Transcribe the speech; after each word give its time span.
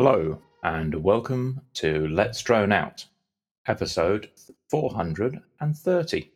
Hello, 0.00 0.40
and 0.62 1.02
welcome 1.02 1.60
to 1.74 2.06
Let's 2.06 2.40
Drone 2.40 2.70
Out, 2.70 3.06
episode 3.66 4.30
430. 4.70 6.30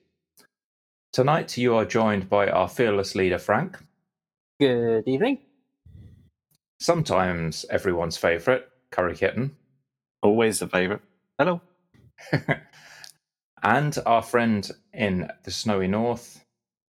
Tonight, 1.12 1.57
you 1.57 1.77
are 1.77 1.85
joined 1.85 2.29
by 2.29 2.48
our 2.48 2.69
fearless 2.69 3.15
leader, 3.15 3.38
Frank, 3.38 3.79
Good 4.59 5.07
evening. 5.07 5.38
sometimes 6.80 7.65
everyone's 7.71 8.16
favourite, 8.16 8.65
Curry 8.90 9.15
Kitten, 9.15 9.57
Always 10.23 10.60
a 10.60 10.66
favourite. 10.66 11.02
Hello. 11.38 11.60
and 13.63 13.96
our 14.05 14.23
friend 14.23 14.68
in 14.93 15.30
the 15.45 15.52
snowy 15.52 15.87
north, 15.87 16.45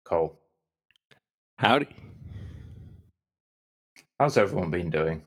Koel. 0.06 0.36
Howdy. 1.58 1.94
How's 4.18 4.38
everyone 4.38 4.70
been 4.70 4.88
doing? 4.88 5.26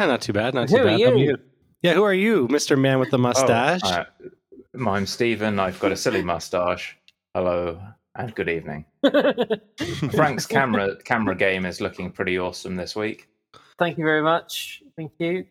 Yeah, 0.00 0.06
not 0.06 0.22
too 0.22 0.32
bad. 0.32 0.54
Not 0.54 0.68
too 0.70 0.76
are 0.76 0.84
bad. 0.84 0.98
How 0.98 1.08
about 1.08 1.18
you? 1.18 1.36
Yeah, 1.82 1.92
who 1.92 2.02
are 2.04 2.14
you, 2.14 2.48
Mr. 2.48 2.78
Man 2.78 2.98
with 2.98 3.10
the 3.10 3.18
mustache? 3.18 3.82
Oh, 3.84 3.88
uh, 3.90 4.90
I'm 4.90 5.04
Stephen. 5.04 5.58
I've 5.58 5.78
got 5.78 5.92
a 5.92 5.96
silly 5.96 6.22
mustache. 6.22 6.96
Hello, 7.34 7.78
and 8.14 8.34
good 8.34 8.48
evening. 8.48 8.86
Frank's 10.12 10.46
camera 10.46 10.96
camera 11.04 11.34
game 11.34 11.66
is 11.66 11.82
looking 11.82 12.10
pretty 12.10 12.38
awesome 12.38 12.76
this 12.76 12.96
week. 12.96 13.28
Thank 13.78 13.98
you 13.98 14.04
very 14.04 14.22
much. 14.22 14.82
Thank 14.96 15.12
you. 15.18 15.44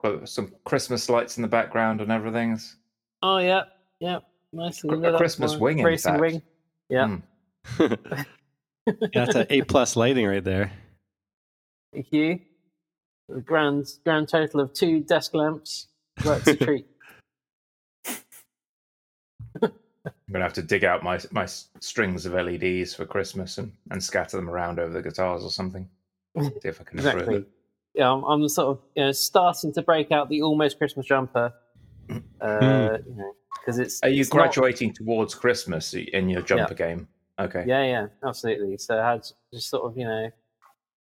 Got 0.00 0.28
some 0.28 0.52
Christmas 0.64 1.08
lights 1.10 1.36
in 1.36 1.42
the 1.42 1.48
background 1.48 2.00
and 2.00 2.12
everything's. 2.12 2.76
Oh 3.22 3.38
yeah, 3.38 3.64
yeah. 3.98 4.20
Nice. 4.52 4.84
A- 4.84 4.88
a 4.88 5.16
Christmas 5.16 5.56
wing, 5.56 5.80
in 5.80 5.98
fact. 5.98 6.20
wing. 6.20 6.42
Yeah. 6.88 7.18
Mm. 7.80 7.98
yeah, 8.86 9.06
that's 9.14 9.34
an 9.34 9.46
A 9.50 9.62
plus 9.62 9.96
lighting 9.96 10.28
right 10.28 10.44
there. 10.44 10.70
Thank 11.92 12.12
you. 12.12 12.38
A 13.34 13.40
grand 13.40 13.86
grand 14.04 14.28
total 14.28 14.60
of 14.60 14.72
two 14.72 15.00
desk 15.00 15.34
lamps. 15.34 15.88
Works 16.24 16.46
a 16.46 16.56
treat. 16.56 16.86
I'm 19.62 19.72
gonna 20.32 20.44
have 20.44 20.52
to 20.54 20.62
dig 20.62 20.84
out 20.84 21.02
my 21.02 21.18
my 21.32 21.46
strings 21.80 22.26
of 22.26 22.34
LEDs 22.34 22.94
for 22.94 23.04
Christmas 23.04 23.58
and, 23.58 23.72
and 23.90 24.02
scatter 24.02 24.36
them 24.36 24.48
around 24.48 24.78
over 24.78 24.92
the 24.92 25.02
guitars 25.02 25.42
or 25.42 25.50
something. 25.50 25.88
See 26.40 26.50
if 26.64 26.80
I 26.80 26.84
can 26.84 26.98
improve 26.98 27.14
exactly. 27.14 27.44
Yeah, 27.94 28.12
I'm, 28.12 28.22
I'm 28.24 28.48
sort 28.48 28.68
of 28.68 28.82
you 28.94 29.04
know 29.04 29.12
starting 29.12 29.72
to 29.72 29.82
break 29.82 30.12
out 30.12 30.28
the 30.28 30.42
almost 30.42 30.78
Christmas 30.78 31.06
jumper. 31.06 31.52
Uh, 32.40 32.98
you 33.06 33.14
know, 33.16 33.32
because 33.58 33.78
it's 33.78 34.00
Are 34.02 34.08
you 34.10 34.20
it's 34.20 34.32
not- 34.32 34.42
graduating 34.42 34.92
towards 34.92 35.34
Christmas 35.34 35.94
in 35.94 36.28
your 36.28 36.42
jumper 36.42 36.74
game? 36.74 37.08
Okay. 37.40 37.64
Yeah, 37.66 37.82
yeah, 37.84 38.06
absolutely. 38.24 38.76
So 38.78 39.00
I 39.00 39.12
had 39.12 39.26
just 39.52 39.70
sort 39.70 39.90
of, 39.90 39.96
you 39.98 40.04
know, 40.04 40.30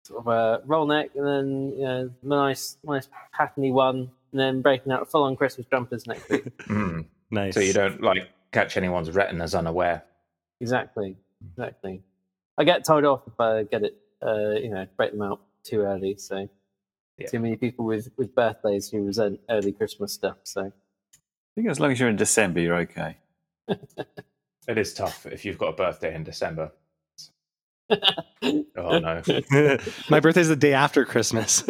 sort 0.03 0.19
of 0.19 0.27
a 0.27 0.61
roll 0.65 0.85
neck 0.87 1.11
and 1.15 1.25
then, 1.27 1.73
you 1.77 1.83
know, 1.83 2.09
nice, 2.23 2.77
nice 2.83 3.07
patterny 3.37 3.71
one, 3.71 4.09
and 4.31 4.39
then 4.39 4.61
breaking 4.61 4.91
out 4.91 5.09
full 5.09 5.23
on 5.23 5.35
Christmas 5.35 5.67
jumpers 5.69 6.07
next 6.07 6.29
week. 6.29 6.45
Mm. 6.67 7.05
Nice. 7.33 7.53
So 7.53 7.59
you 7.61 7.71
don't 7.73 8.01
like 8.01 8.29
catch 8.51 8.75
anyone's 8.77 9.09
retinas 9.11 9.55
unaware. 9.55 10.03
exactly, 10.59 11.15
exactly. 11.51 12.01
I 12.57 12.63
get 12.65 12.83
told 12.85 13.05
off 13.05 13.21
if 13.25 13.39
I 13.39 13.63
get 13.63 13.83
it, 13.83 13.95
uh, 14.21 14.51
you 14.51 14.69
know, 14.69 14.85
break 14.97 15.11
them 15.11 15.21
out 15.21 15.39
too 15.63 15.81
early. 15.81 16.15
So 16.17 16.49
Yeah. 17.17 17.27
too 17.27 17.39
many 17.39 17.55
people 17.55 17.85
with 17.85 18.09
with 18.17 18.35
birthdays 18.35 18.89
who 18.89 19.05
resent 19.05 19.39
early 19.49 19.71
Christmas 19.71 20.11
stuff. 20.13 20.37
So 20.43 20.61
I 20.65 20.71
think 21.55 21.69
as 21.69 21.79
long 21.79 21.91
as 21.91 21.99
you're 21.99 22.09
in 22.09 22.15
December, 22.17 22.59
you're 22.59 22.77
okay. 22.79 23.17
It 24.67 24.77
is 24.77 24.93
tough 24.93 25.25
if 25.25 25.43
you've 25.43 25.57
got 25.57 25.69
a 25.69 25.73
birthday 25.73 26.13
in 26.13 26.23
December. 26.23 26.71
Oh 27.89 28.99
no. 28.99 29.21
My 30.09 30.19
birthday's 30.19 30.47
the 30.47 30.55
day 30.55 30.73
after 30.73 31.05
Christmas. 31.05 31.63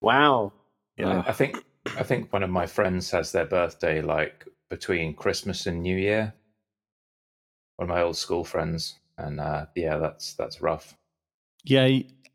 wow, 0.00 0.52
yeah. 0.96 1.22
I 1.26 1.32
think 1.32 1.64
I 1.96 2.02
think 2.02 2.32
one 2.32 2.42
of 2.42 2.50
my 2.50 2.66
friends 2.66 3.10
has 3.12 3.32
their 3.32 3.46
birthday 3.46 4.02
like 4.02 4.46
between 4.68 5.14
Christmas 5.14 5.66
and 5.66 5.82
New 5.82 5.96
Year. 5.96 6.34
One 7.76 7.88
of 7.90 7.94
my 7.96 8.02
old 8.02 8.16
school 8.16 8.44
friends, 8.44 8.96
and 9.16 9.40
uh, 9.40 9.66
yeah, 9.74 9.96
that's 9.96 10.34
that's 10.34 10.60
rough. 10.60 10.94
Yeah, 11.64 11.88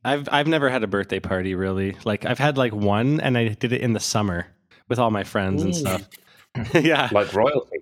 I've 0.04 0.28
I've 0.32 0.48
never 0.48 0.70
had 0.70 0.84
a 0.84 0.88
birthday 0.88 1.20
party 1.20 1.54
really. 1.56 1.98
Like 2.06 2.26
I've 2.26 2.40
had 2.40 2.58
like 2.58 2.74
one 2.74 3.20
and 3.20 3.38
I 3.38 3.50
did 3.50 3.72
it 3.74 3.82
in 3.82 3.94
the 3.94 4.00
summer 4.00 4.48
with 4.90 5.00
all 5.00 5.12
my 5.12 5.24
friends 5.24 5.64
and 5.64 5.74
Mm. 5.74 5.78
stuff. 5.78 6.10
yeah. 6.86 7.10
Like 7.12 7.34
royalty. 7.34 7.80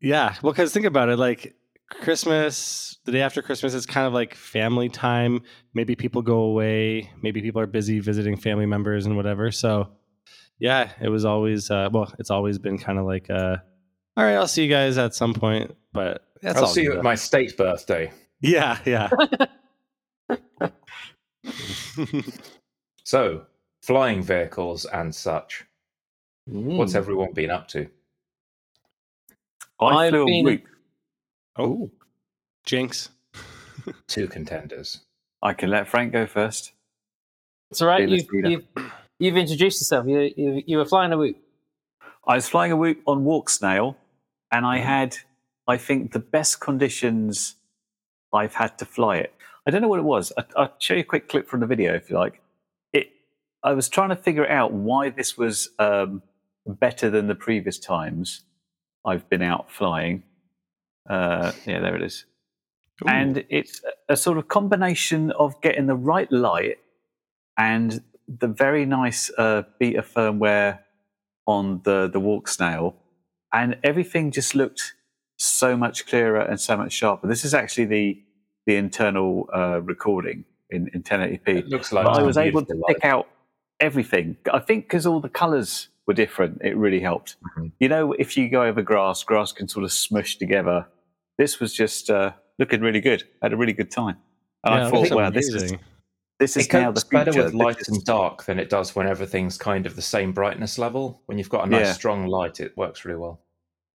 Yeah. 0.00 0.34
Well, 0.42 0.52
because 0.52 0.72
think 0.72 0.86
about 0.86 1.08
it, 1.10 1.18
like 1.18 1.54
Christmas, 1.90 2.98
the 3.04 3.12
day 3.12 3.20
after 3.20 3.42
Christmas 3.42 3.74
is 3.74 3.86
kind 3.86 4.06
of 4.06 4.12
like 4.12 4.34
family 4.34 4.88
time. 4.88 5.42
Maybe 5.74 5.94
people 5.94 6.22
go 6.22 6.38
away. 6.40 7.10
Maybe 7.22 7.40
people 7.42 7.60
are 7.60 7.66
busy 7.66 8.00
visiting 8.00 8.36
family 8.36 8.66
members 8.66 9.06
and 9.06 9.16
whatever. 9.16 9.50
So, 9.52 9.88
yeah, 10.58 10.90
it 11.00 11.08
was 11.08 11.24
always, 11.24 11.70
uh, 11.70 11.88
well, 11.92 12.12
it's 12.18 12.30
always 12.30 12.58
been 12.58 12.78
kind 12.78 12.98
of 12.98 13.04
like, 13.06 13.28
uh, 13.30 13.56
all 14.16 14.24
right, 14.24 14.34
I'll 14.34 14.48
see 14.48 14.64
you 14.64 14.70
guys 14.70 14.98
at 14.98 15.14
some 15.14 15.34
point. 15.34 15.74
But 15.92 16.24
that's 16.42 16.56
I'll 16.58 16.64
all 16.64 16.70
see 16.70 16.82
you 16.82 16.90
good. 16.90 16.98
at 16.98 17.04
my 17.04 17.14
state 17.14 17.56
birthday. 17.56 18.10
Yeah, 18.40 18.78
yeah. 18.84 19.10
So, 23.06 23.44
flying 23.82 24.22
vehicles 24.22 24.86
and 24.86 25.14
such. 25.14 25.64
Mm. 26.50 26.76
What's 26.78 26.94
everyone 26.94 27.32
been 27.34 27.50
up 27.50 27.68
to? 27.68 27.86
I 29.78 29.84
I've 30.06 30.10
flew 30.10 30.24
been- 30.24 30.48
a 30.48 30.62
Whoop. 31.58 31.68
oh, 31.68 31.90
Jinx. 32.64 33.10
Two 34.06 34.28
contenders. 34.28 35.00
I 35.42 35.52
can 35.52 35.70
let 35.70 35.88
Frank 35.88 36.12
go 36.12 36.26
first. 36.26 36.72
It's 37.70 37.82
all 37.82 37.88
right. 37.88 38.08
You've, 38.08 38.26
you've 38.32 38.64
you've 39.18 39.36
introduced 39.36 39.80
yourself. 39.80 40.06
You 40.06 40.32
you, 40.36 40.62
you 40.66 40.78
were 40.78 40.84
flying 40.84 41.12
a 41.12 41.18
whoop. 41.18 41.36
I 42.26 42.36
was 42.36 42.48
flying 42.48 42.72
a 42.72 42.76
Whoop 42.76 43.00
on 43.06 43.24
Walksnail, 43.24 43.96
and 44.50 44.64
Mm. 44.64 44.68
I 44.68 44.78
had, 44.78 45.16
I 45.68 45.76
think, 45.76 46.12
the 46.12 46.18
best 46.18 46.60
conditions 46.60 47.56
I've 48.32 48.54
had 48.54 48.78
to 48.78 48.86
fly 48.86 49.16
it. 49.18 49.34
I 49.66 49.70
don't 49.70 49.82
know 49.82 49.88
what 49.88 49.98
it 49.98 50.04
was. 50.04 50.32
I, 50.38 50.44
I'll 50.56 50.74
show 50.78 50.94
you 50.94 51.00
a 51.00 51.04
quick 51.04 51.28
clip 51.28 51.48
from 51.48 51.60
the 51.60 51.66
video 51.66 51.94
if 51.94 52.08
you 52.10 52.16
like. 52.16 52.40
It. 52.92 53.10
I 53.62 53.72
was 53.72 53.88
trying 53.88 54.10
to 54.10 54.16
figure 54.16 54.48
out 54.48 54.72
why 54.72 55.10
this 55.10 55.36
was 55.36 55.68
um, 55.78 56.22
better 56.66 57.10
than 57.10 57.26
the 57.26 57.34
previous 57.34 57.78
times 57.78 58.42
I've 59.04 59.28
been 59.28 59.42
out 59.42 59.70
flying. 59.70 60.22
Uh, 61.08 61.52
yeah, 61.66 61.80
there 61.80 61.96
it 61.96 62.02
is. 62.02 62.24
Ooh. 63.02 63.08
and 63.08 63.44
it's 63.48 63.82
a- 64.08 64.16
sort 64.16 64.38
of 64.38 64.46
combination 64.46 65.32
of 65.32 65.60
getting 65.60 65.86
the 65.86 65.96
right 65.96 66.30
light 66.30 66.78
and 67.58 68.02
the 68.28 68.46
very 68.46 68.86
nice 68.86 69.30
uh, 69.36 69.62
beta 69.78 70.02
firmware 70.02 70.78
on 71.46 71.80
the 71.84 72.08
the 72.08 72.20
Walksnail, 72.20 72.94
and 73.52 73.76
everything 73.82 74.30
just 74.30 74.54
looked 74.54 74.94
so 75.36 75.76
much 75.76 76.06
clearer 76.06 76.40
and 76.40 76.60
so 76.60 76.76
much 76.76 76.92
sharper. 76.92 77.26
This 77.26 77.44
is 77.44 77.52
actually 77.54 77.86
the 77.86 78.22
the 78.66 78.76
internal 78.76 79.48
uh, 79.54 79.82
recording 79.82 80.44
in, 80.70 80.88
in 80.94 81.02
1080p. 81.02 81.48
It 81.48 81.68
looks 81.68 81.92
like 81.92 82.06
I 82.06 82.22
was 82.22 82.38
able 82.38 82.64
to 82.64 82.82
pick 82.88 83.04
out 83.04 83.28
everything. 83.80 84.36
I 84.50 84.58
think 84.60 84.84
because 84.86 85.04
all 85.04 85.20
the 85.20 85.28
colours 85.28 85.88
were 86.06 86.14
different, 86.14 86.60
it 86.62 86.76
really 86.76 87.00
helped. 87.00 87.36
Mhm. 87.56 87.72
You 87.80 87.88
know, 87.88 88.12
if 88.14 88.36
you 88.36 88.48
go 88.48 88.62
over 88.62 88.82
grass, 88.82 89.22
grass 89.24 89.52
can 89.52 89.68
sort 89.68 89.84
of 89.84 89.92
smush 89.92 90.36
together. 90.36 90.86
This 91.38 91.60
was 91.60 91.72
just 91.72 92.10
uh, 92.10 92.32
looking 92.58 92.80
really 92.80 93.00
good. 93.00 93.24
I 93.42 93.46
had 93.46 93.52
a 93.52 93.56
really 93.56 93.72
good 93.72 93.90
time. 93.90 94.16
And 94.64 94.74
Yeah, 94.74 94.86
I 94.86 94.90
thought, 94.90 95.00
that's 95.02 95.14
wow, 95.14 95.30
this 95.30 95.48
is 95.48 95.54
amazing. 95.62 95.80
this 96.38 96.56
is 96.56 96.66
It 96.66 96.72
now 96.72 96.90
the 96.90 97.00
copes 97.00 97.04
better 97.04 97.42
with 97.44 97.54
light 97.54 97.78
This 97.78 97.88
and 97.88 98.04
dark 98.04 98.44
than 98.44 98.58
it 98.58 98.68
does 98.70 98.94
when 98.94 99.06
everything's 99.06 99.56
kind 99.58 99.86
of 99.86 99.96
the 99.96 100.02
same 100.02 100.32
brightness 100.32 100.78
level. 100.78 101.22
When 101.26 101.38
you've 101.38 101.48
got 101.50 101.66
a 101.66 101.70
nice 101.70 101.86
Yeah. 101.86 101.92
strong 101.92 102.26
light, 102.26 102.60
it 102.60 102.76
works 102.76 103.04
really 103.04 103.18
well. 103.20 103.40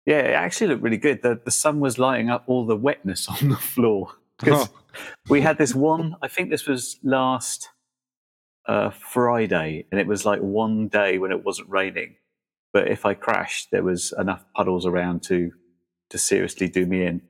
Yeah, 0.06 0.20
it 0.20 0.34
actually 0.34 0.68
looked 0.68 0.82
really 0.82 0.98
good. 0.98 1.22
The 1.22 1.40
the 1.44 1.52
sun 1.52 1.80
was 1.80 2.00
lighting 2.00 2.30
up 2.30 2.44
all 2.48 2.66
the 2.66 2.76
wetness 2.76 3.28
on 3.42 3.50
the 3.50 3.56
floor 3.58 4.14
because 4.40 4.70
we 5.30 5.42
had 5.42 5.58
this 5.58 5.76
one. 5.76 6.16
I 6.22 6.28
think 6.28 6.50
this 6.50 6.66
was 6.68 6.98
last 7.04 7.70
uh, 8.70 8.92
Friday, 8.92 9.86
and 9.92 10.00
it 10.00 10.06
was 10.06 10.26
like 10.26 10.40
one 10.42 10.88
day 10.90 11.18
when 11.18 11.32
it 11.32 11.44
wasn't 11.44 11.68
raining. 11.70 12.16
But 12.72 12.88
if 12.88 13.04
I 13.04 13.16
crashed, 13.16 13.72
there 13.72 13.82
was 13.84 14.14
enough 14.18 14.46
puddles 14.56 14.86
around 14.86 15.24
to 15.24 15.52
to 16.12 16.18
seriously 16.20 16.68
do 16.70 16.86
me 16.86 17.04
in. 17.06 17.22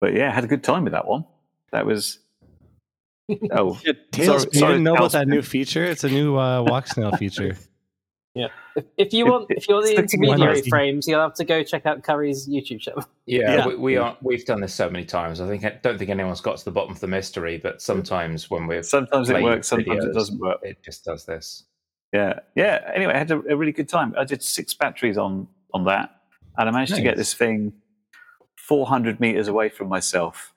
But 0.00 0.14
yeah, 0.14 0.28
I 0.28 0.32
had 0.32 0.42
a 0.44 0.48
good 0.48 0.64
time 0.64 0.82
with 0.84 0.92
that 0.94 1.06
one. 1.06 1.24
That 1.72 1.86
was. 1.86 2.18
Oh, 3.52 3.78
Yeah, 3.84 3.92
Tails, 4.10 4.42
Sorry- 4.42 4.50
you 4.54 4.60
didn't 4.66 4.82
know 4.82 4.94
about 4.96 5.12
that 5.12 5.28
new 5.28 5.40
feature? 5.42 5.84
It's 5.84 6.02
a 6.02 6.08
new 6.08 6.36
uh, 6.36 6.64
Walksnail 6.64 7.16
feature. 7.16 7.56
If, 8.34 8.84
if 8.96 9.12
you 9.12 9.26
want, 9.26 9.46
if 9.50 9.68
you 9.68 9.74
want 9.74 9.86
the 9.86 9.96
intermediary 9.96 10.62
frames, 10.62 11.08
you'll 11.08 11.20
have 11.20 11.34
to 11.34 11.44
go 11.44 11.62
check 11.64 11.84
out 11.86 12.02
Curry's 12.04 12.48
YouTube 12.48 12.80
channel. 12.80 13.04
Yeah, 13.26 13.56
Yeah. 13.56 13.66
we, 13.68 13.76
we 13.76 13.96
are. 13.96 14.16
We've 14.22 14.44
done 14.44 14.60
this 14.60 14.74
so 14.74 14.88
many 14.90 15.04
times. 15.04 15.40
I 15.40 15.46
think 15.48 15.64
I 15.64 15.78
don't 15.82 15.98
think 15.98 16.10
anyone's 16.10 16.40
got 16.40 16.56
to 16.58 16.64
the 16.64 16.70
bottom 16.72 16.90
of 16.92 17.00
the 17.00 17.06
mystery, 17.08 17.58
but 17.62 17.80
sometimes 17.82 18.50
when 18.50 18.66
we're 18.66 18.82
sometimes 18.82 19.30
it 19.30 19.42
works, 19.42 19.68
sometimes 19.68 20.04
it 20.04 20.12
doesn't 20.12 20.38
work. 20.40 20.58
It 20.62 20.82
just 20.82 21.04
does 21.04 21.26
this. 21.26 21.64
Yeah, 22.12 22.40
yeah. 22.56 22.90
Anyway, 22.92 23.12
I 23.14 23.18
had 23.18 23.30
a, 23.30 23.36
a 23.52 23.56
really 23.56 23.70
good 23.72 23.88
time. 23.88 24.14
I 24.18 24.24
did 24.24 24.42
six 24.42 24.74
batteries 24.74 25.16
on 25.18 25.46
on 25.74 25.84
that, 25.84 26.10
and 26.58 26.68
I 26.68 26.72
managed 26.72 26.94
to 26.96 27.02
get 27.02 27.16
this 27.16 27.34
thing 27.34 27.72
400 28.56 29.20
meters 29.20 29.48
away 29.48 29.68
from 29.68 29.88
myself 29.88 30.54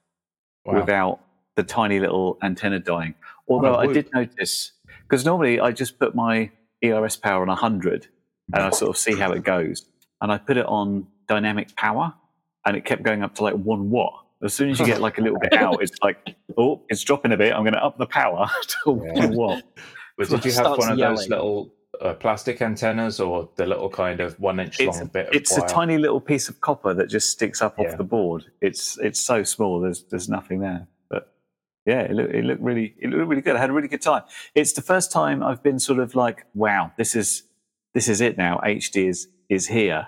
Wow. 0.66 0.80
without 0.80 1.20
the 1.56 1.64
tiny 1.64 2.00
little 2.00 2.38
antenna 2.42 2.80
dying. 2.80 3.14
Oh, 3.50 3.56
Although 3.56 3.76
Oh, 3.76 3.80
I 3.80 3.88
did 3.94 4.10
notice 4.14 4.72
because 5.04 5.26
normally 5.26 5.60
I 5.60 5.72
just 5.72 6.00
put 6.00 6.16
my 6.16 6.50
ELRS 6.84 7.22
power 7.22 7.42
on 7.42 7.48
100 7.48 8.08
and 8.54 8.62
I 8.64 8.70
sort 8.72 8.90
of 8.90 8.98
see 8.98 9.16
how 9.18 9.32
it 9.32 9.44
goes, 9.44 9.86
and 10.22 10.32
I 10.32 10.38
put 10.38 10.58
it 10.58 10.66
on 10.66 11.08
dynamic 11.28 11.76
power, 11.76 12.14
and 12.66 12.76
it 12.76 12.84
kept 12.86 13.02
going 13.04 13.24
up 13.24 13.36
to 13.36 13.44
like 13.44 13.54
one 13.56 13.90
watt. 13.90 14.26
As 14.44 14.54
soon 14.54 14.70
as 14.70 14.80
you 14.80 14.86
get 14.86 15.00
like 15.00 15.18
a 15.18 15.22
little 15.22 15.40
bit 15.40 15.54
out, 15.54 15.82
it's 15.82 15.98
like, 16.04 16.36
oh, 16.58 16.82
it's 16.90 17.02
dropping 17.04 17.32
a 17.32 17.38
bit. 17.38 17.54
I'm 17.54 17.64
going 17.64 17.74
to 17.74 17.84
up 17.84 17.98
the 17.98 18.06
power 18.06 18.50
to 18.84 19.02
Yeah. 19.16 19.28
one 19.28 19.36
watt. 19.36 19.64
But 20.18 20.28
did 20.30 20.44
you 20.46 20.52
have 20.52 20.78
one 20.78 20.92
of 20.92 20.98
those 20.98 21.30
little 21.30 21.74
uh, 22.02 22.14
plastic 22.16 22.62
antennas 22.62 23.20
or 23.22 23.50
the 23.56 23.66
little 23.66 23.90
kind 23.90 24.20
of 24.20 24.38
one 24.40 24.60
inch 24.60 24.80
it's, 24.82 24.98
long 24.98 25.08
bit 25.08 25.28
of 25.28 25.34
it's 25.34 25.56
a 25.56 25.62
tiny 25.68 25.98
little 25.98 26.20
piece 26.20 26.50
of 26.50 26.60
copper 26.60 26.94
that 26.94 27.08
just 27.10 27.30
sticks 27.30 27.62
up 27.62 27.76
Yeah. 27.80 27.92
off 27.92 27.98
the 27.98 28.04
board. 28.04 28.44
It's 28.62 28.98
it's 29.00 29.20
so 29.22 29.44
small. 29.44 29.80
There's 29.80 30.04
there's 30.04 30.28
nothing 30.28 30.60
there. 30.60 30.88
But 31.86 31.92
yeah, 31.92 32.02
it 32.02 32.12
looked 32.12 32.34
it 32.34 32.44
looked 32.46 32.62
really 32.62 32.96
it 33.00 33.10
looked 33.10 33.28
really 33.30 33.42
good. 33.42 33.56
I 33.56 33.60
had 33.60 33.70
a 33.70 33.74
really 33.74 33.88
good 33.88 34.02
time. 34.02 34.24
It's 34.56 34.74
the 34.74 34.82
first 34.82 35.12
time 35.12 35.44
I've 35.44 35.62
been 35.64 35.80
sort 35.80 36.00
of 36.00 36.16
like, 36.16 36.46
wow, 36.54 36.92
this 36.98 37.16
is 37.16 37.44
this 37.94 38.08
is 38.08 38.22
it 38.22 38.38
now. 38.38 38.60
HD 38.64 39.08
is 39.10 39.28
is 39.50 39.68
here, 39.68 40.08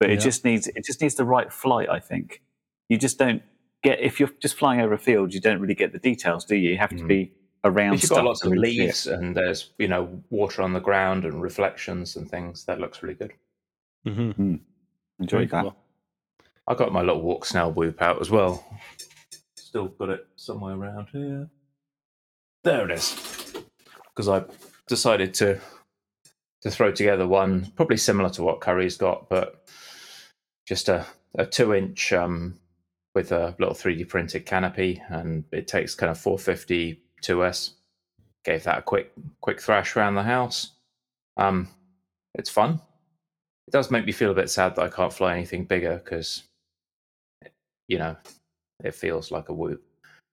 but 0.00 0.10
it 0.10 0.20
just 0.20 0.44
needs 0.44 0.66
it 0.68 0.84
just 0.84 1.00
needs 1.00 1.14
the 1.14 1.24
right 1.24 1.52
flight. 1.52 1.88
I 1.88 2.00
think 2.00 2.42
you 2.88 2.98
just 2.98 3.18
don't 3.18 3.42
get 3.82 4.00
if 4.00 4.18
you're 4.20 4.30
just 4.40 4.56
flying 4.56 4.80
over 4.80 4.94
a 4.94 4.98
field, 4.98 5.32
you 5.32 5.40
don't 5.40 5.60
really 5.60 5.74
get 5.74 5.92
the 5.92 5.98
details, 5.98 6.44
do 6.44 6.56
you? 6.56 6.70
You 6.70 6.78
have 6.78 6.90
to 6.90 6.96
Mm. 7.04 7.08
be 7.08 7.32
around. 7.64 7.94
If 7.94 8.02
you've 8.02 8.06
stuff 8.06 8.18
got 8.18 8.24
lots 8.24 8.44
of 8.44 8.50
really 8.52 8.76
leaves 8.78 9.06
and 9.06 9.36
there's 9.36 9.70
you 9.78 9.88
know 9.88 10.22
water 10.30 10.62
on 10.62 10.72
the 10.72 10.80
ground 10.80 11.24
and 11.24 11.40
reflections 11.40 12.16
and 12.16 12.28
things, 12.30 12.64
that 12.64 12.80
looks 12.80 13.02
really 13.02 13.14
good. 13.14 13.32
Mm-hmm. 14.06 14.56
Enjoyed 15.20 15.50
that. 15.50 15.72
I 16.66 16.74
got 16.74 16.92
my 16.92 17.00
little 17.02 17.22
Walksnail 17.22 17.74
whoop 17.74 18.00
out 18.02 18.20
as 18.20 18.30
well. 18.30 18.64
Still 19.72 19.88
got 19.88 20.10
it 20.10 20.26
somewhere 20.36 20.74
around 20.74 21.08
here. 21.12 21.48
There 22.62 22.84
it 22.84 22.90
is. 22.90 23.54
Because 24.14 24.28
I 24.28 24.44
decided 24.86 25.32
to 25.36 25.58
to 26.60 26.70
throw 26.70 26.92
together 26.92 27.26
one 27.26 27.72
probably 27.74 27.96
similar 27.96 28.28
to 28.28 28.42
what 28.42 28.60
Curry's 28.60 28.98
got, 28.98 29.30
but 29.30 29.66
just 30.68 30.90
a, 30.90 31.06
a 31.38 31.46
two 31.46 31.72
inch 31.72 32.12
um, 32.12 32.60
with 33.14 33.32
a 33.32 33.56
little 33.58 33.74
3D 33.74 34.10
printed 34.10 34.44
canopy, 34.44 35.02
and 35.08 35.44
it 35.52 35.68
takes 35.68 35.94
kind 35.94 36.10
of 36.10 36.18
450 36.18 37.00
2S. 37.22 37.70
Gave 38.44 38.64
that 38.64 38.80
a 38.80 38.82
quick 38.82 39.10
quick 39.40 39.58
thrash 39.58 39.96
around 39.96 40.16
the 40.16 40.22
house. 40.22 40.72
Um, 41.38 41.66
it's 42.34 42.50
fun. 42.50 42.78
It 43.66 43.70
does 43.70 43.90
make 43.90 44.04
me 44.04 44.12
feel 44.12 44.32
a 44.32 44.34
bit 44.34 44.50
sad 44.50 44.76
that 44.76 44.82
I 44.82 44.88
can't 44.88 45.14
fly 45.14 45.32
anything 45.32 45.64
bigger 45.64 45.94
because, 46.04 46.42
you 47.88 47.96
know, 47.96 48.16
it 48.82 48.94
feels 48.94 49.30
like 49.30 49.48
a 49.48 49.52
whoop. 49.52 49.82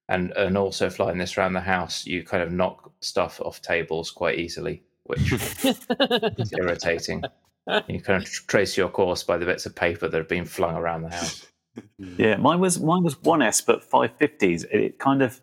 And 0.08 0.32
and 0.32 0.58
also 0.58 0.90
flying 0.90 1.20
this 1.20 1.38
around 1.38 1.54
the 1.54 1.62
house, 1.62 2.06
you 2.06 2.24
kind 2.24 2.42
of 2.42 2.52
knock 2.52 2.92
stuff 3.02 3.40
off 3.42 3.62
tables 3.62 4.10
quite 4.10 4.40
easily, 4.40 4.84
which 5.04 5.32
is 5.64 6.54
irritating. 6.58 7.24
You 7.88 8.02
kind 8.02 8.24
of 8.24 8.30
trace 8.48 8.76
your 8.76 8.90
course 8.90 9.22
by 9.22 9.38
the 9.38 9.46
bits 9.46 9.68
of 9.68 9.76
paper 9.76 10.08
that 10.08 10.18
have 10.18 10.28
been 10.28 10.46
flung 10.46 10.76
around 10.76 11.04
the 11.04 11.12
house. 11.12 11.46
Yeah, 12.18 12.38
mine 12.38 12.60
was 12.60 12.80
mine 12.80 13.04
was 13.04 13.22
one 13.22 13.44
S, 13.44 13.62
but 13.62 13.84
five 13.84 14.12
fifties. 14.18 14.64
It 14.72 14.98
kind 14.98 15.22
of 15.22 15.40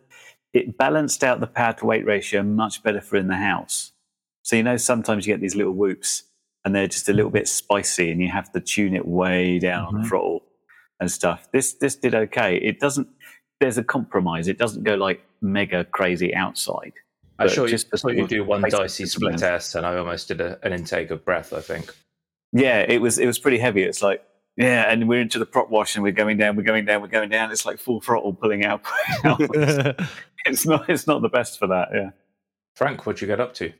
it 0.53 0.77
balanced 0.77 1.23
out 1.23 1.39
the 1.39 1.47
power 1.47 1.73
to 1.73 1.85
weight 1.85 2.05
ratio 2.05 2.43
much 2.43 2.83
better 2.83 2.99
for 2.99 3.15
in 3.15 3.27
the 3.27 3.37
house. 3.37 3.93
So 4.43 4.57
you 4.57 4.63
know 4.63 4.77
sometimes 4.77 5.25
you 5.25 5.33
get 5.33 5.41
these 5.41 5.55
little 5.55 5.73
whoops 5.73 6.23
and 6.65 6.75
they're 6.75 6.87
just 6.87 7.07
a 7.07 7.13
little 7.13 7.31
bit 7.31 7.47
spicy, 7.47 8.11
and 8.11 8.21
you 8.21 8.27
have 8.27 8.51
to 8.51 8.59
tune 8.59 8.93
it 8.93 9.07
way 9.07 9.59
down 9.59 9.85
on 9.85 10.01
the 10.01 10.07
throttle 10.07 10.43
and 10.99 11.11
stuff. 11.11 11.47
This 11.51 11.73
this 11.73 11.95
did 11.95 12.15
okay. 12.15 12.57
It 12.57 12.79
doesn't. 12.79 13.07
There's 13.59 13.77
a 13.77 13.83
compromise. 13.83 14.47
It 14.47 14.57
doesn't 14.57 14.83
go 14.83 14.95
like 14.95 15.23
mega 15.41 15.83
crazy 15.85 16.33
outside. 16.35 16.93
I 17.39 17.45
But 17.45 17.51
saw 17.51 17.63
you, 17.63 17.69
just 17.69 17.91
the 17.91 18.13
you 18.15 18.27
do 18.27 18.43
one 18.43 18.61
dicey 18.61 19.05
split 19.05 19.37
disciplines. 19.37 19.41
test, 19.41 19.75
and 19.75 19.85
I 19.85 19.97
almost 19.97 20.27
did 20.27 20.41
a, 20.41 20.59
an 20.63 20.73
intake 20.73 21.11
of 21.11 21.23
breath. 21.25 21.53
I 21.53 21.61
think. 21.61 21.93
Yeah, 22.53 22.79
it 22.79 23.01
was 23.01 23.19
it 23.19 23.27
was 23.27 23.39
pretty 23.39 23.59
heavy. 23.59 23.83
It's 23.83 24.01
like 24.01 24.23
yeah, 24.57 24.91
and 24.91 25.07
we're 25.07 25.21
into 25.21 25.37
the 25.37 25.45
prop 25.45 25.69
wash 25.69 25.95
and 25.95 26.03
we're 26.03 26.11
going 26.11 26.37
down, 26.37 26.55
we're 26.55 26.63
going 26.63 26.85
down, 26.85 27.01
we're 27.01 27.07
going 27.07 27.29
down. 27.29 27.51
It's 27.51 27.65
like 27.65 27.77
full 27.79 28.01
throttle 28.01 28.33
pulling 28.33 28.65
out. 28.65 28.81
it's 30.45 30.65
not 30.65 30.89
it's 30.89 31.05
not 31.05 31.21
the 31.21 31.29
best 31.29 31.59
for 31.59 31.67
that. 31.67 31.89
Yeah. 31.93 32.09
Frank, 32.75 33.05
what'd 33.05 33.21
you 33.21 33.27
get 33.27 33.39
up 33.39 33.53
to? 33.55 33.71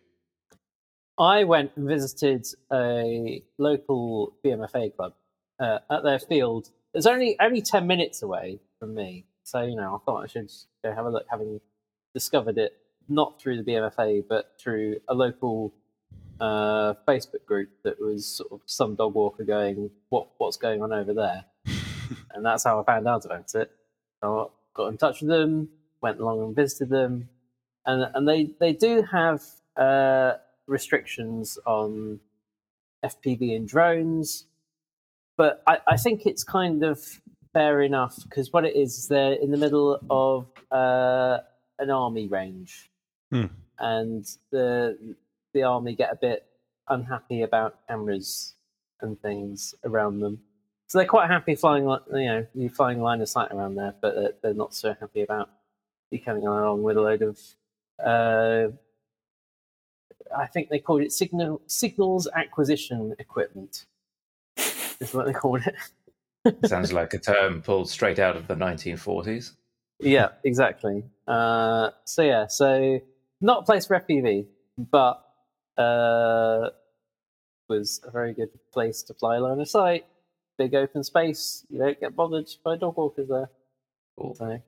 I 1.20 1.46
went 1.46 1.72
and 1.76 1.88
visited 1.88 2.46
a 2.72 3.44
local 3.58 4.36
BMFA 4.46 4.96
club 4.96 5.14
uh, 5.60 5.80
at 5.90 6.04
their 6.04 6.20
field. 6.20 6.70
It's 6.94 7.06
only 7.06 7.38
only 7.40 7.62
ten 7.62 7.88
minutes 7.88 8.22
away 8.22 8.60
from 8.80 8.96
me, 8.96 9.26
so 9.44 9.62
you 9.62 9.76
know 9.76 9.96
I 9.96 10.06
thought 10.06 10.24
I 10.24 10.28
should 10.28 10.52
go 10.84 10.94
have 10.94 11.06
a 11.06 11.10
look, 11.10 11.26
having 11.30 11.60
discovered 12.14 12.58
it 12.58 12.78
not 13.10 13.40
through 13.40 13.62
the 13.62 13.72
BMFA 13.72 14.24
but 14.28 14.54
through 14.60 15.00
a 15.08 15.14
local 15.14 15.74
uh, 16.40 16.94
Facebook 17.08 17.46
group 17.46 17.70
that 17.84 18.00
was 18.00 18.26
sort 18.26 18.52
of 18.52 18.62
some 18.66 18.96
dog 18.96 19.14
walker 19.14 19.44
going, 19.44 19.90
"What 20.10 20.28
what's 20.38 20.58
going 20.58 20.82
on 20.82 20.94
over 20.94 21.14
there?" 21.14 21.46
and 22.34 22.46
that's 22.46 22.64
how 22.64 22.80
I 22.80 22.84
found 22.84 23.08
out 23.08 23.26
about 23.26 23.54
it. 23.56 23.72
So 24.22 24.40
I 24.40 24.46
got 24.76 24.88
in 24.88 24.98
touch 24.98 25.22
with 25.22 25.30
them, 25.30 25.70
went 26.02 26.20
along 26.20 26.42
and 26.42 26.56
visited 26.56 26.90
them, 26.90 27.30
and 27.86 28.10
and 28.14 28.28
they 28.28 28.52
they 28.60 28.74
do 28.74 29.04
have 29.04 29.42
uh, 29.76 30.34
restrictions 30.68 31.58
on 31.66 32.20
FPV 33.04 33.56
and 33.56 33.68
drones, 33.68 34.46
but 35.38 35.64
I, 35.68 35.78
I 35.88 35.98
think 35.98 36.26
it's 36.26 36.44
kind 36.44 36.84
of 36.84 37.00
fair 37.54 37.82
enough 37.82 38.18
because 38.24 38.52
what 38.52 38.66
it 38.66 38.76
is 38.76 38.98
is 38.98 39.08
they're 39.08 39.34
in 39.34 39.52
the 39.52 39.58
middle 39.58 40.00
of 40.10 40.48
uh, 40.72 41.40
an 41.80 41.90
army 41.90 42.28
range, 42.28 42.90
Hmm. 43.32 43.46
and 43.80 44.26
the 44.52 45.16
the 45.54 45.64
army 45.64 45.96
get 45.96 46.12
a 46.12 46.16
bit 46.16 46.46
unhappy 46.90 47.42
about 47.42 47.80
cameras 47.88 48.54
and 49.02 49.20
things 49.22 49.76
around 49.84 50.20
them. 50.20 50.40
So 50.88 50.98
they're 50.98 51.08
quite 51.08 51.30
happy 51.30 51.56
flying, 51.56 51.84
you 51.84 52.26
know, 52.26 52.48
you 52.54 52.70
flying 52.70 53.02
line 53.02 53.22
of 53.22 53.28
sight 53.28 53.52
around 53.52 53.76
there, 53.76 53.94
but 54.02 54.16
they're, 54.16 54.34
they're 54.42 54.54
not 54.54 54.74
so 54.74 54.96
happy 54.98 55.22
about 55.22 55.50
you 56.12 56.20
coming 56.22 56.48
along 56.48 56.84
with 56.84 56.96
a 56.98 57.02
load 57.02 57.22
of. 57.22 57.40
Uh, 58.04 58.70
I 60.36 60.46
think 60.48 60.70
they 60.70 60.80
called 60.80 61.02
it 61.02 61.12
signal 61.12 61.62
signals 61.68 62.28
acquisition 62.34 63.16
equipment. 63.20 63.86
Is 65.00 65.14
what 65.14 65.26
they 65.28 65.34
called 65.34 65.62
it. 65.66 66.68
Sounds 66.68 66.94
like 66.94 67.14
a 67.14 67.20
term 67.20 67.62
pulled 67.62 67.90
straight 67.90 68.20
out 68.20 68.36
of 68.36 68.48
the 68.48 68.56
1940s. 68.56 69.54
yeah, 70.00 70.30
exactly. 70.44 71.04
Uh, 71.28 71.90
so 72.06 72.22
yeah, 72.22 72.48
so 72.48 73.00
not 73.42 73.60
a 73.60 73.64
place 73.64 73.86
for 73.86 74.00
FPV, 74.00 74.46
but 74.78 75.24
uh, 75.78 76.70
was 77.70 78.02
a 78.04 78.12
very 78.12 78.34
good 78.34 78.50
place 78.72 79.04
to 79.04 79.14
fly 79.14 79.38
line 79.38 79.60
of 79.60 79.70
sight. 79.70 80.06
Big 80.58 80.74
open 80.74 81.04
space. 81.04 81.66
You 81.70 81.80
don't 81.80 82.00
get 82.00 82.16
bothered 82.16 82.50
by 82.64 82.78
dog 82.78 82.98
walkers 82.98 83.28
there. 83.30 83.50
Cool. 84.18 84.36
So. 84.36 84.60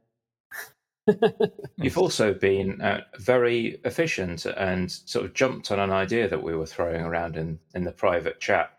You've 1.77 1.97
also 1.97 2.33
been 2.33 2.81
uh, 2.81 3.01
very 3.17 3.79
efficient 3.83 4.45
and 4.45 4.91
sort 4.91 5.25
of 5.25 5.33
jumped 5.33 5.71
on 5.71 5.79
an 5.79 5.91
idea 5.91 6.27
that 6.27 6.43
we 6.43 6.55
were 6.55 6.67
throwing 6.67 7.01
around 7.01 7.35
in, 7.35 7.59
in 7.73 7.83
the 7.83 7.91
private 7.91 8.39
chat. 8.39 8.71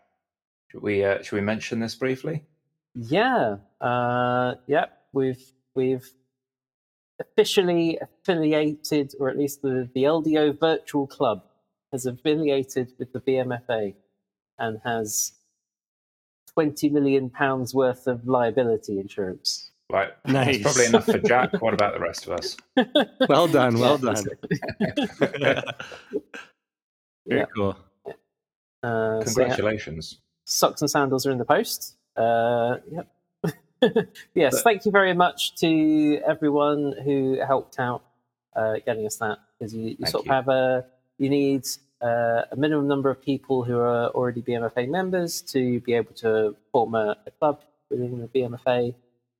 Should 0.71 0.83
we 0.83 1.05
uh, 1.05 1.23
should 1.23 1.37
we 1.37 1.41
mention 1.43 1.81
this 1.81 1.95
briefly? 1.95 2.45
Yeah, 2.95 3.57
uh, 3.81 4.55
yep. 4.67 5.03
We've 5.13 5.43
we've 5.75 6.09
officially 7.21 7.99
affiliated, 8.01 9.13
or 9.19 9.29
at 9.29 9.37
least 9.39 9.63
the 9.63 9.89
the 9.95 10.05
LDO 10.05 10.59
Virtual 10.61 11.07
Club 11.07 11.43
has 11.93 12.07
affiliated 12.07 12.93
with 12.99 13.13
the 13.13 13.21
BMFA 13.21 13.95
and 14.59 14.81
has 14.85 15.33
twenty 16.55 16.89
million 16.89 17.31
pounds 17.31 17.75
worth 17.75 18.07
of 18.07 18.27
liability 18.27 18.99
insurance. 19.01 19.71
Right. 19.91 20.11
Nice. 20.25 20.63
That's 20.63 20.63
probably 20.63 20.87
enough 20.87 21.07
for 21.07 21.19
Jack. 21.29 21.61
What 21.61 21.75
about 21.75 21.95
the 21.95 22.01
rest 22.01 22.29
of 22.29 22.35
us? 22.35 22.57
Well 23.29 23.49
done. 23.49 23.77
Well 23.81 23.99
Yeah, 23.99 24.15
done. 24.15 24.27
Very 27.27 27.41
Yeah. 27.41 27.45
cool. 27.57 27.77
Uh, 28.85 29.25
so 29.25 29.41
yeah, 29.41 29.47
Congratulations. 29.49 30.21
Socks 30.51 30.83
and 30.83 30.91
sandals 30.91 31.27
are 31.27 31.31
in 31.31 31.39
the 31.39 31.45
post. 31.45 31.97
Uh, 32.17 32.77
yep. 32.91 33.09
yes, 34.35 34.57
But- 34.57 34.65
thank 34.65 34.85
you 34.85 34.91
very 34.93 35.15
much 35.15 35.55
to 35.57 36.21
everyone 36.27 36.95
who 37.05 37.39
helped 37.47 37.79
out 37.79 38.03
uh, 38.55 38.75
getting 38.85 39.07
us 39.07 39.17
that. 39.17 39.39
Because 39.59 39.75
you, 39.75 39.97
you 39.99 40.07
sort 40.07 40.27
you. 40.27 40.31
of 40.31 40.35
have 40.35 40.49
a 40.49 40.85
you 41.19 41.29
need 41.29 41.67
uh, 42.03 42.43
a 42.51 42.57
minimum 42.57 42.89
number 42.89 43.11
of 43.11 43.23
people 43.23 43.63
who 43.63 43.79
are 43.79 44.09
already 44.09 44.43
BMFA 44.43 44.89
members 44.89 45.43
to 45.43 45.81
be 45.81 45.93
able 45.95 46.15
to 46.15 46.57
form 46.73 46.95
a, 46.95 47.17
a 47.27 47.31
club 47.31 47.63
within 47.91 48.21
the 48.21 48.29
BMFA. 48.29 48.95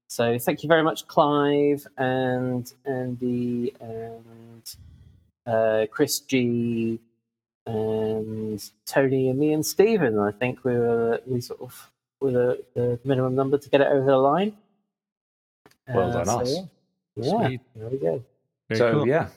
So 0.09 0.39
thank 0.39 0.63
you 0.63 0.69
very 0.69 0.83
much, 0.83 1.07
Clive 1.07 1.87
and 1.97 2.71
Andy 2.85 3.75
and 3.81 4.75
uh, 5.47 5.87
Chris 5.91 6.21
G 6.21 7.01
and 7.67 8.71
Tony 8.87 9.29
and 9.29 9.39
me 9.39 9.53
and 9.53 9.65
Stephen. 9.65 10.19
I 10.19 10.33
think 10.33 10.65
we 10.65 10.75
were 10.75 11.21
we 11.27 11.41
sort 11.41 11.61
of 11.61 11.91
were 12.21 12.31
the, 12.31 12.65
the 12.75 13.01
minimum 13.05 13.35
number 13.35 13.59
to 13.59 13.71
get 13.71 13.81
it 13.81 13.89
over 13.89 14.07
the 14.07 14.17
line. 14.17 14.57
Well 15.89 16.17
uh, 16.17 16.25
done, 16.25 16.43
us. 16.43 16.59
Yeah, 17.17 17.49
yeah 17.49 17.59
there 17.75 17.89
we 17.89 17.99
go. 17.99 18.25
Very 18.69 18.79
so 18.79 18.93
cool. 18.93 19.09
yeah, 19.09 19.29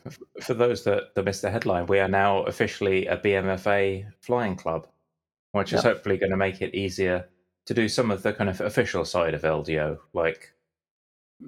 for 0.41 0.53
those 0.53 0.83
that, 0.83 1.15
that 1.15 1.25
missed 1.25 1.41
the 1.41 1.49
headline, 1.49 1.87
we 1.87 1.99
are 1.99 2.07
now 2.07 2.43
officially 2.43 3.07
a 3.07 3.17
BMFA 3.17 4.05
flying 4.21 4.55
club, 4.55 4.87
which 5.53 5.73
is 5.73 5.81
hopefully 5.81 6.17
going 6.17 6.29
to 6.29 6.37
make 6.37 6.61
it 6.61 6.75
easier 6.75 7.27
to 7.65 7.73
do 7.73 7.89
some 7.89 8.11
of 8.11 8.21
the 8.21 8.33
kind 8.33 8.47
of 8.49 8.61
official 8.61 9.05
side 9.05 9.33
of 9.33 9.41
LDO, 9.41 9.97
like 10.13 10.53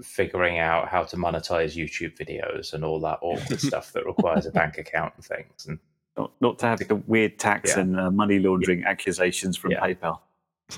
figuring 0.02 0.58
out 0.58 0.88
how 0.88 1.04
to 1.04 1.16
monetize 1.16 1.76
YouTube 1.76 2.18
videos 2.18 2.74
and 2.74 2.84
all 2.84 3.00
that 3.02 3.20
awkward 3.22 3.60
stuff 3.62 3.94
that 3.94 4.06
requires 4.06 4.48
a 4.48 4.52
bank 4.52 4.80
account 4.80 5.14
and 5.16 5.26
things. 5.26 5.68
And 5.68 5.78
Not, 6.18 6.32
not 6.40 6.60
to 6.60 6.66
have 6.68 6.80
the 6.88 6.96
weird 6.96 7.38
tax 7.40 7.72
Yeah. 7.76 7.82
and 7.82 8.00
uh, 8.00 8.10
money 8.12 8.40
laundering 8.40 8.84
accusations 8.86 9.58
from 9.58 9.72
Yeah. 9.72 9.82
PayPal. 9.82 10.20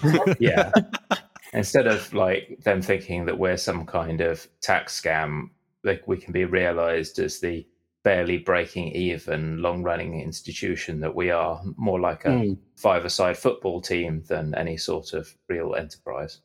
yeah, 0.39 0.71
instead 1.53 1.87
of 1.87 2.13
like 2.13 2.59
them 2.63 2.81
thinking 2.81 3.25
that 3.25 3.37
we're 3.37 3.57
some 3.57 3.85
kind 3.85 4.19
of 4.21 4.47
tax 4.61 4.99
scam, 4.99 5.49
like 5.83 6.07
we 6.07 6.17
can 6.17 6.33
be 6.33 6.43
realized 6.45 7.19
as 7.19 7.39
the 7.39 7.65
barely 8.03 8.37
breaking 8.37 8.87
even, 8.93 9.61
long 9.61 9.83
running 9.83 10.19
institution 10.21 10.99
that 11.01 11.13
we 11.15 11.29
are, 11.29 11.61
more 11.77 11.99
like 11.99 12.25
a 12.25 12.29
Mm. 12.29 12.57
five-a-side 12.77 13.37
football 13.37 13.79
team 13.81 14.23
than 14.27 14.55
any 14.55 14.75
sort 14.77 15.13
of 15.13 15.33
real 15.49 15.75
enterprise. 15.75 16.41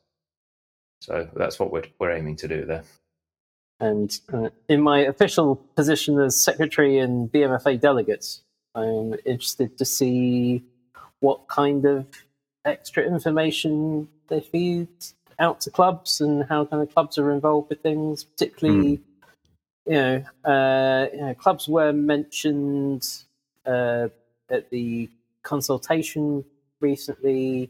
So 1.01 1.29
that's 1.35 1.59
what 1.59 1.71
we're 1.71 1.83
we're 1.99 2.11
aiming 2.11 2.37
to 2.37 2.47
do 2.47 2.65
there. 2.65 2.83
And 3.79 4.17
uh, 4.31 4.49
in 4.69 4.81
my 4.81 4.99
official 4.99 5.55
position 5.75 6.19
as 6.19 6.41
secretary 6.41 6.99
and 6.99 7.29
BMFA 7.29 7.79
delegates, 7.81 8.42
I'm 8.75 9.15
interested 9.25 9.77
to 9.77 9.85
see 9.85 10.63
what 11.19 11.47
kind 11.47 11.85
of 11.85 12.05
extra 12.65 13.03
information 13.03 14.07
they 14.27 14.39
feed 14.39 14.87
out 15.39 15.61
to 15.61 15.71
clubs 15.71 16.21
and 16.21 16.45
how 16.45 16.65
kind 16.65 16.81
of 16.81 16.93
clubs 16.93 17.17
are 17.17 17.31
involved 17.31 17.69
with 17.69 17.81
things, 17.81 18.23
particularly. 18.23 19.01
You 19.85 19.93
know, 19.93 20.23
uh, 20.45 21.07
you 21.13 21.21
know, 21.21 21.33
clubs 21.33 21.67
were 21.67 21.91
mentioned 21.91 23.05
uh, 23.65 24.07
at 24.49 24.69
the 24.69 25.09
consultation 25.43 26.45
recently, 26.79 27.69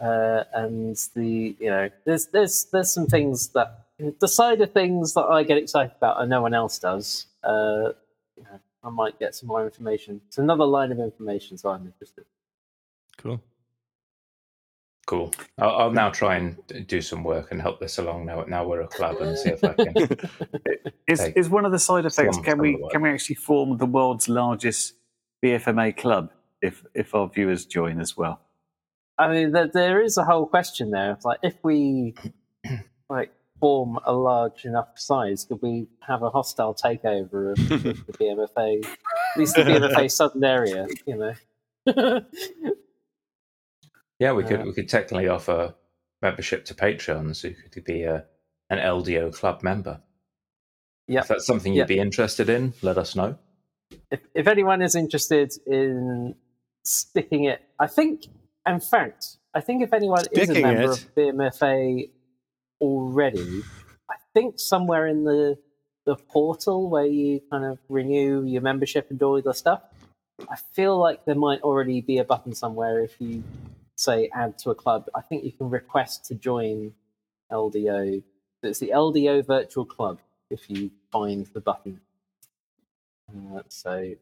uh, 0.00 0.44
and 0.54 0.96
the 1.14 1.54
you 1.58 1.70
know, 1.70 1.90
there's 2.04 2.26
there's 2.26 2.64
there's 2.72 2.92
some 2.92 3.06
things 3.06 3.48
that 3.48 3.84
the 4.18 4.28
side 4.28 4.60
of 4.60 4.72
things 4.72 5.14
that 5.14 5.24
I 5.24 5.42
get 5.42 5.58
excited 5.58 5.92
about 5.96 6.20
and 6.20 6.30
no 6.30 6.40
one 6.40 6.54
else 6.54 6.78
does. 6.78 7.26
Uh, 7.44 7.92
you 8.36 8.44
know, 8.44 8.60
I 8.84 8.90
might 8.90 9.18
get 9.18 9.34
some 9.34 9.48
more 9.48 9.64
information. 9.64 10.20
It's 10.26 10.38
another 10.38 10.64
line 10.64 10.92
of 10.92 10.98
information, 10.98 11.56
so 11.56 11.70
I'm 11.70 11.86
interested. 11.86 12.24
Cool. 13.16 13.40
Cool. 15.06 15.32
I'll, 15.58 15.76
I'll 15.76 15.90
now 15.90 16.10
try 16.10 16.36
and 16.36 16.56
do 16.86 17.00
some 17.00 17.24
work 17.24 17.50
and 17.50 17.60
help 17.60 17.80
this 17.80 17.98
along. 17.98 18.26
Now, 18.26 18.44
now 18.44 18.66
we're 18.66 18.82
a 18.82 18.88
club, 18.88 19.16
and 19.20 19.36
see 19.36 19.50
if 19.50 19.64
I 19.64 19.72
can. 19.74 19.94
Is, 21.08 21.20
is 21.20 21.50
one 21.50 21.66
of 21.66 21.72
the 21.72 21.78
side 21.78 22.06
effects? 22.06 22.38
Can 22.38 22.58
we 22.58 22.74
of 22.74 22.76
the 22.76 22.82
work. 22.84 22.92
can 22.92 23.02
we 23.02 23.10
actually 23.10 23.34
form 23.34 23.76
the 23.76 23.86
world's 23.86 24.28
largest 24.28 24.94
BFMA 25.44 25.96
club 25.96 26.30
if 26.62 26.84
if 26.94 27.14
our 27.14 27.28
viewers 27.28 27.66
join 27.66 28.00
as 28.00 28.16
well? 28.16 28.40
I 29.18 29.28
mean, 29.28 29.52
there, 29.52 29.68
there 29.68 30.00
is 30.00 30.16
a 30.16 30.24
whole 30.24 30.46
question 30.46 30.90
there. 30.90 31.12
It's 31.12 31.24
like 31.24 31.40
if 31.42 31.54
we 31.62 32.14
like 33.10 33.32
form 33.62 33.96
a 34.04 34.12
large 34.12 34.64
enough 34.64 34.88
size, 34.96 35.44
could 35.44 35.62
we 35.62 35.86
have 36.00 36.24
a 36.24 36.30
hostile 36.30 36.74
takeover 36.74 37.52
of 37.52 37.56
the, 37.68 37.92
the 38.08 38.12
BMFA, 38.18 38.84
at 38.84 39.38
least 39.38 39.54
the 39.54 39.62
BMFA 39.62 40.10
southern 40.18 40.42
area? 40.44 40.86
You 41.06 41.34
know. 41.86 42.20
Yeah, 44.18 44.34
we 44.34 44.44
could 44.44 44.60
Uh, 44.60 44.64
we 44.66 44.72
could 44.72 44.88
technically 44.88 45.26
offer 45.26 45.74
membership 46.20 46.64
to 46.66 46.74
patrons 46.76 47.42
who 47.42 47.50
could 47.72 47.82
be 47.82 48.04
a 48.04 48.24
an 48.70 48.78
LDO 48.78 49.34
club 49.34 49.64
member. 49.64 50.00
Yeah. 51.08 51.20
If 51.22 51.28
that's 51.28 51.44
something 51.44 51.74
you'd 51.74 51.88
be 51.88 51.98
interested 51.98 52.48
in, 52.48 52.72
let 52.82 52.98
us 52.98 53.16
know. 53.16 53.36
if, 54.12 54.20
if 54.32 54.46
anyone 54.46 54.80
is 54.80 54.94
interested 54.94 55.52
in 55.66 56.36
sticking 56.84 57.44
it, 57.44 57.62
I 57.80 57.88
think, 57.88 58.26
in 58.64 58.78
fact, 58.78 59.38
I 59.54 59.60
think 59.60 59.82
if 59.82 59.92
anyone 59.92 60.24
is 60.30 60.50
a 60.50 60.60
member 60.62 60.82
it? 60.82 60.88
of 60.90 61.14
BMFA 61.16 62.10
already, 62.82 63.62
I 64.10 64.16
think 64.34 64.60
somewhere 64.60 65.06
in 65.06 65.24
the 65.24 65.56
the 66.04 66.16
portal 66.16 66.90
where 66.90 67.06
you 67.06 67.40
kind 67.48 67.64
of 67.64 67.78
renew 67.88 68.42
your 68.44 68.60
membership 68.60 69.06
and 69.10 69.20
do 69.20 69.26
all 69.26 69.40
the 69.40 69.54
stuff, 69.54 69.82
I 70.50 70.56
feel 70.72 70.98
like 70.98 71.24
there 71.24 71.36
might 71.36 71.62
already 71.62 72.00
be 72.00 72.18
a 72.18 72.24
button 72.24 72.54
somewhere 72.54 73.00
if 73.04 73.20
you 73.20 73.44
say 73.94 74.28
add 74.34 74.58
to 74.58 74.70
a 74.70 74.74
club. 74.74 75.06
I 75.14 75.20
think 75.20 75.44
you 75.44 75.52
can 75.52 75.70
request 75.70 76.24
to 76.26 76.34
join 76.34 76.92
LDO. 77.52 78.22
It's 78.64 78.80
the 78.80 78.92
LDO 78.94 79.46
Virtual 79.46 79.84
Club 79.84 80.18
if 80.50 80.68
you 80.68 80.90
find 81.12 81.46
the 81.54 81.60
button. 81.60 82.00
Uh, 83.30 83.62
so 83.68 84.14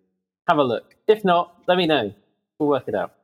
have 0.48 0.58
a 0.58 0.62
look. 0.62 0.96
If 1.08 1.24
not, 1.24 1.54
let 1.66 1.78
me 1.78 1.86
know. 1.86 2.12
We'll 2.58 2.68
work 2.68 2.88
it 2.88 2.94
out. 2.94 3.14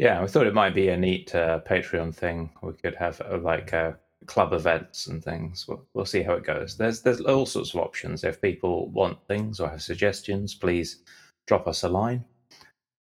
Yeah, 0.00 0.22
we 0.22 0.28
thought 0.28 0.46
it 0.46 0.54
might 0.54 0.74
be 0.74 0.88
a 0.88 0.96
neat 0.96 1.34
uh, 1.34 1.60
Patreon 1.60 2.14
thing. 2.14 2.48
We 2.62 2.72
could 2.72 2.94
have 2.94 3.20
uh, 3.20 3.36
like 3.36 3.74
uh, 3.74 3.92
club 4.24 4.54
events 4.54 5.08
and 5.08 5.22
things. 5.22 5.68
We'll, 5.68 5.84
we'll 5.92 6.06
see 6.06 6.22
how 6.22 6.32
it 6.32 6.42
goes. 6.42 6.74
There's 6.74 7.02
there's 7.02 7.20
all 7.20 7.44
sorts 7.44 7.74
of 7.74 7.80
options. 7.80 8.24
If 8.24 8.40
people 8.40 8.88
want 8.88 9.18
things 9.28 9.60
or 9.60 9.68
have 9.68 9.82
suggestions, 9.82 10.54
please 10.54 11.02
drop 11.46 11.68
us 11.68 11.82
a 11.82 11.90
line. 11.90 12.24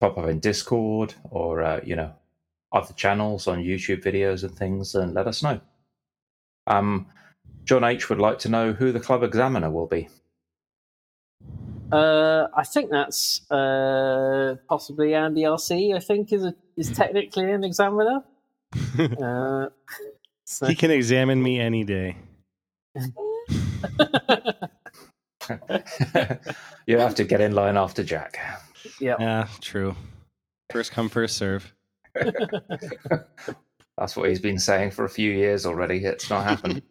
Pop 0.00 0.18
up 0.18 0.26
in 0.28 0.40
Discord 0.40 1.14
or 1.30 1.62
uh, 1.62 1.80
you 1.84 1.94
know 1.94 2.12
other 2.72 2.94
channels 2.94 3.46
on 3.46 3.62
YouTube 3.62 4.02
videos 4.02 4.42
and 4.42 4.58
things, 4.58 4.96
and 4.96 5.14
let 5.14 5.28
us 5.28 5.40
know. 5.40 5.60
Um, 6.66 7.06
John 7.62 7.84
H 7.84 8.08
would 8.08 8.18
like 8.18 8.40
to 8.40 8.48
know 8.48 8.72
who 8.72 8.90
the 8.90 8.98
club 8.98 9.22
examiner 9.22 9.70
will 9.70 9.86
be. 9.86 10.08
Uh, 11.92 12.48
I 12.56 12.64
think 12.64 12.90
that's 12.90 13.48
uh, 13.50 14.56
possibly 14.68 15.14
Andy 15.14 15.42
RC. 15.42 15.94
I 15.94 15.98
think 16.00 16.32
is 16.32 16.44
a, 16.44 16.54
is 16.76 16.90
technically 16.90 17.52
an 17.52 17.64
examiner. 17.64 18.24
Uh, 18.98 19.68
so, 20.46 20.66
he 20.66 20.74
can 20.74 20.90
examine 20.90 21.42
me 21.42 21.60
any 21.60 21.84
day. 21.84 22.16
you 26.86 26.98
have 26.98 27.14
to 27.14 27.24
get 27.24 27.42
in 27.42 27.54
line 27.54 27.76
after 27.76 28.02
Jack. 28.02 28.38
yeah. 28.98 29.16
Yeah, 29.18 29.46
true. 29.60 29.94
First 30.70 30.92
come, 30.92 31.10
first 31.10 31.36
serve. 31.36 31.74
That's 33.98 34.16
what 34.16 34.30
he's 34.30 34.40
been 34.40 34.58
saying 34.58 34.92
for 34.92 35.04
a 35.04 35.10
few 35.10 35.30
years 35.30 35.66
already. 35.66 36.04
It's 36.04 36.30
not 36.30 36.44
happened. 36.44 36.82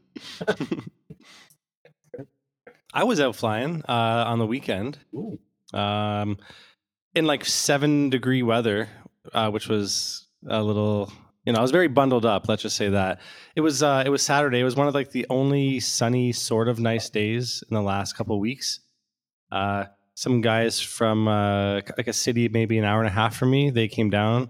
I 2.93 3.03
was 3.03 3.19
out 3.19 3.35
flying 3.35 3.83
uh, 3.87 4.25
on 4.27 4.39
the 4.39 4.45
weekend 4.45 4.99
Ooh. 5.13 5.39
um, 5.73 6.37
in 7.15 7.25
like 7.25 7.45
seven 7.45 8.09
degree 8.09 8.43
weather, 8.43 8.89
uh, 9.33 9.49
which 9.49 9.67
was 9.67 10.27
a 10.47 10.61
little. 10.61 11.11
You 11.45 11.53
know, 11.53 11.59
I 11.59 11.61
was 11.63 11.71
very 11.71 11.87
bundled 11.87 12.23
up. 12.23 12.47
Let's 12.47 12.61
just 12.61 12.75
say 12.75 12.89
that 12.89 13.19
it 13.55 13.61
was. 13.61 13.81
Uh, 13.81 14.03
it 14.05 14.09
was 14.09 14.21
Saturday. 14.21 14.59
It 14.59 14.63
was 14.63 14.75
one 14.75 14.87
of 14.87 14.93
like 14.93 15.11
the 15.11 15.25
only 15.29 15.79
sunny, 15.79 16.31
sort 16.31 16.67
of 16.67 16.79
nice 16.79 17.09
days 17.09 17.63
in 17.69 17.73
the 17.73 17.81
last 17.81 18.15
couple 18.15 18.35
of 18.35 18.41
weeks. 18.41 18.81
Uh, 19.51 19.85
some 20.13 20.41
guys 20.41 20.79
from 20.79 21.27
uh, 21.27 21.81
like 21.97 22.07
a 22.07 22.13
city, 22.13 22.47
maybe 22.47 22.77
an 22.77 22.85
hour 22.85 22.99
and 22.99 23.07
a 23.07 23.11
half 23.11 23.35
from 23.35 23.49
me, 23.49 23.71
they 23.71 23.87
came 23.87 24.09
down, 24.09 24.49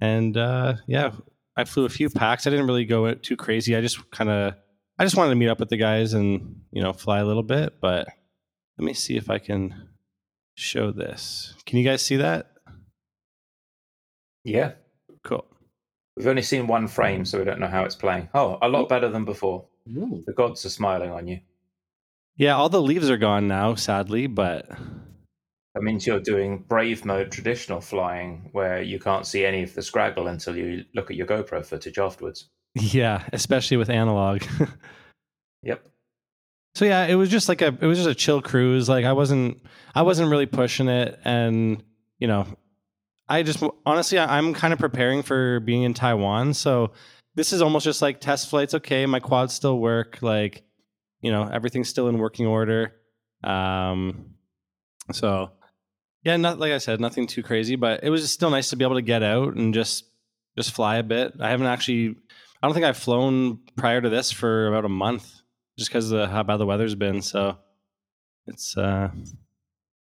and 0.00 0.36
uh, 0.36 0.74
yeah, 0.86 1.12
I 1.56 1.64
flew 1.64 1.84
a 1.84 1.90
few 1.90 2.10
packs. 2.10 2.46
I 2.46 2.50
didn't 2.50 2.66
really 2.66 2.84
go 2.84 3.14
too 3.14 3.36
crazy. 3.36 3.76
I 3.76 3.80
just 3.80 4.10
kind 4.10 4.30
of 4.30 4.54
I 4.98 5.04
just 5.04 5.16
wanted 5.16 5.30
to 5.30 5.36
meet 5.36 5.48
up 5.48 5.60
with 5.60 5.70
the 5.70 5.76
guys 5.76 6.12
and 6.12 6.62
you 6.70 6.82
know 6.82 6.92
fly 6.92 7.18
a 7.18 7.24
little 7.24 7.42
bit. 7.42 7.74
But 7.80 8.08
let 8.78 8.84
me 8.84 8.94
see 8.94 9.16
if 9.16 9.30
I 9.30 9.38
can 9.38 9.88
show 10.56 10.92
this. 10.92 11.54
Can 11.66 11.78
you 11.78 11.84
guys 11.84 12.02
see 12.02 12.16
that? 12.16 12.52
Yeah. 14.44 14.72
Cool. 15.24 15.44
We've 16.16 16.26
only 16.26 16.42
seen 16.42 16.66
one 16.66 16.86
frame, 16.86 17.24
so 17.24 17.38
we 17.38 17.44
don't 17.44 17.58
know 17.58 17.66
how 17.66 17.84
it's 17.84 17.96
playing. 17.96 18.28
Oh, 18.34 18.58
a 18.62 18.68
lot 18.68 18.88
better 18.88 19.08
than 19.08 19.24
before. 19.24 19.66
Ooh. 19.96 20.22
The 20.26 20.32
gods 20.32 20.64
are 20.64 20.70
smiling 20.70 21.10
on 21.10 21.26
you. 21.26 21.40
Yeah, 22.36 22.56
all 22.56 22.68
the 22.68 22.80
leaves 22.82 23.10
are 23.10 23.16
gone 23.16 23.48
now, 23.48 23.74
sadly, 23.74 24.26
but 24.26 24.68
That 25.74 25.82
means 25.82 26.06
you're 26.06 26.20
doing 26.20 26.64
brave 26.68 27.04
mode 27.04 27.32
traditional 27.32 27.80
flying, 27.80 28.48
where 28.52 28.80
you 28.80 29.00
can't 29.00 29.26
see 29.26 29.44
any 29.44 29.64
of 29.64 29.74
the 29.74 29.80
scraggle 29.80 30.30
until 30.30 30.56
you 30.56 30.84
look 30.94 31.10
at 31.10 31.16
your 31.16 31.26
GoPro 31.26 31.64
footage 31.66 31.98
afterwards. 31.98 32.48
Yeah, 32.74 33.24
especially 33.32 33.76
with 33.76 33.90
analog. 33.90 34.42
Yep. 35.62 35.82
so 36.74 36.84
yeah, 36.84 37.06
it 37.06 37.14
was 37.14 37.30
just 37.30 37.48
like 37.48 37.62
a 37.62 37.68
it 37.68 37.86
was 37.86 37.96
just 37.96 38.10
a 38.10 38.14
chill 38.14 38.42
cruise. 38.42 38.86
Like 38.86 39.06
I 39.06 39.14
wasn't 39.14 39.62
I 39.94 40.02
wasn't 40.02 40.30
really 40.30 40.44
pushing 40.44 40.88
it 40.88 41.18
and 41.24 41.82
you 42.18 42.28
know, 42.28 42.46
I 43.28 43.42
just 43.42 43.62
honestly 43.86 44.18
I- 44.18 44.36
I'm 44.36 44.52
kind 44.52 44.74
of 44.74 44.78
preparing 44.78 45.22
for 45.22 45.60
being 45.60 45.82
in 45.84 45.94
Taiwan, 45.94 46.52
so 46.52 46.92
this 47.34 47.52
is 47.54 47.62
almost 47.62 47.84
just 47.84 48.02
like 48.02 48.20
test 48.20 48.50
flights. 48.50 48.74
Okay, 48.74 49.06
my 49.06 49.20
quads 49.20 49.54
still 49.54 49.78
work. 49.78 50.18
Like, 50.20 50.64
you 51.22 51.32
know, 51.32 51.48
everything's 51.50 51.88
still 51.88 52.08
in 52.08 52.18
working 52.18 52.44
order. 52.46 52.92
Um, 53.42 54.34
so 55.12 55.50
yeah, 56.24 56.36
not 56.36 56.58
like 56.58 56.72
I 56.72 56.78
said, 56.78 57.00
nothing 57.00 57.26
too 57.26 57.42
crazy, 57.42 57.76
but 57.76 58.04
it 58.04 58.10
was 58.10 58.30
still 58.30 58.50
nice 58.50 58.68
to 58.68 58.76
be 58.76 58.84
able 58.84 58.96
to 58.96 59.02
get 59.02 59.22
out 59.22 59.54
and 59.54 59.72
just 59.72 60.04
just 60.58 60.72
fly 60.72 60.96
a 60.98 61.02
bit. 61.02 61.32
I 61.40 61.48
haven't 61.48 61.66
actually, 61.68 62.16
I 62.64 62.66
don't 62.66 62.72
think 62.72 62.86
I've 62.86 62.96
flown 62.96 63.58
prior 63.76 64.00
to 64.00 64.08
this 64.08 64.32
for 64.32 64.68
about 64.68 64.86
a 64.86 64.88
month, 64.88 65.42
just 65.78 65.90
because 65.90 66.12
of 66.12 66.30
how 66.30 66.42
bad 66.44 66.56
the 66.56 66.64
weather's 66.64 66.94
been. 66.94 67.20
So 67.20 67.58
it's 68.46 68.74
uh, 68.74 69.10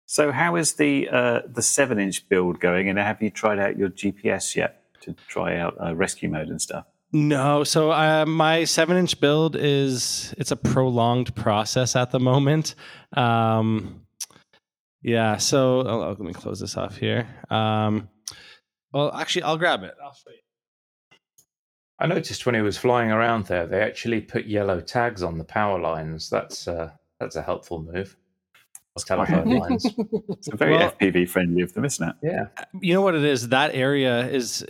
So, 0.05 0.32
how 0.32 0.55
is 0.55 0.75
the 0.75 1.10
uh, 1.10 1.41
the 1.46 1.62
seven 1.62 2.00
inch 2.00 2.29
build 2.29 2.62
going? 2.62 2.88
And 2.88 2.98
have 2.98 3.22
you 3.22 3.32
tried 3.32 3.60
out 3.60 3.77
your 3.77 3.89
GPS 3.89 4.55
yet 4.55 4.82
to 5.01 5.13
try 5.27 5.58
out 5.58 5.75
uh, 5.77 5.93
rescue 5.93 6.29
mode 6.29 6.48
and 6.48 6.62
stuff? 6.62 6.86
No, 7.12 7.65
so 7.65 7.91
uh, 7.91 8.25
my 8.25 8.63
seven 8.63 8.96
inch 8.96 9.20
build 9.20 9.58
is 9.58 10.34
it's 10.38 10.51
a 10.51 10.55
prolonged 10.55 11.36
process 11.36 11.98
at 11.98 12.12
the 12.12 12.20
moment. 12.22 12.75
Um, 13.12 14.05
yeah, 15.01 15.36
so 15.36 15.82
oh, 15.82 16.01
oh, 16.01 16.10
let 16.12 16.20
me 16.20 16.32
close 16.32 16.62
this 16.62 16.77
off 16.77 16.96
here. 16.96 17.27
Um, 17.50 18.08
well, 18.93 19.12
actually, 19.13 19.43
I'll 19.43 19.58
grab 19.58 19.84
it. 19.84 19.96
I'll 20.01 20.13
show 20.13 20.29
you. 20.29 20.42
I 22.00 22.07
noticed 22.07 22.45
when 22.45 22.55
he 22.55 22.62
was 22.62 22.77
flying 22.77 23.12
around 23.12 23.45
there, 23.45 23.65
they 23.67 23.81
actually 23.81 24.21
put 24.21 24.45
yellow 24.45 24.81
tags 24.81 25.23
on 25.23 25.38
the 25.38 25.43
power 25.43 25.79
lines. 25.79 26.29
That's 26.29 26.67
uh, 26.67 26.91
that's 27.19 27.35
a 27.35 27.41
helpful 27.41 27.81
move. 27.81 28.17
Or 28.95 29.03
telephone 29.03 29.50
lines. 29.50 29.85
It's 30.29 30.50
very 30.53 30.77
Well- 30.77 30.91
FPV 30.91 31.29
friendly 31.29 31.62
of 31.62 31.73
them, 31.73 31.85
isn't 31.85 32.09
it? 32.09 32.15
Yeah. 32.21 32.47
You 32.81 32.93
know 32.93 33.01
what 33.01 33.15
it 33.15 33.23
is? 33.23 33.50
That 33.50 33.73
area 33.73 34.27
is. 34.27 34.65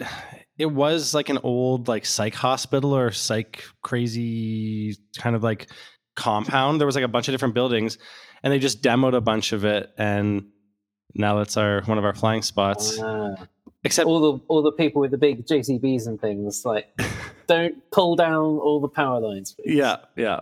It 0.58 0.68
was 0.68 1.14
like 1.16 1.30
an 1.30 1.40
old 1.44 1.88
like 1.88 2.06
psych 2.06 2.36
hospital 2.36 2.96
or 2.96 3.12
psych 3.12 3.64
crazy 3.82 4.98
kind 5.18 5.36
of 5.36 5.42
like 5.44 5.68
compound. 6.16 6.80
There 6.80 6.86
was 6.86 6.96
like 6.96 7.04
a 7.04 7.08
bunch 7.08 7.28
of 7.28 7.34
different 7.34 7.56
buildings, 7.56 7.98
and 8.44 8.54
they 8.54 8.60
just 8.60 8.84
demoed 8.84 9.16
a 9.16 9.22
bunch 9.22 9.52
of 9.52 9.66
it, 9.66 9.92
and 9.98 10.50
now 11.16 11.38
that's 11.38 11.58
our 11.58 11.82
one 11.86 11.98
of 11.98 12.06
our 12.06 12.14
flying 12.14 12.44
spots. 12.44 13.00
Ah. 13.02 13.36
Except 13.84 14.08
all 14.08 14.20
the 14.20 14.44
all 14.48 14.62
the 14.62 14.72
people 14.72 15.02
with 15.02 15.12
the 15.12 15.18
big 15.18 15.46
JCBs 15.46 16.08
and 16.08 16.20
things 16.20 16.64
like 16.66 16.88
don't 17.48 17.76
pull 17.92 18.16
down 18.16 18.58
all 18.60 18.80
the 18.80 18.88
power 18.88 19.20
lines. 19.20 19.54
please. 19.54 19.76
Yeah, 19.76 19.98
yeah. 20.16 20.42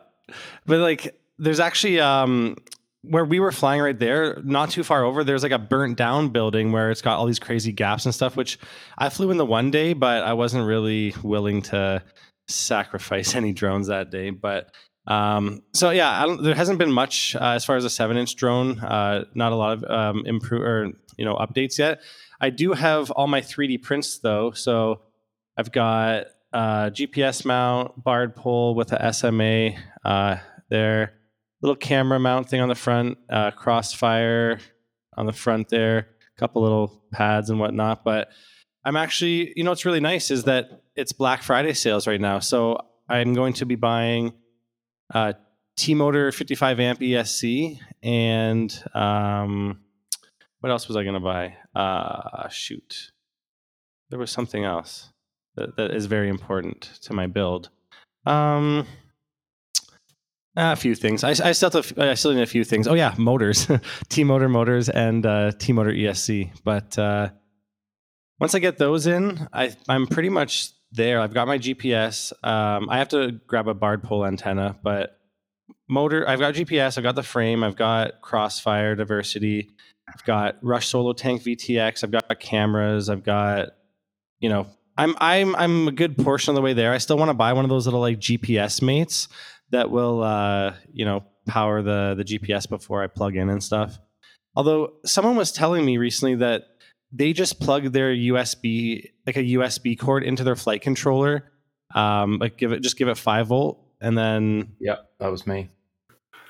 But 0.66 0.80
like 0.80 1.20
there's 1.40 1.60
actually 1.60 2.00
um 2.00 2.56
where 3.04 3.26
we 3.26 3.40
were 3.40 3.52
flying 3.52 3.82
right 3.82 3.98
there, 3.98 4.40
not 4.44 4.70
too 4.70 4.84
far 4.84 5.04
over, 5.04 5.24
there's 5.24 5.44
like 5.44 5.52
a 5.52 5.60
burnt 5.60 5.98
down 5.98 6.30
building 6.30 6.72
where 6.72 6.92
it's 6.92 7.02
got 7.02 7.18
all 7.18 7.26
these 7.26 7.40
crazy 7.40 7.72
gaps 7.72 8.06
and 8.06 8.14
stuff, 8.14 8.36
which 8.36 8.60
I 8.98 9.10
flew 9.10 9.32
in 9.32 9.38
the 9.38 9.46
one 9.46 9.72
day, 9.72 9.94
but 9.94 10.24
I 10.24 10.34
wasn't 10.34 10.68
really 10.68 11.16
willing 11.24 11.64
to 11.64 12.04
sacrifice 12.48 13.36
any 13.36 13.54
drones 13.54 13.88
that 13.88 14.12
day. 14.12 14.30
But 14.30 14.74
um, 15.08 15.64
so 15.74 15.90
yeah, 15.90 16.22
I 16.22 16.28
don't, 16.28 16.44
there 16.44 16.54
hasn't 16.54 16.78
been 16.78 16.92
much 16.92 17.36
uh, 17.36 17.54
as 17.56 17.66
far 17.66 17.76
as 17.76 17.86
a 17.86 17.90
seven 17.90 18.18
inch 18.18 18.36
drone. 18.36 18.80
Uh, 18.80 19.26
not 19.34 19.52
a 19.52 19.56
lot 19.56 19.78
of 19.78 19.84
um, 19.84 20.24
improve 20.26 20.62
or 20.62 20.92
you 21.18 21.26
know 21.26 21.36
updates 21.36 21.80
yet. 21.80 22.02
I 22.42 22.50
do 22.50 22.74
have 22.74 23.12
all 23.12 23.28
my 23.28 23.40
3D 23.40 23.84
prints 23.84 24.18
though, 24.18 24.52
so 24.52 25.02
I've 25.56 25.72
got 25.72 26.26
uh, 26.52 26.90
GPS 26.90 27.46
mount, 27.46 28.04
barred 28.04 28.36
pole 28.36 28.74
with 28.74 28.92
a 28.92 29.14
SMA 29.14 29.72
uh, 30.04 30.38
there, 30.70 31.14
little 31.62 31.76
camera 31.76 32.20
mount 32.20 32.50
thing 32.50 32.60
on 32.60 32.68
the 32.68 32.76
front, 32.76 33.20
uh, 33.30 33.52
crossfire 33.52 34.60
on 35.16 35.28
the 35.28 35.34
front 35.34 35.70
there, 35.70 36.08
a 36.36 36.40
couple 36.40 36.64
little 36.64 37.04
pads 37.12 37.52
and 37.52 37.60
whatnot. 37.60 38.04
But 38.04 38.30
I'm 38.84 38.96
actually, 38.96 39.54
you 39.56 39.64
know, 39.64 39.70
what's 39.70 39.86
really 39.86 40.00
nice 40.00 40.32
is 40.32 40.46
that 40.46 40.82
it's 40.96 41.12
Black 41.12 41.44
Friday 41.44 41.74
sales 41.74 42.08
right 42.08 42.20
now. 42.20 42.40
So 42.40 42.80
I'm 43.08 43.36
going 43.36 43.54
to 43.54 43.68
be 43.68 43.76
buying 43.76 44.34
uh, 45.14 45.34
T 45.78 45.94
Motor 45.94 46.32
55 46.32 46.80
amp 46.80 47.00
ESC 47.02 47.80
and 48.02 48.84
um, 48.96 49.80
what 50.62 50.72
else 50.72 50.88
was 50.88 50.96
I 50.96 51.04
going 51.04 51.16
to 51.16 51.20
buy? 51.20 51.58
Uh, 51.76 52.48
shoot, 52.50 53.12
there 54.10 54.20
was 54.20 54.32
something 54.32 54.64
else 54.64 55.12
that, 55.56 55.76
that 55.76 55.92
is 55.92 56.06
very 56.06 56.30
important 56.30 56.82
to 57.02 57.14
my 57.14 57.28
build. 57.28 57.70
Um, 58.26 58.88
a 60.56 60.76
few 60.76 60.96
things. 60.96 61.24
I, 61.24 61.30
I 61.30 61.52
still 61.54 61.72
have 61.72 61.94
I 61.98 62.14
still 62.14 62.34
need 62.34 62.42
a 62.42 62.48
few 62.48 62.64
things. 62.64 62.88
Oh 62.88 62.94
yeah, 62.94 63.14
motors, 63.18 63.68
T 64.10 64.24
motor 64.24 64.50
motors 64.50 64.90
and 64.90 65.26
uh, 65.26 65.52
T 65.52 65.74
motor 65.74 65.92
ESC. 65.92 66.52
But 66.64 66.98
uh, 66.98 67.30
once 68.40 68.54
I 68.54 68.60
get 68.60 68.78
those 68.78 69.08
in, 69.08 69.48
I 69.54 69.74
I'm 69.88 70.08
pretty 70.08 70.30
much 70.30 70.72
there. 70.92 71.22
I've 71.22 71.34
got 71.34 71.48
my 71.48 71.58
GPS. 71.58 72.34
Um, 72.46 72.90
I 72.90 72.98
have 72.98 73.10
to 73.10 73.32
grab 73.48 73.68
a 73.68 73.74
barred 73.74 74.04
pole 74.04 74.26
antenna, 74.26 74.78
but 74.84 75.18
motor. 75.88 76.28
I've 76.28 76.40
got 76.40 76.54
GPS. 76.54 76.98
I've 76.98 77.04
got 77.04 77.16
the 77.16 77.24
frame. 77.24 77.64
I've 77.64 77.78
got 77.78 78.22
Crossfire 78.22 78.96
diversity. 78.96 79.70
I've 80.14 80.24
got 80.26 80.58
Rush 80.62 80.88
Solo 80.88 81.14
Tank 81.14 81.44
VTX. 81.44 82.04
I've 82.04 82.12
got 82.12 82.40
cameras. 82.40 83.10
I've 83.10 83.24
got 83.24 83.70
you 84.40 84.50
know. 84.50 84.68
I'm 84.98 85.16
I'm 85.20 85.56
I'm 85.56 85.88
a 85.88 85.92
good 85.92 86.18
portion 86.18 86.52
of 86.52 86.56
the 86.56 86.62
way 86.62 86.74
there. 86.74 86.92
I 86.92 86.98
still 86.98 87.18
want 87.18 87.30
to 87.30 87.34
buy 87.34 87.54
one 87.54 87.64
of 87.66 87.70
those 87.70 87.88
little 87.88 88.02
like 88.02 88.20
GPS 88.20 88.82
mates 88.82 89.30
that 89.72 89.90
will 89.90 90.22
uh, 90.22 90.76
you 90.92 91.06
know 91.06 91.24
power 91.48 91.82
the 91.82 92.16
the 92.18 92.24
GPS 92.24 92.68
before 92.70 93.02
I 93.02 93.08
plug 93.08 93.36
in 93.36 93.50
and 93.50 93.64
stuff. 93.64 93.98
Although 94.56 94.94
someone 95.06 95.38
was 95.38 95.52
telling 95.52 95.86
me 95.86 95.98
recently 95.98 96.36
that 96.36 96.64
they 97.14 97.32
just 97.34 97.60
plug 97.60 97.94
their 97.94 98.14
USB 98.14 99.10
like 99.26 99.38
a 99.38 99.44
USB 99.44 99.98
cord 99.98 100.24
into 100.24 100.44
their 100.44 100.58
flight 100.58 100.82
controller, 100.82 101.52
um, 101.96 102.38
like 102.38 102.58
give 102.58 102.74
it 102.74 102.82
just 102.82 102.98
give 102.98 103.08
it 103.08 103.18
five 103.18 103.48
volt 103.48 103.80
and 104.02 104.18
then 104.18 104.74
yeah, 104.80 104.98
that 105.20 105.32
was 105.32 105.48
me. 105.48 105.70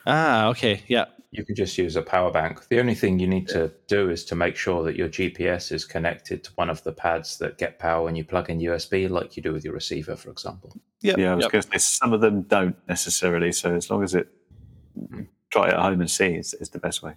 ah 0.08 0.48
okay 0.48 0.82
yeah 0.88 1.06
You 1.32 1.46
can 1.46 1.56
just 1.56 1.78
use 1.78 1.96
a 1.96 2.02
power 2.02 2.30
bank. 2.30 2.68
The 2.68 2.80
only 2.80 2.94
thing 2.94 3.18
you 3.18 3.28
need 3.28 3.48
to 3.50 3.72
do 3.88 4.10
is 4.10 4.26
to 4.26 4.36
make 4.36 4.58
sure 4.58 4.84
that 4.84 4.98
your 4.98 5.08
GPS 5.08 5.72
is 5.72 5.86
connected 5.86 6.44
to 6.44 6.52
one 6.56 6.70
of 6.70 6.84
the 6.84 6.92
pads 6.92 7.38
that 7.38 7.58
get 7.58 7.80
power 7.80 8.04
when 8.04 8.18
you 8.18 8.26
plug 8.26 8.50
in 8.50 8.60
USB, 8.60 9.10
like 9.10 9.38
you 9.38 9.44
do 9.44 9.54
with 9.54 9.64
your 9.64 9.74
receiver, 9.74 10.18
for 10.18 10.30
example. 10.30 10.76
yep, 11.02 11.18
Yeah, 11.18 11.32
I 11.32 11.36
was 11.36 11.44
yep. 11.44 11.52
going 11.54 11.62
to 11.62 11.70
say 11.70 11.78
some 11.78 12.12
of 12.12 12.20
them 12.20 12.42
don't 12.42 12.76
necessarily. 12.90 13.54
So 13.54 13.74
as 13.74 13.90
long 13.90 14.04
as 14.04 14.14
it 14.14 14.28
mm-hmm. 15.00 15.22
try 15.50 15.70
it 15.70 15.74
at 15.74 15.80
home 15.80 16.02
and 16.02 16.12
see 16.12 16.36
is, 16.36 16.54
is 16.56 16.70
the 16.70 16.80
best 16.80 17.02
way. 17.02 17.16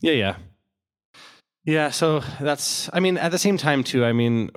Yeah, 0.00 0.12
yeah. 0.12 0.36
Yeah, 1.64 1.90
so 1.90 2.20
that's 2.40 2.88
I 2.94 3.00
mean, 3.00 3.18
at 3.18 3.30
the 3.30 3.38
same 3.38 3.58
time 3.58 3.84
too, 3.84 4.04
I 4.04 4.12
mean, 4.12 4.50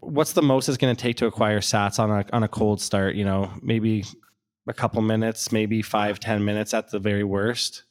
what's 0.00 0.34
the 0.34 0.42
most 0.42 0.68
it's 0.68 0.78
gonna 0.78 0.94
take 0.94 1.16
to 1.16 1.26
acquire 1.26 1.60
sats 1.60 1.98
on 1.98 2.10
a 2.10 2.24
on 2.32 2.42
a 2.42 2.48
cold 2.48 2.80
start, 2.80 3.16
you 3.16 3.24
know, 3.24 3.50
maybe 3.60 4.04
a 4.68 4.72
couple 4.72 5.02
minutes, 5.02 5.50
maybe 5.50 5.82
five, 5.82 6.20
ten 6.20 6.44
minutes 6.44 6.74
at 6.74 6.90
the 6.90 6.98
very 6.98 7.24
worst. 7.24 7.82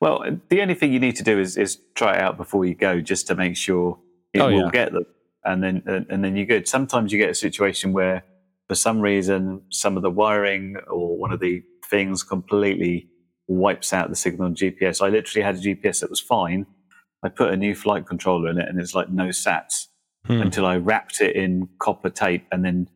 Well, 0.00 0.24
the 0.48 0.62
only 0.62 0.74
thing 0.74 0.92
you 0.92 1.00
need 1.00 1.16
to 1.16 1.24
do 1.24 1.38
is, 1.38 1.56
is 1.56 1.78
try 1.94 2.14
it 2.16 2.20
out 2.22 2.36
before 2.36 2.64
you 2.64 2.74
go, 2.74 3.00
just 3.00 3.26
to 3.28 3.34
make 3.34 3.56
sure 3.56 3.98
it 4.32 4.40
Oh, 4.40 4.46
will 4.48 4.64
yeah. 4.66 4.70
get 4.72 4.92
them, 4.92 5.06
and 5.44 5.62
then 5.62 5.82
and, 5.86 6.06
and 6.10 6.24
then 6.24 6.36
you're 6.36 6.46
good. 6.46 6.68
Sometimes 6.68 7.12
you 7.12 7.18
get 7.18 7.30
a 7.30 7.34
situation 7.34 7.92
where, 7.92 8.24
for 8.68 8.74
some 8.74 9.00
reason, 9.00 9.62
some 9.70 9.96
of 9.96 10.02
the 10.02 10.10
wiring 10.10 10.76
or 10.88 11.16
one 11.16 11.32
of 11.32 11.40
the 11.40 11.62
things 11.86 12.22
completely 12.22 13.08
wipes 13.48 13.92
out 13.92 14.10
the 14.10 14.16
signal 14.16 14.46
on 14.46 14.54
GPS. 14.54 15.00
I 15.04 15.08
literally 15.08 15.42
had 15.42 15.56
a 15.56 15.58
GPS 15.58 16.00
that 16.00 16.10
was 16.10 16.20
fine. 16.20 16.66
I 17.22 17.28
put 17.30 17.50
a 17.52 17.56
new 17.56 17.74
flight 17.74 18.06
controller 18.06 18.50
in 18.50 18.58
it, 18.58 18.68
and 18.68 18.78
it's 18.80 18.94
like 18.94 19.08
no 19.10 19.28
sats 19.28 19.86
Hmm. 20.26 20.42
until 20.42 20.66
I 20.66 20.76
wrapped 20.76 21.20
it 21.20 21.34
in 21.36 21.68
copper 21.78 22.10
tape 22.10 22.44
and 22.52 22.64
then 22.64 22.88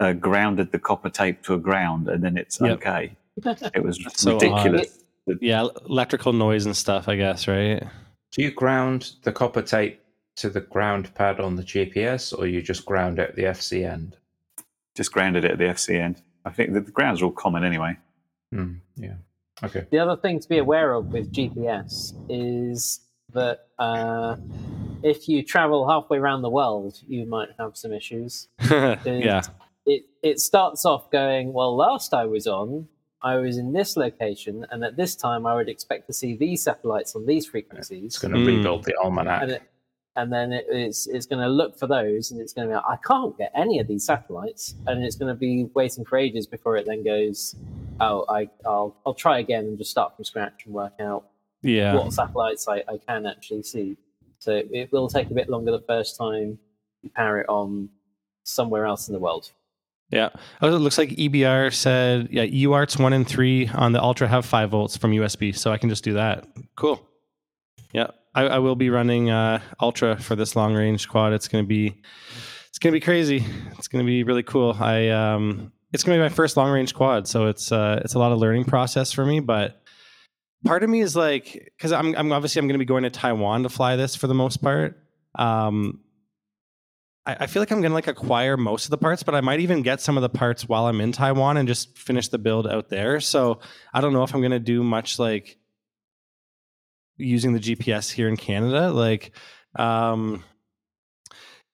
uh, 0.00 0.12
grounded 0.14 0.72
the 0.72 0.78
copper 0.78 1.10
tape 1.10 1.42
to 1.44 1.54
a 1.54 1.58
ground, 1.58 2.08
and 2.08 2.22
then 2.24 2.36
it's 2.36 2.60
Yep. 2.60 2.70
okay. 2.78 3.16
It 3.74 3.82
was 3.84 3.98
That's 3.98 4.20
so 4.22 4.32
ridiculous. 4.34 5.04
Yeah, 5.40 5.66
electrical 5.88 6.32
noise 6.32 6.66
and 6.66 6.76
stuff, 6.76 7.08
I 7.08 7.16
guess, 7.16 7.48
right? 7.48 7.82
Do 8.32 8.42
you 8.42 8.50
ground 8.50 9.12
the 9.22 9.32
copper 9.32 9.62
tape 9.62 10.00
to 10.36 10.50
the 10.50 10.60
ground 10.60 11.14
pad 11.14 11.40
on 11.40 11.56
the 11.56 11.62
GPS, 11.62 12.36
or 12.36 12.46
you 12.46 12.62
just 12.62 12.84
ground 12.84 13.18
it 13.18 13.30
at 13.30 13.36
the 13.36 13.44
FC 13.44 13.90
end? 13.90 14.16
just 14.96 15.12
grounded 15.12 15.44
it 15.44 15.52
at 15.52 15.58
the 15.58 15.64
FC 15.64 16.00
end. 16.00 16.22
I 16.44 16.50
think 16.50 16.72
the, 16.72 16.80
the 16.80 16.90
grounds 16.90 17.22
are 17.22 17.26
all 17.26 17.32
common 17.32 17.62
anyway. 17.62 17.96
Hmm, 18.52 18.74
yeah. 18.96 19.14
Okay. 19.62 19.86
The 19.90 19.98
other 19.98 20.16
thing 20.16 20.40
to 20.40 20.48
be 20.48 20.58
aware 20.58 20.92
of 20.92 21.12
with 21.12 21.32
GPS 21.32 22.14
is 22.28 23.00
that 23.32 23.66
uh, 23.78 24.36
if 25.02 25.28
you 25.28 25.42
travel 25.42 25.88
halfway 25.88 26.18
around 26.18 26.42
the 26.42 26.50
world, 26.50 26.98
you 27.06 27.26
might 27.26 27.50
have 27.58 27.76
some 27.76 27.92
issues. 27.92 28.48
yeah. 28.70 29.42
It 29.84 30.02
it 30.22 30.40
starts 30.40 30.84
off 30.84 31.10
going 31.10 31.52
well. 31.52 31.76
Last 31.76 32.12
I 32.12 32.24
was 32.24 32.46
on, 32.46 32.88
I 33.30 33.36
was 33.46 33.58
in 33.58 33.72
this 33.72 33.96
location, 33.96 34.64
and 34.70 34.84
at 34.84 34.94
this 34.96 35.12
time, 35.16 35.42
I 35.50 35.54
would 35.58 35.68
expect 35.68 36.06
to 36.06 36.12
see 36.20 36.36
these 36.36 36.60
satellites 36.68 37.16
on 37.16 37.26
these 37.26 37.44
frequencies. 37.54 38.04
It's 38.14 38.18
going 38.18 38.32
to 38.34 38.38
Mm. 38.38 38.46
rebuild 38.46 38.84
the 38.84 38.94
almanac. 39.02 39.42
and 39.42 39.50
it, 39.56 39.62
and 40.18 40.32
then 40.32 40.52
it, 40.58 40.64
it's 40.70 41.06
it's 41.08 41.26
going 41.30 41.42
to 41.42 41.48
look 41.60 41.72
for 41.80 41.88
those, 41.88 42.30
and 42.30 42.40
it's 42.42 42.52
going 42.54 42.66
to 42.68 42.72
be 42.72 42.76
like, 42.76 42.84
I 42.88 42.98
can't 43.10 43.36
get 43.36 43.50
any 43.54 43.76
of 43.80 43.86
these 43.88 44.04
satellites, 44.12 44.76
and 44.86 45.04
it's 45.04 45.16
going 45.16 45.32
to 45.34 45.38
be 45.48 45.64
waiting 45.74 46.04
for 46.04 46.16
ages 46.26 46.46
before 46.46 46.76
it 46.78 46.86
then 46.86 47.02
goes, 47.14 47.56
oh, 48.00 48.24
I 48.28 48.40
I'll 48.64 48.96
I'll 49.04 49.14
try 49.26 49.36
again 49.40 49.64
and 49.68 49.76
just 49.76 49.90
start 49.90 50.14
from 50.14 50.24
scratch 50.24 50.58
and 50.66 50.72
work 50.82 50.94
out 51.00 51.22
Yeah. 51.62 51.94
what 51.96 52.12
satellites 52.12 52.68
I, 52.68 52.78
I 52.94 52.96
can 53.08 53.26
actually 53.26 53.64
see. 53.64 53.96
So 54.38 54.50
it 54.80 54.92
will 54.92 55.08
take 55.08 55.28
a 55.30 55.34
bit 55.40 55.48
longer 55.54 55.72
the 55.72 55.86
first 55.94 56.16
time 56.16 56.58
you 57.02 57.10
power 57.10 57.40
it 57.42 57.48
on 57.48 57.88
somewhere 58.44 58.84
else 58.86 59.08
in 59.08 59.14
the 59.14 59.18
world. 59.26 59.50
Yeah. 60.10 60.28
Oh, 60.62 60.68
it 60.68 60.78
looks 60.78 60.98
like 60.98 61.10
EBR 61.10 61.74
said, 61.74 62.28
yeah, 62.30 62.44
UARTs 62.44 62.98
one 63.00 63.12
and 63.12 63.26
three 63.26 63.68
on 63.68 63.92
the 63.92 64.02
Ultra 64.02 64.28
have 64.28 64.46
five 64.46 64.70
volts 64.70 64.96
from 64.96 65.10
USB, 65.10 65.56
so 65.56 65.72
I 65.72 65.78
can 65.78 65.88
just 65.88 66.04
do 66.04 66.14
that. 66.14 66.46
Cool. 66.76 67.04
Yeah, 67.92 68.08
I, 68.34 68.42
I 68.42 68.58
will 68.58 68.76
be 68.76 68.90
running 68.90 69.30
uh, 69.30 69.60
Ultra 69.80 70.16
for 70.16 70.36
this 70.36 70.54
long 70.54 70.74
range 70.74 71.08
quad. 71.08 71.32
It's 71.32 71.48
gonna 71.48 71.64
be, 71.64 72.00
it's 72.68 72.78
gonna 72.78 72.92
be 72.92 73.00
crazy. 73.00 73.44
It's 73.78 73.88
gonna 73.88 74.04
be 74.04 74.22
really 74.22 74.44
cool. 74.44 74.76
I 74.78 75.08
um, 75.08 75.72
it's 75.92 76.04
gonna 76.04 76.18
be 76.18 76.22
my 76.22 76.28
first 76.28 76.56
long 76.56 76.70
range 76.70 76.94
quad, 76.94 77.26
so 77.26 77.46
it's 77.46 77.72
uh, 77.72 78.00
it's 78.04 78.14
a 78.14 78.18
lot 78.18 78.32
of 78.32 78.38
learning 78.38 78.64
process 78.64 79.12
for 79.12 79.24
me, 79.24 79.40
but. 79.40 79.82
Part 80.64 80.82
of 80.82 80.90
me 80.90 81.00
is 81.00 81.14
like, 81.14 81.70
because 81.76 81.92
I'm, 81.92 82.16
I'm 82.16 82.32
obviously 82.32 82.58
I'm 82.58 82.66
going 82.66 82.74
to 82.74 82.78
be 82.78 82.86
going 82.86 83.04
to 83.04 83.10
Taiwan 83.10 83.62
to 83.62 83.68
fly 83.68 83.94
this 83.94 84.16
for 84.16 84.26
the 84.26 84.34
most 84.34 84.56
part. 84.62 84.98
Um, 85.38 86.00
I, 87.26 87.36
I 87.40 87.46
feel 87.46 87.60
like 87.60 87.70
I'm 87.70 87.82
gonna 87.82 87.94
like 87.94 88.06
acquire 88.06 88.56
most 88.56 88.84
of 88.84 88.90
the 88.90 88.98
parts, 88.98 89.22
but 89.22 89.34
I 89.34 89.40
might 89.40 89.60
even 89.60 89.82
get 89.82 90.00
some 90.00 90.16
of 90.16 90.22
the 90.22 90.28
parts 90.28 90.68
while 90.68 90.86
I'm 90.86 91.00
in 91.00 91.12
Taiwan 91.12 91.56
and 91.56 91.68
just 91.68 91.96
finish 91.98 92.28
the 92.28 92.38
build 92.38 92.66
out 92.66 92.88
there. 92.88 93.20
So 93.20 93.60
I 93.92 94.00
don't 94.00 94.12
know 94.12 94.22
if 94.22 94.34
I'm 94.34 94.42
gonna 94.42 94.58
do 94.58 94.82
much 94.82 95.18
like 95.18 95.58
using 97.16 97.52
the 97.52 97.60
GPS 97.60 98.10
here 98.10 98.28
in 98.28 98.36
Canada. 98.36 98.90
Like, 98.90 99.32
um, 99.74 100.44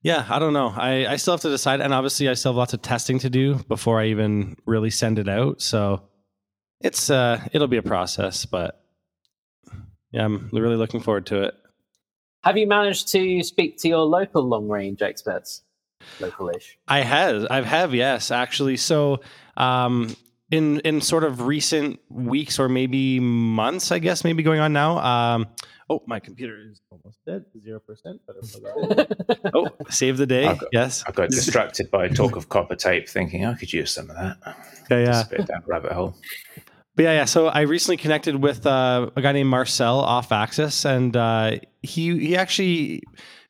yeah, 0.03 0.27
I 0.29 0.38
don't 0.38 0.53
know. 0.53 0.73
I, 0.75 1.07
I 1.07 1.17
still 1.17 1.35
have 1.35 1.43
to 1.43 1.49
decide, 1.49 1.81
and 1.81 1.95
obviously 1.95 2.29
I 2.29 2.35
still 2.35 2.53
have 2.53 2.57
lots 2.57 2.75
of 2.75 2.83
testing 2.83 3.19
to 3.21 3.31
do 3.31 3.55
before 3.69 4.01
I 4.01 4.07
even 4.07 4.57
really 4.67 4.91
send 4.91 5.19
it 5.19 5.29
out. 5.29 5.62
So 5.62 6.03
it's 6.81 7.11
uh, 7.11 7.41
it'll 7.53 7.69
be 7.69 7.77
a 7.77 7.83
process, 7.83 8.45
but 8.45 8.83
yeah, 10.11 10.25
I'm 10.25 10.51
really 10.53 10.77
looking 10.77 11.01
forward 11.01 11.27
to 11.27 11.43
it. 11.43 11.55
Have 12.42 12.57
you 12.57 12.66
managed 12.66 13.09
to 13.12 13.42
speak 13.42 13.78
to 13.78 13.88
your 13.88 14.00
local 14.05 14.42
long 14.42 14.68
range 14.68 15.00
experts? 15.02 15.62
Local-ish. 16.20 16.78
I 16.88 17.00
have, 17.00 17.46
I 17.50 17.62
have, 17.62 17.94
yes, 17.94 18.31
actually. 18.33 18.76
So, 18.76 19.20
um, 19.57 20.16
in 20.50 20.81
in 20.81 21.00
sort 21.00 21.24
of 21.24 21.42
recent 21.42 21.98
weeks 22.11 22.59
or 22.59 22.68
maybe 22.68 23.20
months, 23.20 23.90
I 23.92 23.98
guess, 24.00 24.22
maybe 24.24 24.42
going 24.42 24.61
on 24.61 24.72
now. 24.72 24.98
Um, 24.98 25.46
oh, 25.88 26.02
my 26.07 26.18
computer 26.20 26.59
is 26.70 26.81
almost 26.90 27.18
dead, 27.24 27.44
zero 27.59 27.81
percent. 27.81 28.20
But 28.26 28.37
it's 28.38 28.59
Oh, 29.55 29.68
save 29.88 30.18
the 30.18 30.26
day. 30.26 30.46
I've 30.46 30.59
got- 30.59 30.68
yes. 30.72 31.05
I 31.07 31.12
got 31.12 31.31
distracted 31.31 31.90
by 31.90 32.09
talk 32.09 32.37
of 32.37 32.48
copper 32.48 32.74
tape, 32.76 33.09
thinking 33.09 33.46
I 33.46 33.55
could 33.55 33.72
use 33.72 33.92
some 33.92 34.11
of 34.11 34.16
that. 34.16 34.37
Yeah, 34.90 34.98
yeah. 34.98 35.05
Just 35.07 35.33
a 35.33 35.37
bit 35.37 35.46
down 35.46 35.62
rabbit 35.66 35.92
hole. 35.92 36.14
But 36.94 37.05
yeah, 37.05 37.12
yeah. 37.12 37.24
So 37.24 37.46
I 37.46 37.62
recently 37.62 37.96
connected 37.96 38.37
with 38.37 38.66
uh, 38.66 39.11
a 39.16 39.22
guy 39.22 39.33
named 39.33 39.48
Marcel 39.48 40.00
off 40.00 40.31
Axis, 40.31 40.85
and 40.85 41.16
uh, 41.16 41.52
he 41.83 42.18
he 42.18 42.37
actually 42.37 43.02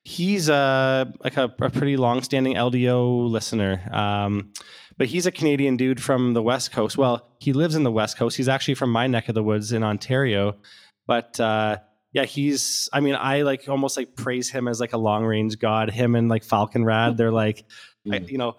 he's 0.04 0.48
uh, 0.48 1.06
like 1.22 1.36
a, 1.36 1.44
a 1.60 1.70
pretty 1.70 1.96
long-standing 1.96 2.54
LDO 2.54 3.30
listener. 3.30 3.88
Um, 3.92 4.52
but 4.96 5.08
he's 5.08 5.26
a 5.26 5.32
Canadian 5.32 5.76
dude 5.76 6.00
from 6.02 6.34
the 6.34 6.42
West 6.42 6.72
Coast. 6.72 6.96
Well, 6.96 7.28
he 7.40 7.52
lives 7.52 7.74
in 7.74 7.82
the 7.82 7.90
West 7.90 8.16
Coast. 8.16 8.36
He's 8.36 8.48
actually 8.48 8.74
from 8.74 8.90
my 8.90 9.06
neck 9.06 9.28
of 9.28 9.34
the 9.34 9.42
woods 9.42 9.72
in 9.72 9.82
Ontario. 9.82 10.56
But 11.06 11.40
uh, 11.40 11.78
yeah, 12.12 12.24
he's. 12.24 12.88
I 12.92 13.00
mean, 13.00 13.16
I 13.16 13.42
like 13.42 13.68
almost 13.68 13.96
like 13.96 14.14
praise 14.14 14.50
him 14.50 14.68
as 14.68 14.80
like 14.80 14.92
a 14.92 14.98
long-range 14.98 15.58
god. 15.58 15.90
Him 15.90 16.14
and 16.14 16.28
like 16.28 16.44
Falcon 16.44 16.84
Rad, 16.84 17.16
they're 17.16 17.32
like, 17.32 17.64
I, 18.10 18.18
you 18.18 18.38
know, 18.38 18.56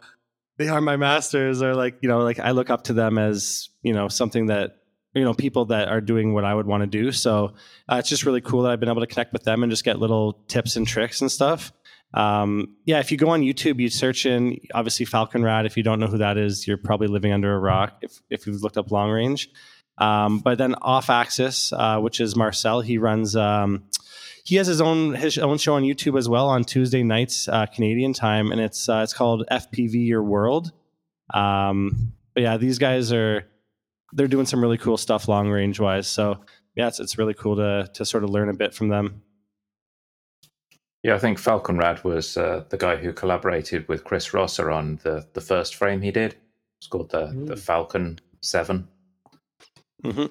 they 0.58 0.68
are 0.68 0.82
my 0.82 0.98
masters 0.98 1.62
or 1.62 1.76
like 1.76 1.98
you 2.02 2.10
know 2.10 2.20
like 2.20 2.40
i 2.40 2.52
look 2.52 2.70
up 2.70 2.84
to 2.84 2.94
them 2.94 3.18
as 3.18 3.70
you 3.82 3.94
know 3.94 4.08
something 4.08 4.48
that 4.48 4.78
you 5.14 5.24
know 5.24 5.34
people 5.34 5.66
that 5.66 5.88
are 5.88 6.02
doing 6.02 6.34
what 6.34 6.46
i 6.46 6.54
would 6.54 6.66
want 6.66 6.82
to 6.82 6.88
do. 6.88 7.12
So 7.12 7.54
uh, 7.90 7.98
it's 7.98 8.10
just 8.10 8.26
really 8.26 8.42
cool 8.42 8.64
that 8.64 8.72
i've 8.72 8.80
been 8.80 8.90
able 8.90 9.02
to 9.02 9.08
connect 9.08 9.34
with 9.34 9.44
them 9.44 9.64
and 9.64 9.72
just 9.72 9.84
get 9.84 10.00
little 10.00 10.34
tips 10.48 10.76
and 10.76 10.88
tricks 10.88 11.22
and 11.22 11.32
stuff. 11.32 11.72
Um, 12.14 12.76
yeah 12.86 13.00
if 13.00 13.12
you 13.12 13.18
go 13.18 13.30
on 13.30 13.42
youtube 13.42 13.80
you 13.80 13.90
search 13.90 14.28
in 14.28 14.60
obviously 14.74 15.06
falcon 15.06 15.44
rad. 15.44 15.66
If 15.66 15.78
you 15.78 15.84
don't 15.84 16.00
know 16.00 16.08
who 16.08 16.20
that 16.20 16.38
is 16.38 16.68
you're 16.68 16.78
probably 16.78 17.08
living 17.08 17.32
under 17.32 17.54
a 17.56 17.60
rock 17.60 17.98
if, 18.02 18.22
if 18.30 18.46
you've 18.46 18.62
looked 18.62 18.78
up 18.78 18.92
long 18.92 19.10
range. 19.10 19.50
Um, 19.98 20.40
but 20.40 20.58
then 20.58 20.76
off 20.76 21.10
axis 21.10 21.74
uh, 21.74 22.00
which 22.00 22.20
is 22.20 22.36
marcel 22.36 22.82
he 22.82 22.98
runs 22.98 23.36
um, 23.36 23.84
he 24.44 24.56
has 24.58 24.68
his 24.68 24.82
own 24.82 25.16
his 25.16 25.38
own 25.38 25.58
show 25.58 25.76
on 25.76 25.84
YouTube 25.84 26.18
as 26.18 26.28
well 26.28 26.48
on 26.50 26.64
Tuesday 26.64 27.04
nights 27.04 27.48
uh, 27.48 27.66
Canadian 27.66 28.14
time, 28.14 28.52
and 28.52 28.60
it's 28.62 28.90
uh, 28.90 29.02
it's 29.04 29.14
called 29.14 29.46
FPV 29.50 30.08
Your 30.08 30.24
World. 30.24 30.72
Um, 31.34 32.14
but 32.34 32.44
yeah, 32.44 32.58
these 32.58 32.78
guys 32.78 33.12
are 33.14 33.46
they're 34.14 34.28
doing 34.28 34.46
some 34.46 34.62
really 34.62 34.78
cool 34.78 34.98
stuff 34.98 35.28
long 35.28 35.50
range 35.50 35.80
wise. 35.80 36.08
So 36.08 36.42
yeah, 36.76 36.88
it's 36.88 37.00
it's 37.00 37.18
really 37.18 37.34
cool 37.34 37.56
to 37.56 37.90
to 37.94 38.06
sort 38.06 38.24
of 38.24 38.30
learn 38.30 38.50
a 38.50 38.54
bit 38.54 38.74
from 38.74 38.90
them. 38.90 39.22
Yeah, 41.04 41.16
I 41.16 41.20
think 41.20 41.38
Falconrad 41.38 42.06
was 42.06 42.38
uh, 42.38 42.64
the 42.70 42.78
guy 42.78 42.96
who 42.96 43.12
collaborated 43.12 43.88
with 43.90 44.06
Chris 44.06 44.34
Rosser 44.34 44.72
on 44.72 45.02
the, 45.04 45.28
the 45.34 45.42
first 45.42 45.76
frame 45.76 46.02
he 46.02 46.12
did. 46.12 46.38
It's 46.80 46.88
called 46.88 47.12
the, 47.12 47.26
the 47.28 47.56
Mm. 47.56 47.60
Falcon 47.60 48.20
7. 48.42 48.88
hmm 50.02 50.26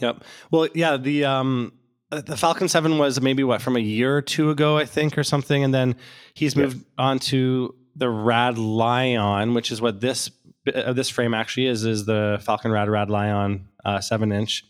Yep. 0.00 0.22
Well, 0.50 0.68
yeah, 0.74 0.98
the 0.98 1.24
um 1.24 1.72
the 2.20 2.36
Falcon 2.36 2.68
7 2.68 2.98
was 2.98 3.20
maybe 3.20 3.42
what 3.44 3.62
from 3.62 3.76
a 3.76 3.80
year 3.80 4.16
or 4.16 4.22
two 4.22 4.50
ago, 4.50 4.76
I 4.76 4.84
think, 4.84 5.16
or 5.16 5.24
something, 5.24 5.64
and 5.64 5.72
then 5.72 5.96
he's 6.34 6.54
moved 6.56 6.84
on 6.98 7.18
to 7.20 7.74
the 7.96 8.08
Rad 8.10 8.58
Lion, 8.58 9.54
which 9.54 9.70
is 9.72 9.80
what 9.80 10.00
this 10.00 10.30
uh, 10.74 10.92
this 10.92 11.08
frame 11.08 11.34
actually 11.34 11.66
is, 11.66 11.84
is 11.84 12.04
the 12.06 12.40
Falcon 12.44 12.70
Rad 12.70 12.88
Rad 12.88 13.10
Lion 13.10 13.68
uh, 13.84 14.00
seven 14.00 14.30
inch. 14.32 14.64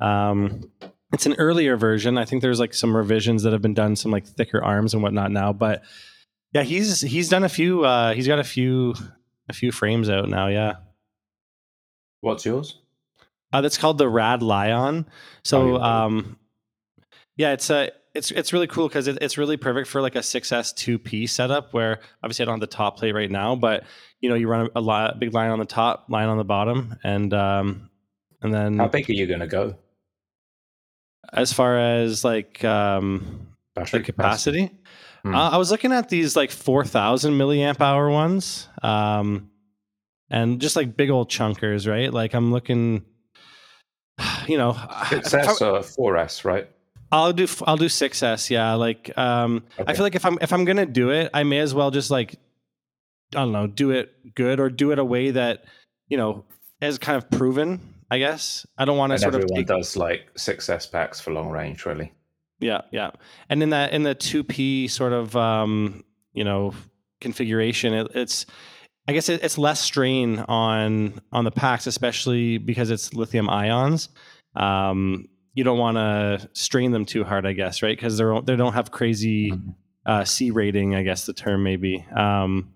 Um, 0.00 0.70
it's 1.12 1.26
an 1.26 1.34
earlier 1.38 1.76
version. 1.76 2.18
I 2.18 2.24
think 2.24 2.42
there's 2.42 2.58
like 2.60 2.74
some 2.74 2.96
revisions 2.96 3.42
that 3.44 3.52
have 3.52 3.62
been 3.62 3.74
done, 3.74 3.94
some 3.96 4.10
like 4.10 4.26
thicker 4.26 4.62
arms 4.62 4.92
and 4.92 5.02
whatnot 5.02 5.30
now. 5.30 5.52
But 5.52 5.82
yeah, 6.52 6.62
he's 6.64 7.00
he's 7.00 7.28
done 7.28 7.44
a 7.44 7.48
few. 7.48 7.84
Uh, 7.84 8.12
he's 8.14 8.26
got 8.26 8.38
a 8.38 8.44
few 8.44 8.94
a 9.48 9.52
few 9.52 9.70
frames 9.70 10.10
out 10.10 10.28
now. 10.28 10.48
Yeah. 10.48 10.74
What's 12.20 12.44
yours? 12.44 12.78
Uh, 13.52 13.60
that's 13.60 13.78
called 13.78 13.98
the 13.98 14.08
Rad 14.08 14.42
Lion. 14.42 15.06
So, 15.44 15.76
Oh, 15.76 15.78
yeah. 15.78 16.04
um, 16.04 16.38
yeah, 17.36 17.52
it's 17.52 17.70
a 17.70 17.90
it's 18.14 18.30
it's 18.30 18.52
really 18.52 18.66
cool 18.66 18.88
because 18.88 19.08
it, 19.08 19.18
it's 19.20 19.36
really 19.38 19.56
perfect 19.56 19.88
for 19.88 20.00
like 20.00 20.14
a 20.16 20.20
6S 20.20 20.72
2P 20.74 21.28
setup 21.28 21.74
where 21.74 22.00
obviously 22.22 22.44
I 22.44 22.46
don't 22.46 22.54
have 22.54 22.60
the 22.60 22.66
top 22.74 22.96
plate 22.98 23.12
right 23.14 23.30
now, 23.30 23.54
but 23.56 23.84
you 24.20 24.28
know 24.28 24.34
you 24.34 24.48
run 24.48 24.68
a, 24.74 24.78
a 24.78 24.80
li- 24.80 25.12
big 25.18 25.34
line 25.34 25.50
on 25.50 25.58
the 25.58 25.64
top, 25.66 26.06
line 26.08 26.28
on 26.28 26.38
the 26.38 26.44
bottom, 26.44 26.96
and 27.04 27.32
um, 27.34 27.90
and 28.42 28.52
then 28.54 28.78
How 28.78 28.88
big 28.88 29.08
are 29.10 29.12
you 29.12 29.26
going 29.26 29.40
to 29.40 29.46
go? 29.46 29.76
as 31.32 31.52
far 31.52 31.76
as 31.78 32.24
like 32.24 32.64
um, 32.64 33.48
Battery 33.74 33.98
the 34.00 34.04
capacity, 34.04 34.70
Hmm. 35.24 35.34
uh, 35.34 35.50
I 35.50 35.56
was 35.56 35.72
looking 35.72 35.90
at 35.92 36.08
these 36.08 36.36
like 36.36 36.52
4,000 36.52 37.32
milliamp 37.34 37.80
hour 37.80 38.08
ones, 38.08 38.68
um, 38.82 39.50
and 40.30 40.60
just 40.60 40.76
like 40.76 40.96
big 40.96 41.10
old 41.10 41.28
chunkers, 41.28 41.90
right? 41.90 42.12
Like 42.12 42.32
I'm 42.32 42.52
looking, 42.52 43.04
you 44.46 44.56
know, 44.56 44.76
It's 45.10 45.34
S 45.34 45.60
or 45.60 45.80
4S, 45.80 46.44
right? 46.44 46.70
I'll 47.12 47.32
do 47.32 47.46
I'll 47.66 47.76
do 47.76 47.86
6S. 47.86 48.50
Yeah, 48.50 48.74
like 48.74 49.16
um, 49.16 49.64
I 49.86 49.94
feel 49.94 50.02
like 50.02 50.14
if 50.14 50.24
I'm 50.24 50.38
if 50.40 50.52
I'm 50.52 50.64
gonna 50.64 50.86
do 50.86 51.10
it, 51.10 51.30
I 51.32 51.44
may 51.44 51.58
as 51.58 51.74
well 51.74 51.90
just 51.90 52.10
like 52.10 52.36
I 53.34 53.40
don't 53.40 53.52
know, 53.52 53.66
do 53.66 53.90
it 53.90 54.34
good 54.34 54.60
or 54.60 54.70
do 54.70 54.92
it 54.92 54.98
a 54.98 55.04
way 55.04 55.30
that 55.30 55.64
you 56.08 56.16
know 56.16 56.44
is 56.80 56.98
kind 56.98 57.16
of 57.16 57.30
proven. 57.30 57.80
I 58.10 58.18
guess 58.18 58.66
I 58.78 58.84
don't 58.84 58.98
want 58.98 59.12
to 59.12 59.18
sort 59.18 59.34
of 59.34 59.42
everyone 59.42 59.64
does 59.64 59.96
like 59.96 60.32
6S 60.34 60.92
packs 60.92 61.20
for 61.20 61.32
long 61.32 61.50
range, 61.50 61.84
really. 61.86 62.12
yeah 62.60 62.82
yeah, 62.92 63.10
and 63.48 63.62
in 63.62 63.70
that 63.70 63.92
in 63.92 64.02
the 64.02 64.14
two 64.14 64.44
P 64.44 64.88
sort 64.88 65.12
of 65.12 65.34
um, 65.36 66.04
you 66.32 66.44
know 66.44 66.72
configuration, 67.20 67.94
it, 67.94 68.08
it's 68.14 68.46
I 69.08 69.12
guess 69.12 69.28
it, 69.28 69.42
it's 69.42 69.58
less 69.58 69.80
strain 69.80 70.40
on 70.40 71.20
on 71.32 71.44
the 71.44 71.50
packs, 71.50 71.86
especially 71.86 72.58
because 72.58 72.90
it's 72.90 73.14
lithium 73.14 73.48
ions. 73.48 74.08
Um, 74.54 75.28
you 75.56 75.64
don't 75.64 75.78
want 75.78 75.96
to 75.96 76.48
strain 76.52 76.92
them 76.92 77.04
too 77.04 77.24
hard, 77.24 77.46
I 77.46 77.52
guess, 77.52 77.82
right? 77.82 77.96
Because 77.96 78.16
they're 78.18 78.40
they 78.42 78.54
don't 78.54 78.74
have 78.74 78.90
crazy 78.92 79.50
Mhm. 79.50 79.74
uh, 80.04 80.24
C 80.24 80.50
rating, 80.52 80.94
I 80.94 81.02
guess 81.02 81.26
the 81.26 81.32
term 81.32 81.62
maybe. 81.64 82.04
Um, 82.14 82.72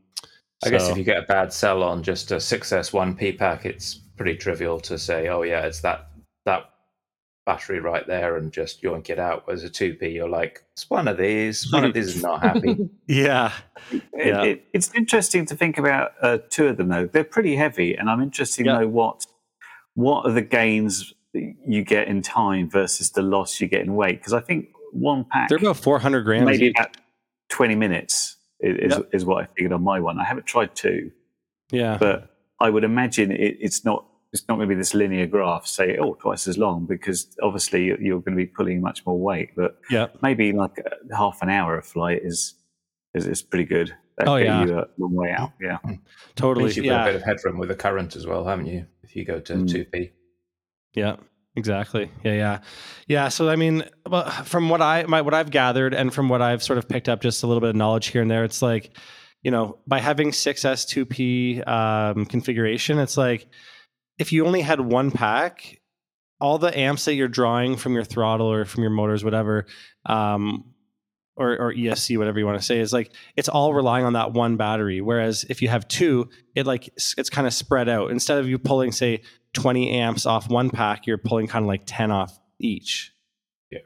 I 0.64 0.71
guess 0.71 0.88
if 0.88 0.97
you 0.99 1.05
get 1.05 1.19
a 1.23 1.27
bad 1.27 1.53
sell 1.53 1.83
on 1.83 2.03
just 2.03 2.33
a 2.33 2.37
6S 2.40 2.90
1P 2.93 3.38
pack, 3.38 3.64
it's 3.64 3.95
pretty 4.16 4.35
trivial 4.37 4.81
to 4.81 4.99
say, 4.99 5.29
oh, 5.29 5.43
yeah, 5.43 5.61
it's 5.66 5.81
that 5.83 6.09
that 6.47 6.71
battery 7.47 7.81
right 7.81 8.07
there 8.07 8.37
and 8.37 8.53
just 8.53 8.83
yoink 8.83 9.09
it 9.11 9.19
out. 9.19 9.43
Whereas 9.47 9.64
a 9.64 9.71
2P, 9.71 10.12
you're 10.14 10.29
like, 10.29 10.62
it's 10.73 10.88
one 10.90 11.09
of 11.09 11.16
these, 11.16 11.71
one 11.73 11.85
of 11.85 11.95
these 11.95 12.16
is 12.16 12.23
not 12.23 12.43
happy. 12.43 12.77
Yeah. 13.07 13.53
It- 13.90 14.03
Yeah. 14.14 14.43
it- 14.43 14.64
it's 14.73 14.90
interesting 14.95 15.45
to 15.47 15.57
think 15.57 15.77
about 15.79 16.12
uh, 16.23 16.38
two 16.51 16.69
of 16.69 16.77
them 16.79 16.88
though. 16.88 17.07
They're 17.07 17.25
pretty 17.25 17.57
heavy, 17.57 17.95
and 17.95 18.09
I'm 18.11 18.23
interested 18.23 18.64
Yeah. 18.66 18.73
to 18.75 18.81
know 18.81 18.88
what 18.88 19.27
what 19.95 20.25
are 20.27 20.33
the 20.33 20.43
gains 20.43 21.12
you 21.33 21.85
get 21.85 22.09
in 22.09 22.23
time 22.23 22.69
versus 22.69 23.11
the 23.11 23.23
loss 23.23 23.61
you 23.61 23.69
get 23.69 23.83
in 23.83 23.95
weight. 23.95 24.19
Because 24.19 24.33
I 24.33 24.40
think 24.40 24.69
one 24.93 25.25
pack 25.25 25.49
They're 25.49 25.59
about 25.59 25.77
400 25.77 26.23
grams. 26.23 26.47
maybe 26.47 26.66
each. 26.66 26.77
about 26.77 26.97
20 27.51 27.75
minutes 27.77 28.37
is, 28.61 28.77
is, 28.93 28.97
Yep. 28.99 29.09
is 29.12 29.25
what 29.25 29.43
I 29.43 29.47
figured 29.57 29.73
on 29.73 29.83
my 29.83 30.01
one. 30.01 30.19
I 30.19 30.25
haven't 30.25 30.47
tried 30.47 30.75
two, 30.75 31.11
Yeah. 31.71 31.97
but 32.01 32.35
I 32.61 32.71
would 32.71 32.85
imagine 32.85 33.31
it, 33.31 33.57
it's 33.61 33.85
not 33.85 34.07
it's 34.33 34.47
not 34.49 34.57
going 34.59 34.69
to 34.69 34.73
be 34.73 34.79
this 34.79 34.95
linear 34.95 35.27
graph, 35.27 35.66
say 35.66 35.97
oh 35.97 36.14
twice 36.14 36.47
as 36.47 36.57
long, 36.57 36.87
because 36.87 37.37
obviously 37.43 37.87
you're, 37.87 38.01
you're 38.01 38.21
going 38.21 38.37
to 38.37 38.40
be 38.40 38.47
pulling 38.47 38.81
much 38.81 39.05
more 39.05 39.19
weight. 39.19 39.51
But 39.57 39.77
Yeah. 39.90 40.07
maybe 40.23 40.53
like 40.53 40.79
uh, 40.87 41.16
half 41.16 41.43
an 41.43 41.49
hour 41.51 41.77
of 41.79 41.85
flight 41.85 42.21
is 42.23 42.55
is, 43.14 43.27
is 43.27 43.43
pretty 43.43 43.64
good. 43.64 43.93
That 44.19 44.29
Oh, 44.29 44.37
get 44.38 44.47
yeah. 44.47 44.64
you 44.66 44.79
a 44.79 44.87
long 44.99 45.14
way 45.14 45.33
out. 45.33 45.51
Yeah. 45.61 45.79
Totally. 46.37 46.66
Means 46.66 46.77
you've 46.77 46.87
got 46.87 47.09
a 47.09 47.12
bit 47.12 47.16
of 47.16 47.23
headroom 47.23 47.59
with 47.59 47.71
the 47.71 47.75
current 47.75 48.14
as 48.14 48.25
well, 48.25 48.45
haven't 48.45 48.66
you? 48.66 48.87
If 49.03 49.16
you 49.16 49.25
go 49.25 49.40
to 49.40 49.53
Mm. 49.55 49.69
2P. 49.69 50.11
Yeah. 50.94 51.16
Exactly. 51.57 52.11
Yeah, 52.22 52.35
yeah, 52.35 52.59
yeah. 53.09 53.29
So 53.29 53.48
I 53.48 53.57
mean, 53.57 53.85
from 54.44 54.68
what 54.68 54.81
I 54.81 55.05
my 55.05 55.20
what 55.20 55.35
I've 55.35 55.50
gathered 55.50 55.94
and 55.94 56.14
from 56.14 56.29
what 56.29 56.40
I've 56.40 56.62
sort 56.62 56.79
of 56.79 56.88
picked 56.88 57.09
up, 57.09 57.20
just 57.20 57.42
a 57.42 57.46
little 57.48 57.61
bit 57.61 57.70
of 57.70 57.76
knowledge 57.76 58.07
here 58.07 58.22
and 58.22 58.31
there, 58.31 58.44
it's 58.44 58.62
like, 58.62 58.96
you 59.42 59.50
know, 59.50 59.79
by 59.87 59.98
having 59.98 60.33
six 60.33 60.64
S 60.64 60.85
two 60.85 61.05
P 61.05 61.61
um, 61.62 62.24
configuration, 62.24 63.00
it's 63.00 63.16
like 63.16 63.48
if 64.18 64.33
you 64.33 64.46
only 64.46 64.61
had 64.61 64.81
one 64.81 65.11
pack, 65.11 65.81
all 66.40 66.59
the 66.59 66.76
amps 66.79 67.05
that 67.07 67.14
you're 67.14 67.29
drawing 67.29 67.76
from 67.76 67.94
your 67.94 68.05
throttle 68.05 68.50
or 68.50 68.64
from 68.64 68.83
your 68.85 68.92
motors, 68.92 69.24
whatever, 69.24 69.66
um, 70.07 70.72
or, 71.37 71.59
or 71.59 71.74
ESC, 71.74 72.16
whatever 72.16 72.38
you 72.38 72.46
want 72.46 72.59
to 72.59 72.64
say, 72.64 72.79
is 72.79 72.92
like 72.92 73.12
it's 73.35 73.48
all 73.48 73.74
relying 73.74 74.05
on 74.05 74.12
that 74.12 74.33
one 74.33 74.57
battery. 74.57 75.00
Whereas 75.00 75.44
if 75.48 75.62
you 75.62 75.68
have 75.68 75.88
two, 75.88 76.29
it 76.55 76.64
like 76.64 76.88
it's 76.96 77.31
kind 77.31 77.48
of 77.48 77.53
spread 77.53 77.88
out. 77.88 78.12
Instead 78.12 78.38
of 78.38 78.48
you 78.48 78.59
pulling, 78.59 78.92
say, 78.92 79.22
20 79.55 79.91
amps 79.91 80.27
off 80.27 80.49
one 80.49 80.71
pack, 80.71 81.07
you're 81.07 81.19
pulling 81.19 81.47
kind 81.47 81.65
of 81.65 81.67
like 81.69 81.83
10 81.87 82.11
off 82.11 82.39
each. 82.59 83.13
Yeah. 83.71 83.79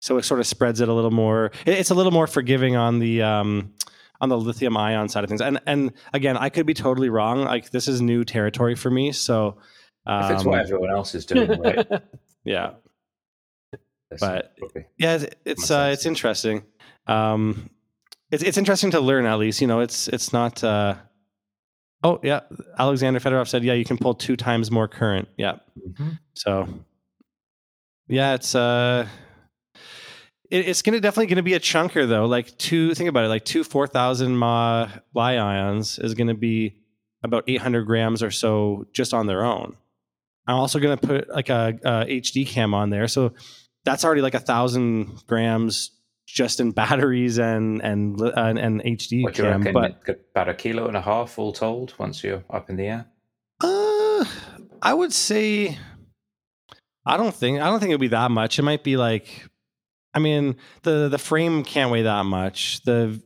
So 0.00 0.16
it 0.18 0.24
sort 0.24 0.40
of 0.40 0.46
spreads 0.46 0.80
it 0.80 0.88
a 0.88 0.92
little 0.92 1.10
more. 1.10 1.50
It's 1.66 1.90
a 1.90 1.94
little 1.94 2.12
more 2.12 2.26
forgiving 2.26 2.76
on 2.76 2.98
the 2.98 3.22
um, 3.22 3.72
on 4.20 4.28
the 4.28 4.38
lithium 4.38 4.76
ion 4.76 5.08
side 5.08 5.24
of 5.24 5.28
things. 5.28 5.40
And 5.42 5.60
and 5.66 5.92
again, 6.12 6.36
I 6.36 6.48
could 6.48 6.66
be 6.66 6.74
totally 6.74 7.08
wrong. 7.10 7.42
Like 7.44 7.70
this 7.70 7.88
is 7.88 8.00
new 8.00 8.24
territory 8.24 8.74
for 8.74 8.90
me. 8.90 9.12
So 9.12 9.58
If 10.06 10.30
it's 10.30 10.42
um, 10.42 10.48
what 10.50 10.60
everyone 10.60 10.90
else 10.90 11.14
is 11.14 11.26
doing, 11.26 11.60
right? 11.60 11.86
yeah, 12.44 12.72
That's 14.10 14.20
But- 14.20 14.56
probably- 14.56 14.86
yeah, 14.98 15.14
it's 15.16 15.26
it's, 15.44 15.70
uh, 15.70 15.90
it's 15.92 16.06
interesting. 16.06 16.62
Um, 17.06 17.70
it's 18.30 18.42
it's 18.42 18.56
interesting 18.58 18.90
to 18.92 19.00
learn 19.00 19.26
at 19.26 19.38
least. 19.38 19.60
You 19.60 19.66
know, 19.66 19.80
it's 19.80 20.08
it's 20.08 20.32
not. 20.32 20.62
Uh, 20.64 20.94
oh 22.02 22.20
yeah, 22.22 22.40
Alexander 22.78 23.20
Fedorov 23.20 23.48
said, 23.48 23.64
yeah, 23.64 23.72
you 23.74 23.84
can 23.84 23.98
pull 23.98 24.14
two 24.14 24.36
times 24.36 24.70
more 24.70 24.88
current. 24.88 25.28
Yeah, 25.36 25.56
Mhm. 25.78 26.18
so 26.34 26.68
yeah, 28.08 28.34
it's 28.34 28.54
uh, 28.54 29.06
it, 30.50 30.68
it's 30.68 30.82
gonna 30.82 31.00
definitely 31.00 31.26
gonna 31.26 31.42
be 31.42 31.54
a 31.54 31.60
chunker 31.60 32.08
though. 32.08 32.26
Like 32.26 32.56
two, 32.58 32.94
think 32.94 33.08
about 33.08 33.24
it, 33.24 33.28
like 33.28 33.44
two 33.44 33.64
four 33.64 33.86
thousand 33.86 34.36
mah 34.36 34.88
Li 35.14 35.22
ions 35.36 35.98
is 35.98 36.14
gonna 36.14 36.34
be 36.34 36.76
about 37.22 37.44
eight 37.48 37.60
hundred 37.60 37.84
grams 37.86 38.22
or 38.22 38.30
so 38.30 38.86
just 38.92 39.12
on 39.12 39.26
their 39.26 39.44
own. 39.44 39.76
I'm 40.46 40.56
also 40.56 40.78
gonna 40.78 40.96
put 40.96 41.28
like 41.28 41.48
a, 41.48 41.78
a 41.84 41.90
HD 42.20 42.46
cam 42.46 42.74
on 42.74 42.90
there, 42.90 43.08
so 43.08 43.32
that's 43.84 44.04
already 44.04 44.20
like 44.22 44.34
a 44.34 44.40
thousand 44.40 45.24
grams 45.26 45.90
just 46.26 46.60
in 46.60 46.72
batteries 46.72 47.38
and 47.38 47.80
and 47.82 48.20
and, 48.20 48.58
and 48.58 48.82
HD 48.82 49.22
What 49.22 49.34
do 49.34 49.42
you 49.44 49.48
cam. 49.48 49.62
reckon? 49.62 49.72
But 50.04 50.20
About 50.32 50.48
a 50.48 50.54
kilo 50.54 50.88
and 50.88 50.96
a 50.96 51.00
half 51.00 51.38
all 51.38 51.52
told 51.52 51.94
once 51.98 52.22
you're 52.24 52.44
up 52.50 52.68
in 52.70 52.76
the 52.76 52.86
air? 52.86 53.06
uh, 53.62 54.24
I 54.82 54.92
would 54.92 55.12
say 55.12 55.78
I 57.04 57.16
don't 57.16 57.34
think 57.34 57.60
I 57.60 57.66
don't 57.66 57.78
think 57.80 57.90
it'd 57.90 58.00
be 58.00 58.08
that 58.08 58.30
much. 58.30 58.58
It 58.58 58.62
might 58.62 58.82
be 58.84 58.96
like 58.96 59.46
I 60.14 60.18
mean 60.18 60.56
the 60.82 61.08
the 61.08 61.18
frame 61.18 61.62
can't 61.64 61.90
weigh 61.90 62.02
that 62.02 62.24
much. 62.26 62.82
The 62.84 63.20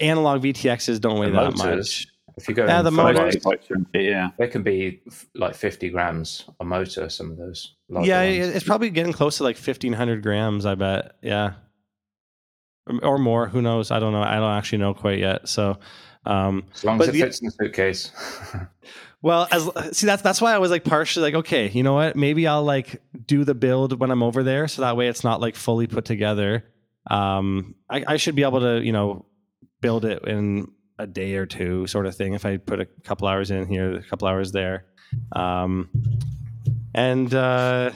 analog 0.00 0.42
VTXs 0.42 1.00
don't 1.00 1.18
weigh 1.20 1.30
The 1.30 1.36
that 1.40 1.56
motors, 1.58 2.06
much. 2.06 2.06
If 2.38 2.48
you 2.48 2.54
go 2.54 2.64
Yeah, 2.64 2.78
in 2.78 2.84
the 2.86 2.90
motors- 2.90 3.36
yeah. 3.92 4.30
they 4.38 4.48
can 4.48 4.62
be 4.62 5.02
like 5.34 5.54
50 5.54 5.90
grams 5.90 6.44
a 6.60 6.64
motor, 6.64 7.10
some 7.10 7.30
of 7.30 7.36
those. 7.36 7.74
Yeah, 7.90 8.22
ones. 8.24 8.54
it's 8.56 8.64
probably 8.64 8.88
getting 8.88 9.12
close 9.12 9.36
to 9.36 9.44
like 9.44 9.58
fifteen 9.58 9.92
hundred 9.92 10.22
grams. 10.22 10.64
I 10.64 10.74
bet. 10.74 11.12
Yeah, 11.22 11.52
or, 12.86 13.04
or 13.04 13.18
more. 13.18 13.48
Who 13.48 13.62
knows? 13.62 13.90
I 13.90 13.98
don't 13.98 14.12
know. 14.12 14.22
I 14.22 14.36
don't 14.36 14.52
actually 14.56 14.78
know 14.78 14.94
quite 14.94 15.18
yet. 15.18 15.48
So, 15.48 15.78
um, 16.26 16.64
As 16.74 16.84
long 16.84 17.00
as 17.00 17.08
it 17.08 17.12
the- 17.12 17.20
fits 17.20 17.40
in 17.40 17.46
the 17.46 17.52
suitcase. 17.52 18.10
Well, 19.24 19.46
as 19.52 19.70
see 19.96 20.06
that's 20.08 20.20
that's 20.20 20.40
why 20.40 20.52
I 20.52 20.58
was 20.58 20.72
like 20.72 20.82
partially 20.82 21.22
like 21.22 21.34
okay, 21.46 21.68
you 21.68 21.84
know 21.84 21.94
what? 21.94 22.16
Maybe 22.16 22.48
I'll 22.48 22.64
like 22.64 23.00
do 23.24 23.44
the 23.44 23.54
build 23.54 24.00
when 24.00 24.10
I'm 24.10 24.20
over 24.20 24.42
there, 24.42 24.66
so 24.66 24.82
that 24.82 24.96
way 24.96 25.06
it's 25.06 25.22
not 25.22 25.40
like 25.40 25.54
fully 25.54 25.86
put 25.86 26.04
together. 26.04 26.64
Um, 27.08 27.76
I, 27.88 28.02
I 28.04 28.16
should 28.16 28.34
be 28.34 28.42
able 28.42 28.58
to 28.58 28.84
you 28.84 28.90
know 28.90 29.24
build 29.80 30.04
it 30.04 30.26
in 30.26 30.72
a 30.98 31.06
day 31.06 31.36
or 31.36 31.46
two, 31.46 31.86
sort 31.86 32.06
of 32.06 32.16
thing. 32.16 32.34
If 32.34 32.44
I 32.44 32.56
put 32.56 32.80
a 32.80 32.84
couple 32.84 33.28
hours 33.28 33.52
in 33.52 33.68
here, 33.68 33.92
a 33.92 34.02
couple 34.02 34.26
hours 34.26 34.50
there, 34.50 34.86
um, 35.36 35.88
and 36.92 37.32
uh, 37.32 37.92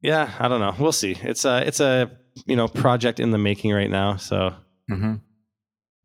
yeah, 0.00 0.30
I 0.38 0.48
don't 0.48 0.60
know. 0.60 0.74
We'll 0.78 0.92
see. 0.92 1.14
It's 1.22 1.44
a 1.44 1.58
it's 1.66 1.80
a 1.80 2.10
you 2.46 2.56
know 2.56 2.68
project 2.68 3.20
in 3.20 3.30
the 3.30 3.38
making 3.38 3.72
right 3.72 3.90
now. 3.90 4.16
So, 4.16 4.54
hmm 4.88 5.14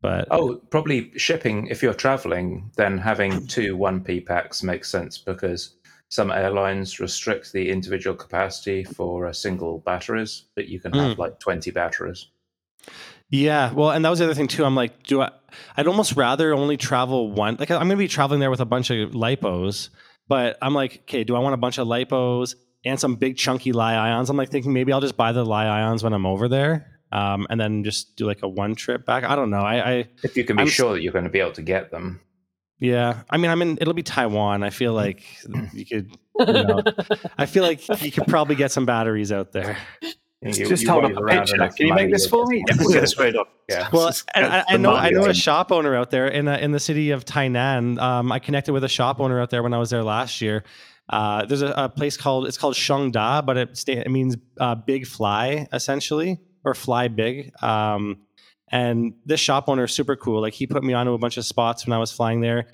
but 0.00 0.28
Oh, 0.30 0.56
probably 0.70 1.10
shipping. 1.18 1.66
If 1.68 1.82
you're 1.82 1.94
traveling, 1.94 2.70
then 2.76 2.98
having 2.98 3.46
two 3.46 3.76
1P 3.76 4.20
packs 4.26 4.62
makes 4.62 4.90
sense 4.90 5.18
because 5.18 5.76
some 6.08 6.30
airlines 6.30 7.00
restrict 7.00 7.52
the 7.52 7.68
individual 7.70 8.16
capacity 8.16 8.84
for 8.84 9.26
a 9.26 9.34
single 9.34 9.78
batteries, 9.80 10.44
but 10.54 10.68
you 10.68 10.80
can 10.80 10.92
have 10.92 11.16
Mm. 11.16 11.18
like 11.18 11.38
20 11.40 11.70
batteries. 11.70 12.28
Yeah, 13.30 13.72
well, 13.72 13.90
and 13.90 14.04
that 14.04 14.08
was 14.10 14.18
the 14.20 14.24
other 14.24 14.34
thing 14.34 14.48
too. 14.48 14.64
I'm 14.64 14.74
like, 14.74 15.02
do 15.02 15.20
I? 15.20 15.30
I'd 15.76 15.86
almost 15.86 16.16
rather 16.16 16.54
only 16.54 16.76
travel 16.76 17.30
one. 17.30 17.56
Like, 17.58 17.70
I'm 17.70 17.78
going 17.78 17.90
to 17.90 17.96
be 17.96 18.08
traveling 18.08 18.40
there 18.40 18.50
with 18.50 18.60
a 18.60 18.64
bunch 18.64 18.90
of 18.90 19.10
lipos, 19.10 19.90
but 20.28 20.56
I'm 20.62 20.74
like, 20.74 21.00
okay, 21.02 21.24
do 21.24 21.36
I 21.36 21.38
want 21.40 21.54
a 21.54 21.58
bunch 21.58 21.78
of 21.78 21.86
lipos 21.86 22.54
and 22.84 22.98
some 22.98 23.16
big 23.16 23.36
chunky 23.36 23.72
Li 23.72 23.80
ions? 23.82 24.30
I'm 24.30 24.36
like 24.36 24.50
thinking 24.50 24.72
maybe 24.72 24.92
I'll 24.92 25.00
just 25.00 25.16
buy 25.16 25.32
the 25.32 25.44
Li 25.44 25.52
ions 25.52 26.02
when 26.02 26.12
I'm 26.12 26.26
over 26.26 26.48
there, 26.48 27.00
um, 27.12 27.46
and 27.50 27.60
then 27.60 27.84
just 27.84 28.16
do 28.16 28.26
like 28.26 28.42
a 28.42 28.48
one 28.48 28.74
trip 28.74 29.04
back. 29.06 29.24
I 29.24 29.34
don't 29.36 29.50
know. 29.50 29.60
I, 29.60 29.90
I 29.92 30.08
If 30.22 30.36
you 30.36 30.44
can 30.44 30.56
be 30.56 30.60
I'm- 30.62 30.68
sure 30.68 30.92
that 30.94 31.02
you're 31.02 31.12
going 31.12 31.24
to 31.24 31.30
be 31.30 31.40
able 31.40 31.52
to 31.52 31.62
get 31.62 31.90
them. 31.90 32.20
yeah. 32.80 33.22
I 33.30 33.36
mean, 33.38 33.50
I'm 33.50 33.60
in. 33.62 33.78
It'll 33.80 33.94
be 33.94 34.02
Taiwan. 34.02 34.62
I 34.62 34.70
feel 34.70 34.92
like 34.92 35.22
you 35.72 35.84
could. 35.86 36.10
You 36.38 36.46
know, 36.64 36.82
I 37.36 37.46
feel 37.46 37.64
like 37.64 37.88
you 38.02 38.12
could 38.12 38.26
probably 38.28 38.54
get 38.54 38.70
some 38.70 38.86
batteries 38.86 39.32
out 39.32 39.50
there. 39.52 39.76
You- 40.40 40.52
Just 40.52 40.84
you 40.84 40.88
hold 40.90 41.04
up 41.04 41.16
a 41.16 41.20
picture. 41.26 41.56
Can 41.76 41.88
you 41.88 41.94
make 41.94 42.12
this 42.12 42.28
for 42.28 42.46
me? 42.46 42.62
get 42.64 42.76
Yeah, 42.76 42.82
we'll 42.84 42.92
get 42.94 43.02
it 43.02 43.08
straight 43.08 43.34
up. 43.34 43.48
Yeah. 43.68 43.88
Well, 43.92 44.12
and 44.36 44.46
I, 44.46 44.64
I 44.68 44.76
know 44.76 44.94
I 44.94 45.10
know 45.10 45.24
a 45.26 45.34
shop 45.34 45.72
owner 45.72 45.96
out 45.96 46.12
there 46.12 46.28
in 46.28 46.46
a, 46.46 46.56
in 46.58 46.70
the 46.70 46.78
city 46.78 47.10
of 47.10 47.24
Tainan. 47.24 47.98
Um, 48.00 48.30
I 48.30 48.38
connected 48.38 48.72
with 48.72 48.84
a 48.84 48.88
shop 48.88 49.18
owner 49.18 49.40
out 49.40 49.50
there 49.50 49.64
when 49.64 49.74
I 49.74 49.78
was 49.78 49.90
there 49.90 50.04
last 50.04 50.40
year. 50.40 50.62
Uh, 51.08 51.44
there's 51.46 51.62
a, 51.62 51.72
a 51.76 51.88
place 51.88 52.16
called 52.16 52.46
it's 52.46 52.58
called 52.58 52.74
Shengda, 52.74 53.44
but 53.44 53.56
it 53.56 53.76
sta- 53.76 54.00
it 54.00 54.10
means 54.10 54.36
uh, 54.60 54.74
big 54.74 55.06
fly 55.06 55.66
essentially 55.72 56.38
or 56.64 56.74
fly 56.74 57.08
big. 57.08 57.52
Um, 57.62 58.18
and 58.70 59.14
this 59.24 59.40
shop 59.40 59.68
owner 59.68 59.84
is 59.84 59.92
super 59.92 60.16
cool. 60.16 60.42
Like 60.42 60.52
he 60.52 60.66
put 60.66 60.84
me 60.84 60.92
onto 60.92 61.12
a 61.12 61.18
bunch 61.18 61.38
of 61.38 61.46
spots 61.46 61.86
when 61.86 61.94
I 61.94 61.98
was 61.98 62.12
flying 62.12 62.40
there. 62.40 62.66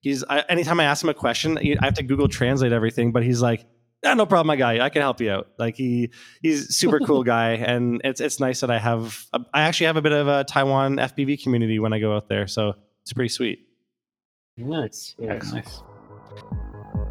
He's 0.00 0.24
I, 0.24 0.40
anytime 0.48 0.80
I 0.80 0.84
ask 0.84 1.02
him 1.04 1.10
a 1.10 1.14
question, 1.14 1.58
I 1.58 1.84
have 1.84 1.94
to 1.94 2.02
Google 2.02 2.28
Translate 2.28 2.72
everything, 2.72 3.12
but 3.12 3.22
he's 3.22 3.42
like. 3.42 3.64
Yeah, 4.04 4.14
no 4.14 4.26
problem, 4.26 4.48
my 4.48 4.56
guy. 4.56 4.84
I 4.84 4.88
can 4.88 5.00
help 5.00 5.20
you 5.20 5.30
out. 5.30 5.46
Like 5.60 5.76
he, 5.76 6.10
he's 6.42 6.70
a 6.70 6.72
super 6.72 6.98
cool 6.98 7.22
guy, 7.36 7.50
and 7.52 8.00
it's 8.02 8.20
it's 8.20 8.40
nice 8.40 8.58
that 8.62 8.68
I 8.68 8.80
have. 8.80 9.24
A, 9.32 9.38
I 9.54 9.62
actually 9.62 9.86
have 9.86 9.96
a 9.96 10.02
bit 10.02 10.10
of 10.10 10.26
a 10.26 10.42
Taiwan 10.42 10.96
FPV 10.96 11.40
community 11.40 11.78
when 11.78 11.92
I 11.92 12.00
go 12.00 12.16
out 12.16 12.28
there, 12.28 12.48
so 12.48 12.74
it's 13.02 13.12
pretty 13.12 13.28
sweet. 13.28 13.60
nice. 14.56 15.14
Yeah, 15.20 15.34
nice. 15.34 15.84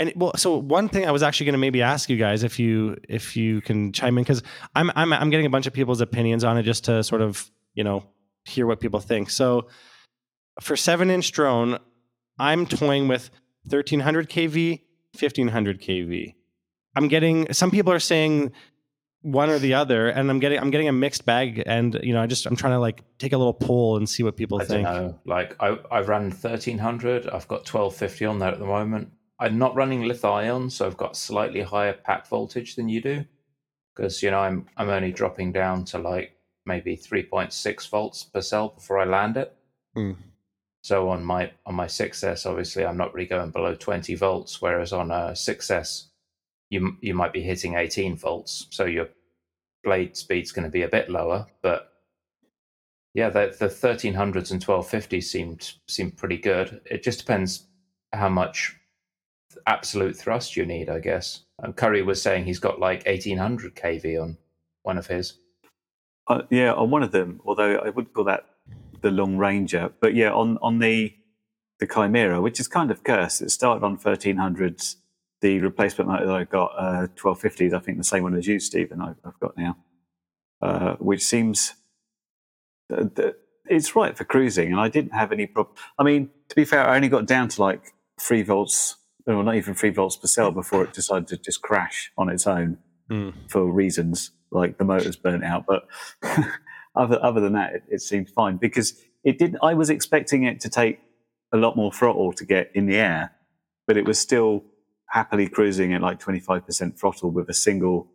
And 0.00 0.14
well, 0.16 0.32
so 0.34 0.56
one 0.56 0.88
thing 0.88 1.06
I 1.06 1.10
was 1.10 1.22
actually 1.22 1.44
going 1.44 1.52
to 1.52 1.58
maybe 1.58 1.82
ask 1.82 2.08
you 2.08 2.16
guys 2.16 2.42
if 2.42 2.58
you 2.58 2.96
if 3.06 3.36
you 3.36 3.60
can 3.60 3.92
chime 3.92 4.16
in 4.16 4.24
because 4.24 4.42
I'm 4.74 4.90
I'm 4.96 5.12
I'm 5.12 5.28
getting 5.28 5.44
a 5.44 5.50
bunch 5.50 5.66
of 5.66 5.74
people's 5.74 6.00
opinions 6.00 6.42
on 6.42 6.56
it 6.56 6.62
just 6.62 6.84
to 6.84 7.04
sort 7.04 7.20
of 7.20 7.50
you 7.74 7.84
know 7.84 8.04
hear 8.46 8.66
what 8.66 8.80
people 8.80 9.00
think. 9.00 9.28
So 9.28 9.68
for 10.58 10.74
seven 10.74 11.10
inch 11.10 11.32
drone, 11.32 11.78
I'm 12.38 12.64
toying 12.64 13.08
with 13.08 13.30
1300 13.64 14.30
kV, 14.30 14.80
1500 15.18 15.82
kV. 15.82 16.34
I'm 16.96 17.08
getting 17.08 17.52
some 17.52 17.70
people 17.70 17.92
are 17.92 18.00
saying 18.00 18.52
one 19.20 19.50
or 19.50 19.58
the 19.58 19.74
other, 19.74 20.08
and 20.08 20.30
I'm 20.30 20.38
getting 20.38 20.60
I'm 20.60 20.70
getting 20.70 20.88
a 20.88 20.92
mixed 20.92 21.26
bag. 21.26 21.62
And 21.66 22.00
you 22.02 22.14
know, 22.14 22.22
I 22.22 22.26
just 22.26 22.46
I'm 22.46 22.56
trying 22.56 22.72
to 22.72 22.78
like 22.78 23.02
take 23.18 23.34
a 23.34 23.36
little 23.36 23.52
poll 23.52 23.98
and 23.98 24.08
see 24.08 24.22
what 24.22 24.38
people 24.38 24.62
I 24.62 24.64
think. 24.64 24.88
Like 25.26 25.56
I, 25.60 25.78
I 25.90 26.00
ran 26.00 26.30
thirteen 26.30 26.78
hundred. 26.78 27.28
I've 27.28 27.48
got 27.48 27.66
twelve 27.66 27.94
fifty 27.94 28.24
on 28.24 28.38
there 28.38 28.50
at 28.50 28.58
the 28.58 28.64
moment. 28.64 29.12
I'm 29.40 29.58
not 29.58 29.74
running 29.74 30.02
lithium, 30.02 30.70
so 30.70 30.86
I've 30.86 30.96
got 30.96 31.16
slightly 31.16 31.62
higher 31.62 31.94
pack 31.94 32.26
voltage 32.26 32.76
than 32.76 32.88
you 32.88 33.00
do. 33.00 33.24
Because 33.96 34.22
you 34.22 34.30
know 34.30 34.40
I'm 34.40 34.66
I'm 34.76 34.90
only 34.90 35.12
dropping 35.12 35.52
down 35.52 35.84
to 35.86 35.98
like 35.98 36.36
maybe 36.66 36.94
three 36.94 37.22
point 37.22 37.52
six 37.52 37.86
volts 37.86 38.22
per 38.22 38.40
cell 38.40 38.68
before 38.68 38.98
I 38.98 39.04
land 39.04 39.36
it. 39.36 39.56
Hmm. 39.94 40.12
So 40.82 41.08
on 41.10 41.24
my 41.24 41.52
on 41.66 41.74
my 41.74 41.86
6S, 41.86 42.46
obviously 42.46 42.86
I'm 42.86 42.96
not 42.96 43.12
really 43.12 43.26
going 43.28 43.50
below 43.50 43.74
20 43.74 44.14
volts, 44.14 44.62
whereas 44.62 44.92
on 44.92 45.10
a 45.10 45.32
6S, 45.32 46.04
you 46.70 46.96
you 47.00 47.14
might 47.14 47.32
be 47.32 47.42
hitting 47.42 47.74
18 47.74 48.16
volts. 48.16 48.66
So 48.70 48.84
your 48.84 49.08
blade 49.84 50.16
speed's 50.16 50.52
going 50.52 50.64
to 50.64 50.70
be 50.70 50.82
a 50.82 50.88
bit 50.88 51.10
lower, 51.10 51.46
but 51.62 51.92
yeah, 53.12 53.28
the, 53.28 53.54
the 53.58 53.66
1300s 53.66 54.52
and 54.52 54.64
1250s 54.64 55.24
seemed 55.24 55.72
seemed 55.86 56.16
pretty 56.16 56.38
good. 56.38 56.80
It 56.86 57.02
just 57.02 57.18
depends 57.18 57.66
how 58.12 58.28
much 58.28 58.76
absolute 59.70 60.16
thrust 60.16 60.56
you 60.56 60.66
need, 60.66 60.90
I 60.90 60.98
guess. 60.98 61.44
And 61.58 61.76
Curry 61.76 62.02
was 62.02 62.20
saying 62.20 62.44
he's 62.44 62.58
got 62.58 62.80
like 62.80 63.06
1800 63.06 63.74
kV 63.76 64.22
on 64.22 64.38
one 64.82 64.98
of 64.98 65.06
his. 65.06 65.38
Uh, 66.26 66.42
yeah, 66.50 66.72
on 66.72 66.90
one 66.90 67.02
of 67.02 67.12
them, 67.12 67.40
although 67.44 67.76
I 67.76 67.90
wouldn't 67.90 68.14
call 68.14 68.24
that 68.24 68.46
the 69.00 69.10
long 69.10 69.36
ranger, 69.36 69.92
but 70.00 70.14
yeah, 70.14 70.30
on 70.32 70.58
on 70.60 70.78
the 70.78 71.14
the 71.80 71.86
Chimera, 71.86 72.40
which 72.40 72.60
is 72.60 72.68
kind 72.68 72.90
of 72.90 73.02
cursed. 73.02 73.42
It 73.42 73.50
started 73.50 73.84
on 73.84 73.98
1300s. 73.98 74.96
The 75.40 75.58
replacement 75.60 76.10
that 76.10 76.28
I 76.28 76.44
got, 76.44 76.72
uh, 76.76 77.06
1250s, 77.16 77.72
I 77.72 77.78
think 77.78 77.96
the 77.96 78.04
same 78.04 78.22
one 78.22 78.34
as 78.34 78.46
you, 78.46 78.60
Stephen, 78.60 79.00
I've, 79.00 79.16
I've 79.24 79.40
got 79.40 79.56
now, 79.56 79.78
uh, 80.60 80.96
which 80.96 81.22
seems 81.22 81.72
th- 82.90 83.36
it's 83.66 83.96
right 83.96 84.16
for 84.16 84.24
cruising. 84.24 84.70
And 84.72 84.80
I 84.80 84.88
didn't 84.88 85.14
have 85.14 85.32
any 85.32 85.46
problem. 85.46 85.74
I 85.98 86.02
mean, 86.02 86.28
to 86.50 86.56
be 86.56 86.66
fair, 86.66 86.86
I 86.86 86.96
only 86.96 87.08
got 87.08 87.26
down 87.26 87.48
to 87.48 87.62
like 87.62 87.94
three 88.20 88.42
volts, 88.42 88.96
well, 89.36 89.44
not 89.44 89.56
even 89.56 89.74
three 89.74 89.90
volts 89.90 90.16
per 90.16 90.26
cell 90.26 90.50
before 90.50 90.84
it 90.84 90.92
decided 90.92 91.28
to 91.28 91.36
just 91.36 91.62
crash 91.62 92.10
on 92.16 92.28
its 92.28 92.46
own 92.46 92.78
Hmm. 93.08 93.30
for 93.48 93.64
reasons 93.70 94.30
like 94.52 94.78
the 94.78 94.84
motor's 94.84 95.16
burnt 95.16 95.42
out. 95.44 95.64
But 95.66 95.86
other 96.94 97.18
other 97.22 97.40
than 97.40 97.54
that, 97.54 97.74
it, 97.74 97.82
it 97.88 98.00
seemed 98.00 98.30
fine 98.30 98.56
because 98.56 98.94
it 99.24 99.38
did. 99.38 99.56
I 99.62 99.74
was 99.74 99.90
expecting 99.90 100.44
it 100.44 100.60
to 100.60 100.68
take 100.68 101.00
a 101.52 101.56
lot 101.56 101.76
more 101.76 101.92
throttle 101.92 102.32
to 102.34 102.44
get 102.44 102.70
in 102.74 102.86
the 102.86 102.96
air, 102.96 103.32
but 103.86 103.96
it 103.96 104.04
was 104.06 104.18
still 104.18 104.62
happily 105.08 105.48
cruising 105.48 105.92
at 105.92 106.00
like 106.02 106.18
twenty 106.20 106.38
five 106.40 106.64
percent 106.64 106.98
throttle 106.98 107.30
with 107.30 107.48
a 107.48 107.54
single 107.54 108.10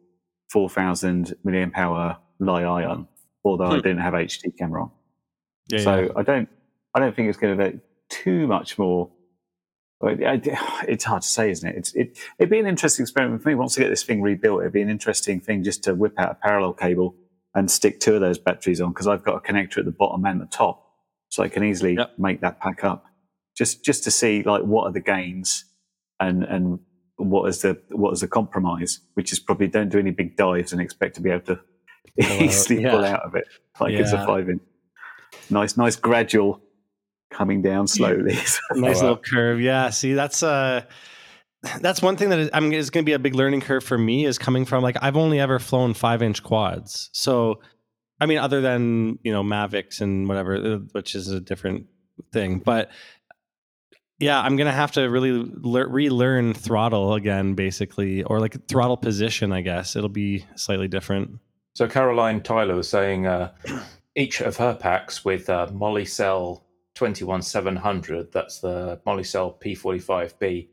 four 0.50 0.70
thousand 0.70 1.34
milliamp 1.46 1.74
hour 1.76 2.18
Li 2.40 2.64
ion. 2.64 3.08
Although 3.44 3.66
I 3.66 3.76
Hmm. 3.76 3.82
didn't 3.82 4.00
have 4.00 4.14
HD 4.14 4.56
camera 4.58 4.84
on, 4.84 4.92
Yeah, 5.68 5.80
so 5.80 6.00
yeah. 6.00 6.08
I 6.16 6.24
don't. 6.24 6.50
I 6.94 7.00
don't 7.00 7.14
think 7.16 7.28
it's 7.28 7.38
going 7.38 7.58
to 7.58 7.72
be 7.72 7.80
too 8.10 8.48
much 8.48 8.78
more. 8.80 9.12
It's 10.02 11.04
hard 11.04 11.22
to 11.22 11.28
say, 11.28 11.50
isn't 11.52 11.68
it? 11.68 11.76
It's, 11.78 11.94
it 11.94 12.18
it'd 12.38 12.50
be 12.50 12.60
an 12.60 12.68
interesting 12.68 13.04
experiment 13.04 13.42
for 13.42 13.50
me. 13.50 13.56
Once 13.56 13.78
I 13.78 13.82
get 13.82 13.90
this 13.90 14.04
thing 14.04 14.22
rebuilt, 14.22 14.62
it'd 14.62 14.74
be 14.74 14.82
an 14.82 14.90
interesting 14.90 15.40
thing 15.40 15.64
just 15.64 15.84
to 15.86 15.96
whip 15.96 16.14
out 16.20 16.32
a 16.32 16.36
parallel 16.36 16.74
cable 16.74 17.16
and 17.54 17.72
stick 17.72 18.00
two 18.00 18.16
of 18.16 18.22
those 18.22 18.38
batteries 18.38 18.82
on 18.82 18.92
because 18.92 19.08
I've 19.08 19.24
got 19.24 19.36
a 19.38 19.40
connector 19.40 19.78
at 19.78 19.86
the 19.86 19.92
bottom 19.92 20.26
and 20.26 20.42
the 20.42 20.46
top, 20.48 20.86
so 21.30 21.44
I 21.44 21.48
can 21.50 21.64
easily 21.64 21.96
Yep. 21.96 22.20
make 22.20 22.42
that 22.42 22.60
pack 22.60 22.84
up. 22.84 23.06
Just 23.56 23.84
just 23.86 24.04
to 24.04 24.12
see 24.12 24.44
like 24.44 24.64
what 24.64 24.84
are 24.86 24.92
the 24.92 25.00
gains 25.00 25.64
and 26.20 26.44
and 26.44 26.80
what 27.16 27.48
is 27.48 27.62
the 27.62 27.82
what 27.92 28.12
is 28.12 28.20
the 28.20 28.28
compromise, 28.28 29.00
which 29.14 29.32
is 29.32 29.40
probably 29.40 29.68
don't 29.68 29.90
do 29.90 29.98
any 29.98 30.12
big 30.12 30.36
dives 30.36 30.74
and 30.74 30.82
expect 30.82 31.16
to 31.16 31.22
be 31.22 31.30
able 31.30 31.46
to 31.46 31.60
easily 32.44 32.82
yeah. 32.84 32.92
pull 32.92 33.06
out 33.06 33.22
of 33.22 33.36
it 33.36 33.46
like 33.80 33.94
it's 33.94 34.12
a 34.12 34.26
five 34.26 34.50
inch. 34.50 34.62
Nice, 35.50 35.78
nice 35.78 35.96
gradual 35.96 36.62
coming 37.32 37.62
down 37.62 37.88
slowly. 37.88 38.34
nice 38.72 38.98
wow. 38.98 39.02
little 39.02 39.18
curve. 39.18 39.62
Yeah. 39.62 39.90
See, 39.90 40.14
that's 40.14 40.44
uh 40.44 40.84
that's 41.80 42.02
one 42.02 42.16
thing 42.16 42.30
that 42.30 42.40
is, 42.40 42.50
I 42.54 42.60
mean, 42.60 42.74
is 42.74 42.90
going 42.90 43.04
to 43.04 43.10
be 43.10 43.14
a 43.14 43.20
big 43.20 43.36
learning 43.36 43.62
curve 43.62 43.84
for 43.84 43.98
me 43.98 44.26
is 44.26 44.38
coming 44.38 44.66
from 44.66 44.84
like 44.84 44.98
I've 45.02 45.18
only 45.18 45.40
ever 45.40 45.60
flown 45.60 45.94
five 45.94 46.22
inch 46.22 46.44
quads. 46.44 47.10
So, 47.14 47.62
I 48.20 48.26
mean, 48.26 48.38
other 48.38 48.62
than 48.62 49.20
you 49.24 49.32
know 49.32 49.44
Mavics 49.44 50.02
and 50.02 50.28
whatever, 50.28 50.56
uh, 50.56 50.78
which 50.92 51.16
is 51.16 51.30
a 51.30 51.40
different 51.40 51.88
thing, 52.32 52.60
but 52.60 52.92
yeah, 54.20 54.40
I'm 54.40 54.56
gonna 54.56 54.72
have 54.72 54.94
to 54.94 55.10
really 55.10 55.32
lear- 55.32 55.88
relearn 55.88 56.54
throttle 56.54 57.16
again, 57.16 57.54
basically, 57.54 58.24
or 58.24 58.40
like 58.40 58.68
throttle 58.68 58.98
position. 58.98 59.52
I 59.52 59.62
guess 59.62 59.96
it'll 59.96 60.10
be 60.10 60.46
slightly 60.56 60.88
different. 60.88 61.40
So 61.76 61.88
Caroline 61.88 62.42
Tyler 62.42 62.76
was 62.76 62.88
saying 62.88 63.28
uh, 63.28 63.52
each 64.16 64.40
of 64.40 64.58
her 64.58 64.74
packs 64.74 65.26
with 65.26 65.50
uh, 65.50 65.68
Molicel 65.68 66.62
21700, 66.96 68.32
that's 68.32 68.60
the 68.60 69.00
Molicel 69.06 69.60
P45B, 69.62 70.68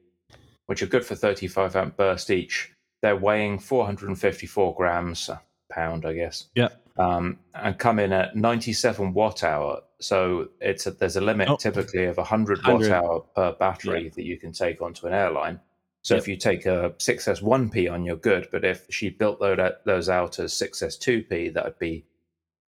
which 0.66 0.82
are 0.82 0.86
good 0.86 1.04
for 1.04 1.14
35 1.14 1.76
amp 1.76 1.96
burst 1.96 2.30
each. 2.30 2.72
They're 3.02 3.16
weighing 3.16 3.58
454 3.58 4.74
grams 4.76 5.28
a 5.28 5.42
pound, 5.70 6.06
I 6.06 6.12
guess. 6.14 6.46
Yeah. 6.54 6.68
Um, 6.98 7.38
and 7.54 7.78
come 7.78 7.98
in 7.98 8.12
at 8.12 8.36
97 8.36 9.12
watt 9.14 9.42
hour. 9.44 9.80
So 10.00 10.48
it's 10.60 10.86
a, 10.86 10.90
there's 10.92 11.16
a 11.16 11.20
limit 11.20 11.48
Oh. 11.48 11.56
typically 11.56 12.04
of 12.04 12.18
100 12.18 12.60
watt 12.66 12.88
hour 12.90 13.20
per 13.34 13.52
battery 13.52 14.10
that 14.14 14.24
you 14.24 14.38
can 14.38 14.52
take 14.52 14.80
onto 14.82 15.06
an 15.06 15.12
airline. 15.14 15.58
So 16.02 16.14
Yep. 16.14 16.22
if 16.22 16.28
you 16.28 16.36
take 16.36 16.66
a 16.66 16.94
6S1P 16.98 17.90
on, 17.90 18.04
you're 18.04 18.16
good. 18.16 18.48
But 18.52 18.64
if 18.64 18.86
she 18.90 19.08
built 19.08 19.40
tho- 19.40 19.76
those 19.84 20.08
out 20.08 20.38
as 20.38 20.52
6S2P, 20.52 21.54
that 21.54 21.64
would 21.64 21.78
be, 21.78 22.04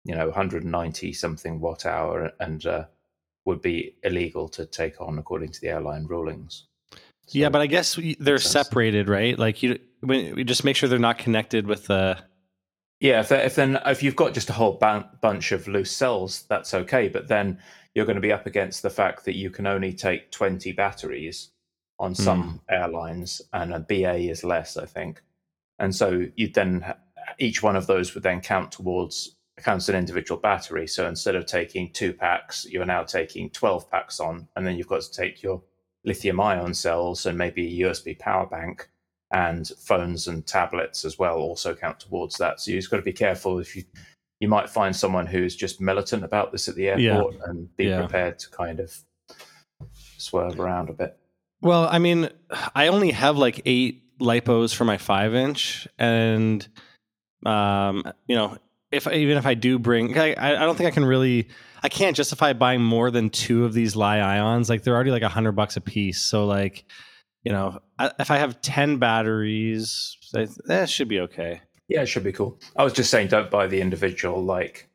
you 0.04 0.16
know, 0.16 0.28
190 0.30 1.14
something 1.14 1.60
watt 1.60 1.86
hour 1.86 2.32
and 2.40 2.66
uh, 2.66 2.86
would 3.48 3.62
be 3.62 3.96
illegal 4.04 4.50
to 4.50 4.66
take 4.66 5.00
on 5.00 5.18
according 5.18 5.50
to 5.50 5.62
the 5.62 5.70
airline 5.70 6.06
rulings. 6.06 6.66
yeah, 7.30 7.50
but 7.50 7.62
I 7.62 7.68
guess 7.68 7.96
we, 7.96 8.16
they're 8.20 8.40
separated, 8.40 9.08
right? 9.08 9.40
Like 9.40 9.64
you, 9.64 9.80
we 10.02 10.44
just 10.44 10.66
make 10.66 10.76
sure 10.76 10.88
they're 10.90 11.00
not 11.00 11.18
connected 11.18 11.66
with 11.66 11.88
the. 11.88 12.20
Yeah, 13.00 13.22
if, 13.22 13.32
if 13.32 13.56
then 13.56 13.80
if 13.86 14.04
you've 14.04 14.16
got 14.16 14.34
just 14.34 14.50
a 14.50 14.54
whole 14.54 14.74
bun- 14.74 15.08
bunch 15.22 15.54
of 15.54 15.68
loose 15.68 15.96
cells, 15.96 16.44
that's 16.50 16.74
okay. 16.74 17.08
But 17.08 17.30
then 17.30 17.60
you're 17.96 18.06
going 18.06 18.16
to 18.16 18.22
be 18.22 18.34
up 18.34 18.46
against 18.46 18.82
the 18.82 18.90
fact 18.90 19.24
that 19.26 19.36
you 19.36 19.50
can 19.50 19.66
only 19.66 19.94
take 19.94 20.32
20 20.32 20.74
batteries 20.74 21.52
on 22.00 22.12
hmm. 22.12 22.22
some 22.22 22.62
airlines, 22.70 23.42
and 23.54 23.74
a 23.74 23.80
BA 23.80 24.30
is 24.30 24.44
less, 24.44 24.76
I 24.76 24.86
think. 24.86 25.24
And 25.80 25.96
so 25.96 26.26
you 26.36 26.50
then 26.50 26.94
each 27.40 27.64
one 27.64 27.78
of 27.78 27.88
those 27.88 28.14
would 28.14 28.24
then 28.24 28.42
count 28.42 28.74
towards 28.74 29.37
counts 29.58 29.90
an 29.90 29.96
individual 29.96 30.40
battery. 30.40 30.88
So 30.88 31.08
instead 31.08 31.36
of 31.36 31.46
taking 31.46 31.92
two 31.92 32.14
packs, 32.14 32.66
you're 32.70 32.86
now 32.86 33.04
taking 33.04 33.50
12 33.50 33.90
packs 33.90 34.20
on, 34.20 34.48
and 34.56 34.66
then 34.66 34.78
you've 34.78 34.88
got 34.88 35.02
to 35.02 35.12
take 35.12 35.42
your 35.42 35.62
lithium 36.06 36.40
ion 36.40 36.74
cells 36.74 37.26
and 37.26 37.38
maybe 37.38 37.82
a 37.82 37.88
USB 37.88 38.18
power 38.18 38.46
bank 38.46 38.90
and 39.32 39.68
phones 39.80 40.28
and 40.28 40.46
tablets 40.48 41.04
as 41.04 41.20
well 41.20 41.38
also 41.38 41.76
count 41.76 42.00
towards 42.00 42.38
that. 42.38 42.62
So 42.62 42.72
you've 42.72 42.90
got 42.90 42.98
to 42.98 43.04
be 43.04 43.14
careful 43.14 43.60
if 43.60 43.76
you 43.76 43.84
you 44.40 44.48
might 44.48 44.70
find 44.70 44.96
someone 44.96 45.26
who's 45.26 45.56
just 45.56 45.82
militant 45.82 46.24
about 46.24 46.52
this 46.52 46.70
at 46.70 46.76
the 46.76 46.84
Yeah. 46.84 47.16
airport 47.16 47.38
and 47.48 47.76
be 47.76 47.86
Yeah. 47.86 48.02
prepared 48.02 48.38
to 48.40 48.50
kind 48.52 48.80
of 48.80 48.96
swerve 50.18 50.60
around 50.60 50.90
a 50.90 50.94
bit. 50.94 51.18
Well, 51.62 51.88
I 51.90 51.98
mean, 51.98 52.30
I 52.76 52.88
only 52.88 53.10
have 53.12 53.36
like 53.38 53.62
eight 53.66 54.04
lipos 54.20 54.76
for 54.76 54.86
my 54.86 54.98
five 54.98 55.34
inch, 55.34 55.88
and 55.98 56.66
um, 57.46 58.04
you 58.28 58.36
know, 58.36 58.58
if 58.98 59.08
even 59.08 59.38
if 59.38 59.46
I 59.46 59.54
do 59.54 59.80
bring, 59.80 60.18
I, 60.18 60.34
I 60.38 60.66
don't 60.66 60.76
think 60.76 60.88
I 60.88 60.92
can 60.92 61.06
really, 61.06 61.48
I 61.84 61.90
can't 61.90 62.16
justify 62.16 62.54
buying 62.54 62.82
more 62.82 63.10
than 63.12 63.30
two 63.30 63.64
of 63.66 63.74
these 63.74 63.96
Li 63.96 64.04
ions. 64.06 64.70
Like 64.70 64.84
they're 64.84 64.96
already 64.96 65.12
like 65.12 65.24
a 65.24 65.30
hundred 65.30 65.54
bucks 65.54 65.78
a 65.78 65.82
piece. 65.82 66.20
So 66.22 66.46
like, 66.46 66.84
you 67.44 67.52
know, 67.52 67.80
I, 67.98 68.12
if 68.20 68.30
I 68.32 68.38
have 68.38 68.62
ten 68.62 68.98
batteries, 68.98 70.18
that 70.34 70.50
that 70.66 70.90
should 70.90 71.08
be 71.08 71.20
okay. 71.22 71.62
Yeah, 71.88 72.02
it 72.02 72.08
should 72.08 72.24
be 72.26 72.34
cool. 72.34 72.60
I 72.76 72.84
was 72.84 72.92
just 72.94 73.10
saying, 73.10 73.30
don't 73.30 73.50
buy 73.50 73.68
the 73.68 73.80
individual 73.80 74.44
like 74.44 74.90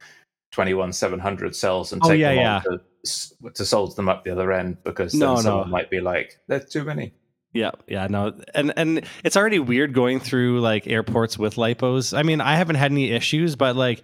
twenty-one 0.50 0.92
seven 0.92 1.18
hundred 1.18 1.56
cells 1.56 1.92
and 1.92 2.02
Oh, 2.04 2.08
take 2.08 2.20
yeah, 2.20 2.28
them 2.34 2.38
yeah. 2.38 2.56
on 2.70 2.80
to, 3.04 3.50
to 3.54 3.64
solder 3.64 3.94
them 3.94 4.08
up 4.08 4.24
the 4.24 4.30
other 4.30 4.52
end 4.52 4.76
because 4.84 5.12
then 5.12 5.20
No, 5.20 5.34
no. 5.36 5.40
someone 5.40 5.70
might 5.70 5.90
be 5.90 6.00
like, 6.00 6.38
"There's 6.48 6.68
too 6.68 6.84
many." 6.84 7.14
Yeah, 7.54 7.72
yeah, 7.86 8.06
no, 8.06 8.32
and 8.54 8.72
and 8.76 9.04
it's 9.24 9.36
already 9.36 9.58
weird 9.58 9.92
going 9.92 10.20
through 10.20 10.60
like 10.60 10.86
airports 10.86 11.38
with 11.38 11.56
lipos. 11.56 12.16
I 12.16 12.22
mean, 12.22 12.40
I 12.40 12.56
haven't 12.56 12.76
had 12.76 12.92
any 12.92 13.10
issues, 13.10 13.56
but 13.56 13.76
like, 13.76 14.02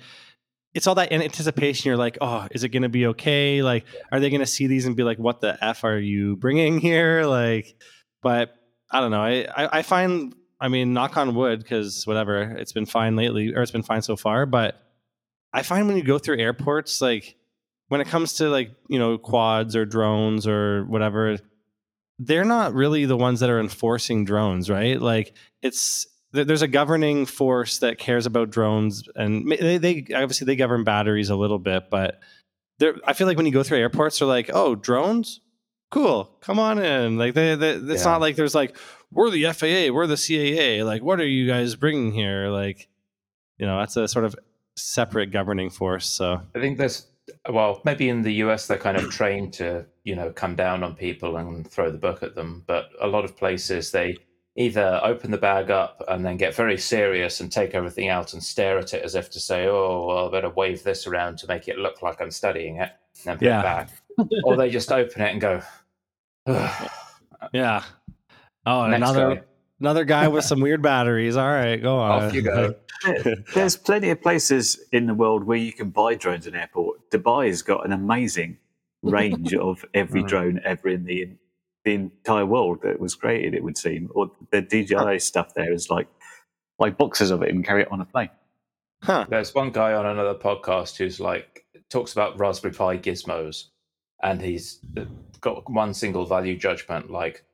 it's 0.75 0.87
all 0.87 0.97
that 0.97 1.13
in 1.13 1.23
anticipation. 1.23 1.89
You're 1.89 1.97
like, 1.97 2.19
oh, 2.21 2.47
is 2.51 2.63
it 2.63 2.69
going 2.69 2.83
to 2.83 2.91
be 2.91 3.07
okay? 3.07 3.63
Like, 3.63 3.87
are 4.13 4.21
they 4.21 4.29
going 4.29 4.41
to 4.41 4.47
see 4.47 4.67
these 4.67 4.85
and 4.85 4.95
be 4.97 5.03
like, 5.03 5.19
what 5.19 5.41
the 5.41 5.57
f 5.65 5.83
are 5.85 5.99
you 5.99 6.37
bringing 6.37 6.79
here? 6.79 7.25
Like, 7.25 7.75
but 8.23 8.55
I 8.91 9.01
don't 9.01 9.11
know. 9.11 9.23
I 9.23 9.47
I, 9.57 9.79
I 9.79 9.83
find, 9.83 10.35
I 10.61 10.69
mean, 10.69 10.93
knock 10.93 11.17
on 11.17 11.35
wood, 11.35 11.61
because 11.61 12.07
whatever, 12.07 12.43
it's 12.43 12.73
been 12.73 12.87
fine 12.87 13.17
lately, 13.17 13.55
or 13.55 13.63
it's 13.63 13.71
been 13.71 13.83
fine 13.83 14.03
so 14.03 14.15
far. 14.15 14.45
But 14.45 14.79
I 15.55 15.63
find 15.63 15.89
when 15.89 15.97
you 15.97 16.05
go 16.05 16.19
through 16.19 16.39
airports, 16.39 17.01
like 17.01 17.37
when 17.89 18.03
it 18.03 18.09
comes 18.09 18.35
to 18.35 18.51
like 18.51 18.73
you 18.89 18.99
know 18.99 19.17
quads 19.17 19.75
or 19.75 19.87
drones 19.87 20.47
or 20.47 20.85
whatever, 20.85 21.39
they're 22.19 22.45
not 22.45 22.75
really 22.75 23.05
the 23.05 23.17
ones 23.17 23.41
that 23.41 23.51
are 23.51 23.61
enforcing 23.61 24.25
drones, 24.25 24.69
right? 24.69 25.01
Like 25.01 25.35
it's 25.63 26.07
there's 26.33 26.63
a 26.63 26.69
governing 26.69 27.25
force 27.27 27.79
that 27.79 27.99
cares 27.99 28.27
about 28.27 28.51
drones, 28.51 29.05
and 29.15 29.51
they, 29.51 29.79
they 29.79 30.07
obviously 30.15 30.45
they 30.45 30.57
govern 30.57 30.85
batteries 30.85 31.31
a 31.31 31.37
little 31.37 31.59
bit, 31.59 31.85
but 31.91 32.21
I 33.07 33.13
feel 33.15 33.27
like 33.27 33.37
when 33.37 33.47
you 33.47 33.53
go 33.53 33.63
through 33.63 33.79
airports, 33.79 34.19
they're 34.19 34.29
like, 34.29 34.51
oh, 34.53 34.75
drones, 34.75 35.41
cool, 35.91 36.25
come 36.41 36.59
on 36.59 36.79
in. 36.79 37.17
Like 37.19 37.35
they, 37.35 37.55
they 37.55 37.71
it's 37.71 38.05
Yeah. 38.05 38.11
not 38.11 38.21
like 38.21 38.37
there's 38.37 38.55
like 38.55 38.77
we're 39.11 39.31
the 39.31 39.45
FAA, 39.53 39.93
we're 39.93 40.07
the 40.07 40.17
CAA. 40.17 40.85
Like 40.85 41.03
what 41.03 41.19
are 41.21 41.27
you 41.27 41.47
guys 41.47 41.77
bringing 41.77 42.13
here? 42.13 42.49
Like 42.49 42.89
you 43.57 43.67
know 43.67 43.79
that's 43.79 43.97
a 43.97 44.07
sort 44.07 44.25
of 44.27 44.37
separate 44.77 45.31
governing 45.33 45.71
force. 45.71 46.07
So 46.07 46.43
I 46.55 46.61
think 46.61 46.79
there's 46.79 47.07
well, 47.49 47.81
maybe 47.85 48.09
in 48.09 48.23
the 48.23 48.35
US 48.35 48.67
they're 48.67 48.79
kind 48.79 48.97
of 48.97 49.11
trained 49.11 49.53
to, 49.55 49.85
you 50.05 50.15
know, 50.17 50.31
come 50.31 50.55
down 50.57 50.83
on 50.83 50.95
people 50.95 51.37
and 51.37 51.69
throw 51.71 51.91
the 51.91 51.99
book 51.99 52.23
at 52.23 52.35
them. 52.35 52.65
But 52.67 52.91
a 53.01 53.07
lot 53.07 53.25
of 53.25 53.37
places 53.37 53.91
they 53.91 54.17
either 54.57 55.01
open 55.05 55.31
the 55.31 55.39
bag 55.39 55.71
up 55.71 56.03
and 56.09 56.25
then 56.25 56.37
get 56.37 56.55
very 56.55 56.77
serious 56.77 57.41
and 57.41 57.51
take 57.53 57.75
everything 57.75 58.09
out 58.09 58.33
and 58.33 58.43
stare 58.43 58.79
at 58.79 58.93
it 58.93 59.05
as 59.05 59.15
if 59.15 59.31
to 59.31 59.39
say, 59.41 59.67
"Oh, 59.67 60.07
well, 60.07 60.29
I 60.29 60.31
better 60.33 60.51
wave 60.51 60.83
this 60.83 61.07
around 61.07 61.39
to 61.39 61.47
make 61.47 61.69
it 61.69 61.79
look 61.79 62.03
like 62.03 62.21
I'm 62.21 62.31
studying 62.33 62.77
it," 62.77 62.91
and 63.19 63.25
then 63.25 63.39
put 63.39 63.47
Yeah. 63.47 63.61
it 63.61 63.63
back. 63.63 63.91
or 64.45 64.57
they 64.57 64.69
just 64.69 64.91
open 64.91 65.23
it 65.23 65.31
and 65.31 65.41
go, 65.41 65.63
"Ugh." 66.47 66.91
yeah. 67.53 67.85
Oh, 68.67 68.87
Next 68.89 68.97
another 69.11 69.35
guy. 69.37 69.43
Another 69.81 70.05
guy 70.05 70.29
with 70.29 70.45
some 70.47 70.61
weird 70.61 70.83
batteries. 70.83 71.37
All 71.37 71.49
right, 71.49 71.81
go 71.81 71.99
on. 71.99 72.25
Off 72.25 72.35
you 72.35 72.43
go. 72.43 72.75
There's 73.55 73.77
plenty 73.77 74.11
of 74.11 74.21
places 74.21 74.81
in 74.93 75.07
the 75.07 75.15
world 75.15 75.45
where 75.45 75.59
you 75.59 75.73
can 75.73 75.91
buy 75.91 76.15
drones 76.15 76.47
in 76.47 76.55
airport. 76.55 77.11
Dubai's 77.11 77.63
got 77.63 77.85
an 77.85 77.93
amazing 77.93 78.59
range 79.03 79.55
of 79.55 79.85
every 79.95 80.23
drone 80.23 80.61
ever 80.65 80.89
in 80.89 81.05
the 81.05 81.29
the 81.85 81.95
entire 81.95 82.45
world 82.45 82.81
that 82.83 83.01
was 83.01 83.15
created. 83.15 83.55
It 83.55 83.63
would 83.63 83.79
seem, 83.79 84.11
or 84.15 84.31
the 84.51 84.61
DJI 84.63 85.21
stuff 85.21 85.55
there 85.55 85.73
is 85.73 85.91
like 85.91 86.09
like 86.79 86.99
boxes 86.99 87.31
of 87.31 87.43
it 87.43 87.51
and 87.51 87.65
carry 87.65 87.83
it 87.83 87.93
on 87.93 88.01
a 88.01 88.05
plane. 88.05 88.31
Huh. 89.03 89.27
There's 89.29 89.55
one 89.55 89.71
guy 89.71 89.93
on 89.93 90.07
another 90.07 90.35
podcast 90.35 90.97
who's 90.97 91.21
like 91.21 91.65
talks 91.89 92.13
about 92.13 92.39
Raspberry 92.39 92.75
Pi 92.75 92.99
gizmos, 92.99 93.65
and 94.23 94.41
he's 94.41 94.81
uh, 94.97 95.05
got 95.41 95.71
one 95.71 95.95
single 95.95 96.27
value 96.27 96.57
judgment 96.57 97.11
like, 97.11 97.45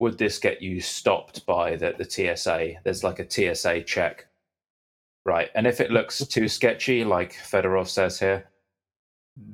would 0.00 0.18
this 0.18 0.38
get 0.38 0.62
you 0.62 0.80
stopped 0.80 1.44
by 1.46 1.76
the, 1.76 1.94
the 1.96 2.04
TSA? 2.08 2.74
There's 2.84 3.04
like 3.04 3.18
a 3.18 3.30
TSA 3.30 3.82
check, 3.82 4.26
right? 5.24 5.50
And 5.54 5.66
if 5.66 5.80
it 5.80 5.90
looks 5.90 6.24
too 6.26 6.48
sketchy, 6.48 7.04
like 7.04 7.32
Fedorov 7.32 7.88
says 7.88 8.18
here, 8.18 8.48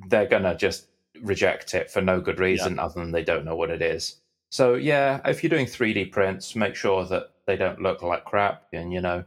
they're 0.07 0.27
gonna 0.27 0.55
just 0.55 0.87
reject 1.21 1.73
it 1.73 1.89
for 1.89 2.01
no 2.01 2.19
good 2.19 2.39
reason 2.39 2.79
other 2.79 2.99
than 2.99 3.11
they 3.11 3.23
don't 3.23 3.45
know 3.45 3.55
what 3.55 3.69
it 3.71 3.81
is. 3.81 4.17
So 4.51 4.75
yeah, 4.75 5.19
if 5.25 5.43
you're 5.43 5.49
doing 5.49 5.65
3D 5.65 6.11
prints, 6.11 6.55
make 6.55 6.75
sure 6.75 7.05
that 7.05 7.31
they 7.45 7.57
don't 7.57 7.81
look 7.81 8.01
like 8.01 8.25
crap, 8.25 8.67
and 8.73 8.93
you 8.93 9.01
know, 9.01 9.23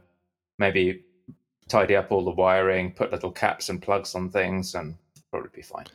maybe 0.57 1.03
tidy 1.67 1.95
up 1.95 2.11
all 2.11 2.23
the 2.23 2.31
wiring, 2.31 2.91
put 2.91 3.11
little 3.11 3.31
caps 3.31 3.69
and 3.69 3.81
plugs 3.81 4.15
on 4.15 4.29
things, 4.29 4.75
and 4.75 4.95
probably 5.31 5.49
be 5.53 5.61
fine. 5.61 5.85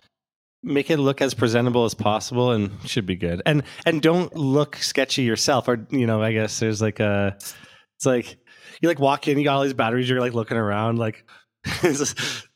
Make 0.64 0.90
it 0.90 0.96
look 0.98 1.20
as 1.20 1.34
presentable 1.34 1.84
as 1.84 1.94
possible, 1.94 2.50
and 2.52 2.70
should 2.88 3.06
be 3.06 3.16
good. 3.16 3.42
And 3.44 3.62
and 3.86 4.00
don't 4.00 4.34
look 4.34 4.76
sketchy 4.76 5.22
yourself. 5.22 5.68
Or 5.68 5.86
you 5.90 6.06
know, 6.06 6.22
I 6.22 6.32
guess 6.32 6.58
there's 6.58 6.80
like 6.80 7.00
a, 7.00 7.36
it's 7.38 8.06
like 8.06 8.38
you 8.80 8.88
like 8.88 8.98
walk 8.98 9.28
in, 9.28 9.38
you 9.38 9.44
got 9.44 9.56
all 9.56 9.62
these 9.62 9.74
batteries, 9.74 10.08
you're 10.08 10.20
like 10.20 10.32
looking 10.34 10.56
around, 10.56 10.98
like. 10.98 11.24
just- 11.82 12.48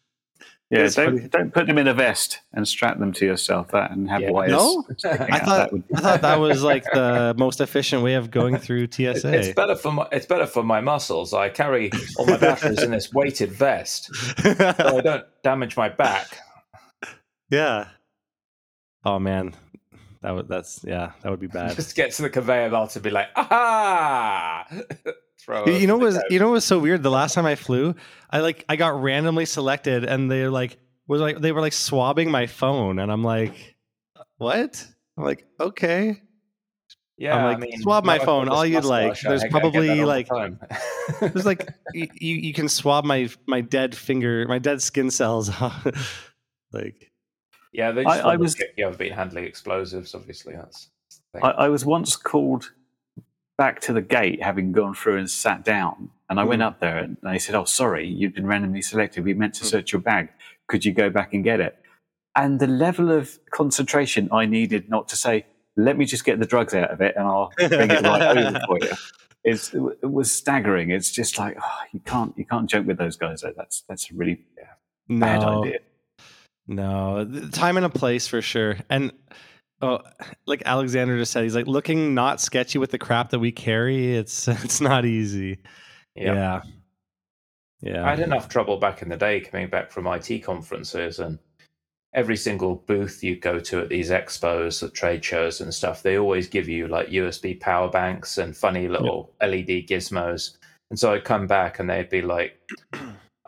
Yeah, 0.71 0.81
don't 0.89 0.93
funny. 1.17 1.29
don't 1.29 1.55
put 1.55 1.67
them 1.67 1.79
in 1.79 1.89
a 1.89 1.95
vest 1.95 2.41
and 2.53 2.69
strap 2.69 2.99
them 2.99 3.11
to 3.15 3.25
yourself 3.25 3.69
that 3.69 3.91
and 3.91 4.07
have 4.11 4.21
Yeah. 4.21 4.31
wires. 4.33 4.51
No? 4.53 4.85
I 5.05 5.39
thought 5.39 5.71
That 5.71 5.83
I 5.95 6.01
thought 6.01 6.21
that 6.29 6.41
was 6.41 6.63
like 6.63 6.85
the 6.93 7.35
most 7.39 7.63
efficient 7.63 8.03
way 8.03 8.15
of 8.15 8.31
going 8.31 8.59
through 8.59 8.89
TSA. 8.91 9.33
It's 9.35 9.47
TSA. 9.49 9.55
better 9.55 9.77
for 9.77 9.93
my 9.93 10.07
it's 10.13 10.27
better 10.27 10.45
for 10.47 10.63
my 10.63 10.83
muscles. 10.83 11.33
I 11.33 11.49
carry 11.49 11.91
all 12.19 12.27
my 12.27 12.37
batteries 12.37 12.83
in 12.83 12.91
this 12.91 13.13
weighted 13.15 13.51
vest, 13.51 14.11
so 14.43 14.51
I 14.99 15.01
don't 15.01 15.25
damage 15.43 15.75
my 15.79 15.89
back. 15.89 16.37
yeah. 17.51 17.89
Oh 19.05 19.19
man, 19.19 19.55
that 20.23 20.33
would 20.35 20.49
that's 20.49 20.81
yeah, 20.85 21.13
that 21.23 21.31
would 21.31 21.41
be 21.41 21.47
bad. 21.47 21.77
Just 21.77 21.95
get 21.97 22.13
to 22.13 22.23
the 22.23 22.31
conveyor 22.31 22.71
belt 22.71 22.95
and 22.97 23.03
be 23.03 23.11
like, 23.11 23.29
aha! 23.37 24.67
Throw. 25.41 25.67
You- 25.67 25.73
you 25.75 25.87
know 25.87 25.95
over 25.95 26.05
what 26.07 26.15
was 26.15 26.23
you 26.31 26.39
know 26.39 26.47
what 26.47 26.53
was 26.55 26.65
so 26.65 26.79
weird? 26.79 27.03
The 27.03 27.11
last 27.11 27.35
time 27.35 27.47
I 27.47 27.55
flew, 27.55 27.95
I 28.31 28.41
like 28.41 28.65
I 28.69 28.77
got 28.77 29.01
randomly 29.01 29.45
selected, 29.47 30.05
and 30.05 30.31
they 30.31 30.49
like 30.49 30.79
was 31.07 31.21
like 31.21 31.41
they 31.41 31.53
were 31.53 31.61
like 31.61 31.73
swabbing 31.73 32.31
my 32.31 32.47
phone, 32.47 32.99
and 32.99 33.11
I'm 33.11 33.23
like, 33.23 33.77
what? 34.37 34.85
I'm 35.17 35.25
like, 35.25 35.47
okay. 35.61 36.21
Yeah, 37.17 37.37
I'm 37.37 37.45
like, 37.47 37.57
I 37.57 37.61
mean, 37.61 37.81
swab 37.81 38.05
my 38.05 38.21
phone, 38.21 38.49
all 38.49 38.65
you'd 38.65 38.85
like. 38.85 39.09
mustache, 39.09 39.29
There's 39.29 39.43
I 39.43 39.49
probably, 39.49 39.89
that 39.89 39.93
all 39.93 39.97
the 39.97 40.07
like- 40.07 41.33
There's 41.33 41.45
like 41.47 41.69
you, 41.93 42.07
you 42.15 42.37
you 42.37 42.55
can 42.55 42.69
swab 42.69 43.05
my 43.05 43.29
my 43.47 43.61
dead 43.61 43.97
finger, 43.97 44.47
my 44.49 44.59
dead 44.61 44.81
skin 44.83 45.11
cells. 45.11 45.51
like 46.73 47.11
yeah, 47.73 47.93
they 47.93 48.05
I- 48.05 48.17
just 48.17 48.25
I 48.25 48.31
I, 48.31 48.37
was- 48.37 48.57
was 48.57 48.67
you 48.77 48.85
have 48.85 48.99
been 48.99 49.13
handling 49.13 49.45
explosives. 49.45 50.15
Obviously, 50.15 50.55
that's. 50.55 50.89
I, 51.43 51.51
I 51.51 51.69
was 51.69 51.85
once 51.85 52.17
called 52.17 52.71
back 53.57 53.81
to 53.81 53.93
the 53.93 54.01
gate, 54.01 54.43
having 54.43 54.73
gone 54.73 54.95
through 54.95 55.19
and 55.19 55.31
sat 55.31 55.65
down, 55.65 56.11
and 56.31 56.41
I 56.41 56.45
went 56.45 56.63
hmm. 56.63 56.69
up 56.69 56.81
there 56.81 56.99
and 56.99 57.17
they 57.23 57.39
said, 57.39 57.55
"Oh, 57.55 57.65
sorry, 57.65 58.07
you've 58.07 58.35
been 58.35 58.47
randomly 58.47 58.83
selected. 58.83 59.25
We 59.25 59.35
meant 59.35 59.55
to 59.55 59.63
hmm. 59.63 59.69
search 59.69 59.93
your 59.93 60.01
bag. 60.01 60.31
Could 60.69 60.85
you 60.85 60.93
go 60.93 61.11
back 61.11 61.35
and 61.35 61.45
get 61.45 61.61
it?" 61.61 61.79
And 62.35 62.61
the 62.61 62.67
level 62.67 63.11
of 63.11 63.39
concentration 63.51 64.29
I 64.33 64.47
needed 64.47 64.89
not 64.89 65.09
to 65.09 65.17
say, 65.17 65.47
"Let 65.77 65.99
me 65.99 66.05
just 66.05 66.25
get 66.25 66.39
the 66.39 66.47
drugs 66.47 66.75
out 66.75 66.91
of 66.91 67.01
it, 67.01 67.15
and 67.17 67.27
I'll 67.27 67.53
bring 67.57 67.91
it 67.91 68.03
right 68.03 68.37
over 68.39 68.61
for 68.67 68.79
you," 68.81 68.93
is 69.45 69.75
it 69.75 70.11
was 70.11 70.31
staggering. 70.31 70.91
It's 70.91 71.11
just 71.11 71.39
like 71.39 71.57
oh, 71.61 71.79
you 71.93 72.01
can't 72.01 72.33
you 72.39 72.45
can't 72.45 72.71
joke 72.71 72.87
with 72.87 72.99
those 72.99 73.17
guys. 73.17 73.45
That's 73.57 73.83
that's 73.89 74.11
a 74.11 74.15
really 74.15 74.41
bad 75.09 75.41
no, 75.41 75.65
idea. 75.65 75.79
No, 76.69 77.25
the 77.25 77.49
time 77.49 77.79
and 77.79 77.87
a 77.87 77.91
place 77.91 78.29
for 78.29 78.43
sure. 78.43 78.77
And 78.91 79.13
oh, 79.81 80.01
like 80.47 80.63
Alexander 80.67 81.19
just 81.19 81.33
said, 81.33 81.43
he's 81.43 81.55
like 81.55 81.67
looking 81.67 82.15
not 82.15 82.41
sketchy 82.41 82.79
with 82.79 82.91
the 82.91 82.99
crap 82.99 83.31
that 83.31 83.39
we 83.39 83.51
carry. 83.51 84.15
It's 84.15 84.47
it's 84.49 84.81
not 84.81 85.05
easy. 85.05 85.59
yeah. 86.15 86.35
Yeah. 86.35 86.61
Yeah. 87.81 88.05
I 88.05 88.11
had 88.11 88.21
enough 88.21 88.49
trouble 88.49 88.79
back 88.79 89.03
in 89.03 89.09
the 89.09 89.17
day 89.17 89.41
coming 89.41 89.69
back 89.69 89.93
from 89.93 90.07
IT 90.09 90.41
conferences 90.41 91.21
and 91.21 91.39
every 92.13 92.37
single 92.37 92.75
booth 92.75 93.23
you 93.23 93.37
go 93.37 93.61
to 93.61 93.81
at 93.81 93.89
these 93.89 94.11
expos, 94.11 94.83
at 94.83 94.95
trade 94.95 95.25
shows 95.25 95.61
and 95.61 95.73
stuff, 95.73 96.03
they 96.03 96.19
always 96.19 96.49
give 96.49 96.69
you 96.69 96.89
like 96.89 97.09
USB 97.09 97.59
power 97.61 97.89
banks 97.89 98.39
and 98.39 98.57
funny 98.57 98.89
little 98.89 99.33
LED 99.41 99.87
gizmos. 99.87 100.57
And 100.91 100.99
so 100.99 101.13
I'd 101.13 101.25
come 101.25 101.47
back 101.47 101.79
and 101.79 101.89
they'd 101.89 102.09
be 102.09 102.23
like, 102.23 102.59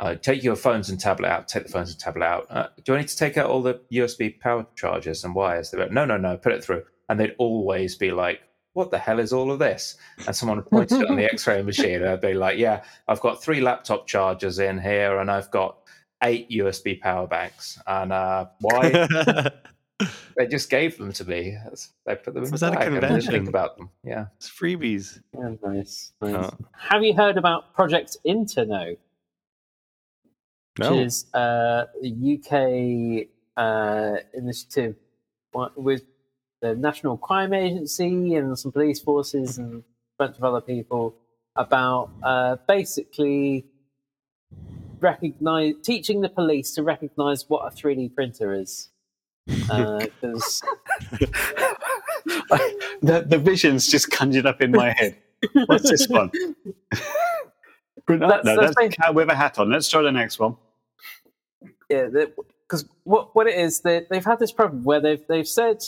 uh, 0.00 0.14
take 0.14 0.42
your 0.42 0.56
phones 0.56 0.88
and 0.88 0.98
tablet 0.98 1.28
out, 1.28 1.46
take 1.46 1.64
the 1.66 1.68
phones 1.72 1.90
and 1.90 2.00
tablet 2.00 2.24
out. 2.24 2.46
Uh, 2.48 2.68
do 2.84 2.94
I 2.94 2.98
need 2.98 3.08
to 3.08 3.16
take 3.16 3.36
out 3.36 3.50
all 3.50 3.60
the 3.62 3.80
USB 3.92 4.40
power 4.40 4.66
chargers 4.74 5.24
and 5.24 5.34
wires? 5.34 5.70
They'd 5.70 5.78
like, 5.78 5.92
no, 5.92 6.06
no, 6.06 6.16
no, 6.16 6.38
put 6.38 6.52
it 6.52 6.64
through. 6.64 6.84
And 7.10 7.20
they'd 7.20 7.34
always 7.38 7.96
be 7.96 8.10
like, 8.10 8.40
what 8.72 8.90
the 8.90 8.98
hell 8.98 9.18
is 9.18 9.32
all 9.32 9.52
of 9.52 9.58
this? 9.58 9.96
And 10.26 10.34
someone 10.34 10.56
would 10.56 10.70
point 10.70 10.90
it 10.90 11.10
on 11.10 11.16
the 11.16 11.24
x-ray 11.32 11.60
machine 11.62 11.96
and 11.96 12.08
I'd 12.08 12.20
be 12.22 12.32
like, 12.32 12.56
yeah, 12.56 12.82
I've 13.08 13.20
got 13.20 13.42
three 13.42 13.60
laptop 13.60 14.06
chargers 14.06 14.58
in 14.58 14.80
here, 14.80 15.18
and 15.18 15.30
I've 15.30 15.50
got 15.50 15.76
eight 16.22 16.48
USB 16.50 16.98
power 16.98 17.26
banks. 17.26 17.78
And 17.86 18.10
uh, 18.12 18.46
why? 18.60 19.50
they 20.38 20.46
just 20.46 20.70
gave 20.70 20.96
them 20.96 21.12
to 21.12 21.24
me. 21.28 21.58
They 22.06 22.16
put 22.16 22.32
them 22.32 22.44
in 22.44 22.50
Was 22.50 22.60
the 22.60 22.70
that 22.70 22.76
a 22.76 22.78
bag 22.78 22.86
and 22.88 22.96
I 22.96 23.00
didn't 23.00 23.02
convention? 23.02 23.32
think 23.32 23.48
about 23.48 23.76
them. 23.76 23.90
Yeah. 24.02 24.26
it's 24.38 24.48
freebies. 24.48 25.20
Yeah, 25.36 25.56
nice. 25.62 26.12
nice. 26.22 26.34
Oh. 26.34 26.50
Have 26.72 27.02
you 27.02 27.12
heard 27.14 27.36
about 27.36 27.74
Project 27.74 28.16
Interno? 28.26 28.96
No. 30.78 30.90
which 30.90 31.06
is 31.06 31.26
uh, 31.34 31.86
a 32.02 32.08
UK 32.08 33.28
uh, 33.56 34.16
initiative 34.34 34.96
with 35.76 36.04
the 36.60 36.74
National 36.74 37.16
Crime 37.16 37.52
Agency 37.52 38.34
and 38.34 38.58
some 38.58 38.72
police 38.72 39.00
forces 39.00 39.58
and 39.58 39.80
a 39.80 39.82
bunch 40.18 40.36
of 40.36 40.44
other 40.44 40.60
people 40.60 41.14
about 41.56 42.10
uh, 42.22 42.56
basically 42.68 43.66
recognize 45.00 45.74
teaching 45.82 46.20
the 46.20 46.28
police 46.28 46.72
to 46.74 46.82
recognize 46.82 47.48
what 47.48 47.60
a 47.72 47.74
3D 47.74 48.14
printer 48.14 48.54
is. 48.54 48.88
Because 49.46 50.62
the, 53.02 53.24
the 53.26 53.38
vision's 53.38 53.88
just 53.88 54.10
conjured 54.10 54.46
up 54.46 54.60
in 54.60 54.70
my 54.70 54.90
head. 54.90 55.16
What's 55.66 55.90
this 55.90 56.06
one? 56.08 56.30
no, 58.18 58.28
That's- 58.28 58.44
no, 58.44 58.56
that's 58.60 58.74
that's 58.76 58.96
cat 58.96 59.14
with 59.14 59.28
a 59.30 59.34
hat 59.34 59.58
on. 59.58 59.70
Let's 59.70 59.88
try 59.88 60.02
the 60.02 60.12
next 60.12 60.38
one. 60.38 60.56
yeah, 61.88 62.08
because 62.66 62.84
what 63.04 63.34
what 63.34 63.46
it 63.46 63.56
is, 63.58 63.80
they, 63.80 64.06
they've 64.10 64.24
had 64.24 64.38
this 64.38 64.52
problem 64.52 64.84
where 64.84 65.00
they've 65.00 65.26
they've 65.28 65.48
said 65.48 65.82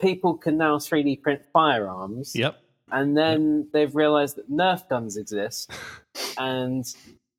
people 0.00 0.34
can 0.34 0.56
now 0.56 0.76
3D 0.78 1.22
print 1.22 1.42
firearms. 1.52 2.34
Yep. 2.34 2.58
and 2.92 3.16
then 3.16 3.68
they've 3.72 3.94
realized 3.94 4.36
that 4.36 4.50
Nerf 4.50 4.88
guns 4.88 5.16
exist, 5.16 5.70
and 6.38 6.84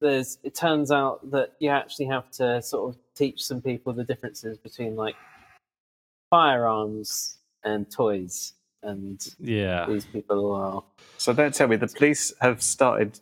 there's 0.02 0.38
it 0.44 0.56
turns 0.56 0.92
out 0.92 1.30
that 1.32 1.54
you 1.60 1.70
actually 1.70 2.06
have 2.08 2.30
to 2.32 2.62
sort 2.62 2.90
of 2.94 3.00
teach 3.16 3.44
some 3.44 3.62
people 3.62 3.94
the 3.94 4.04
differences 4.04 4.58
between 4.58 4.96
like 4.96 5.16
firearms 6.30 7.38
and 7.64 7.90
toys, 7.92 8.54
and 8.84 9.26
Yeah. 9.40 9.86
these 9.88 10.06
people 10.06 10.54
are 10.54 10.84
So 11.18 11.34
don't 11.34 11.54
tell 11.54 11.68
me 11.68 11.76
the 11.78 11.88
police 11.88 12.34
have 12.42 12.62
started 12.62 13.20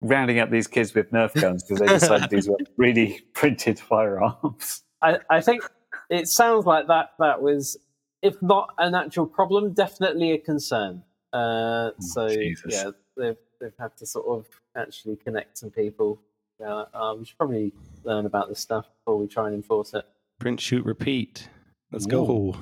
rounding 0.00 0.38
up 0.38 0.50
these 0.50 0.66
kids 0.66 0.94
with 0.94 1.10
Nerf 1.10 1.38
guns 1.40 1.62
because 1.62 1.80
they 1.80 1.86
decided 1.86 2.30
these 2.30 2.48
were 2.48 2.58
really 2.76 3.20
printed 3.34 3.78
firearms. 3.78 4.82
I, 5.02 5.18
I 5.28 5.40
think 5.40 5.62
it 6.08 6.28
sounds 6.28 6.66
like 6.66 6.86
that 6.88 7.12
that 7.18 7.42
was, 7.42 7.76
if 8.22 8.40
not 8.42 8.74
an 8.78 8.94
actual 8.94 9.26
problem, 9.26 9.72
definitely 9.72 10.32
a 10.32 10.38
concern. 10.38 11.02
Uh, 11.32 11.90
so 12.00 12.28
Jesus. 12.28 12.72
yeah, 12.72 12.90
they've 13.16 13.36
they've 13.60 13.76
had 13.78 13.96
to 13.98 14.06
sort 14.06 14.26
of 14.26 14.46
actually 14.76 15.16
connect 15.16 15.58
some 15.58 15.70
people. 15.70 16.20
Uh, 16.60 16.84
uh, 16.92 17.14
we 17.18 17.24
should 17.24 17.38
probably 17.38 17.72
learn 18.04 18.26
about 18.26 18.48
this 18.48 18.60
stuff 18.60 18.86
before 18.98 19.18
we 19.18 19.26
try 19.26 19.46
and 19.46 19.54
enforce 19.54 19.94
it. 19.94 20.04
Print, 20.38 20.60
shoot, 20.60 20.84
repeat. 20.84 21.48
Let's 21.92 22.06
go. 22.06 22.56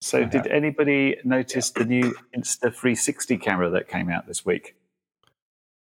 So 0.00 0.24
did 0.24 0.46
anybody 0.46 1.16
notice 1.24 1.70
the 1.70 1.84
new 1.84 2.14
Insta 2.36 2.72
360 2.72 3.38
camera 3.38 3.70
that 3.70 3.88
came 3.88 4.10
out 4.10 4.26
this 4.26 4.44
week? 4.44 4.75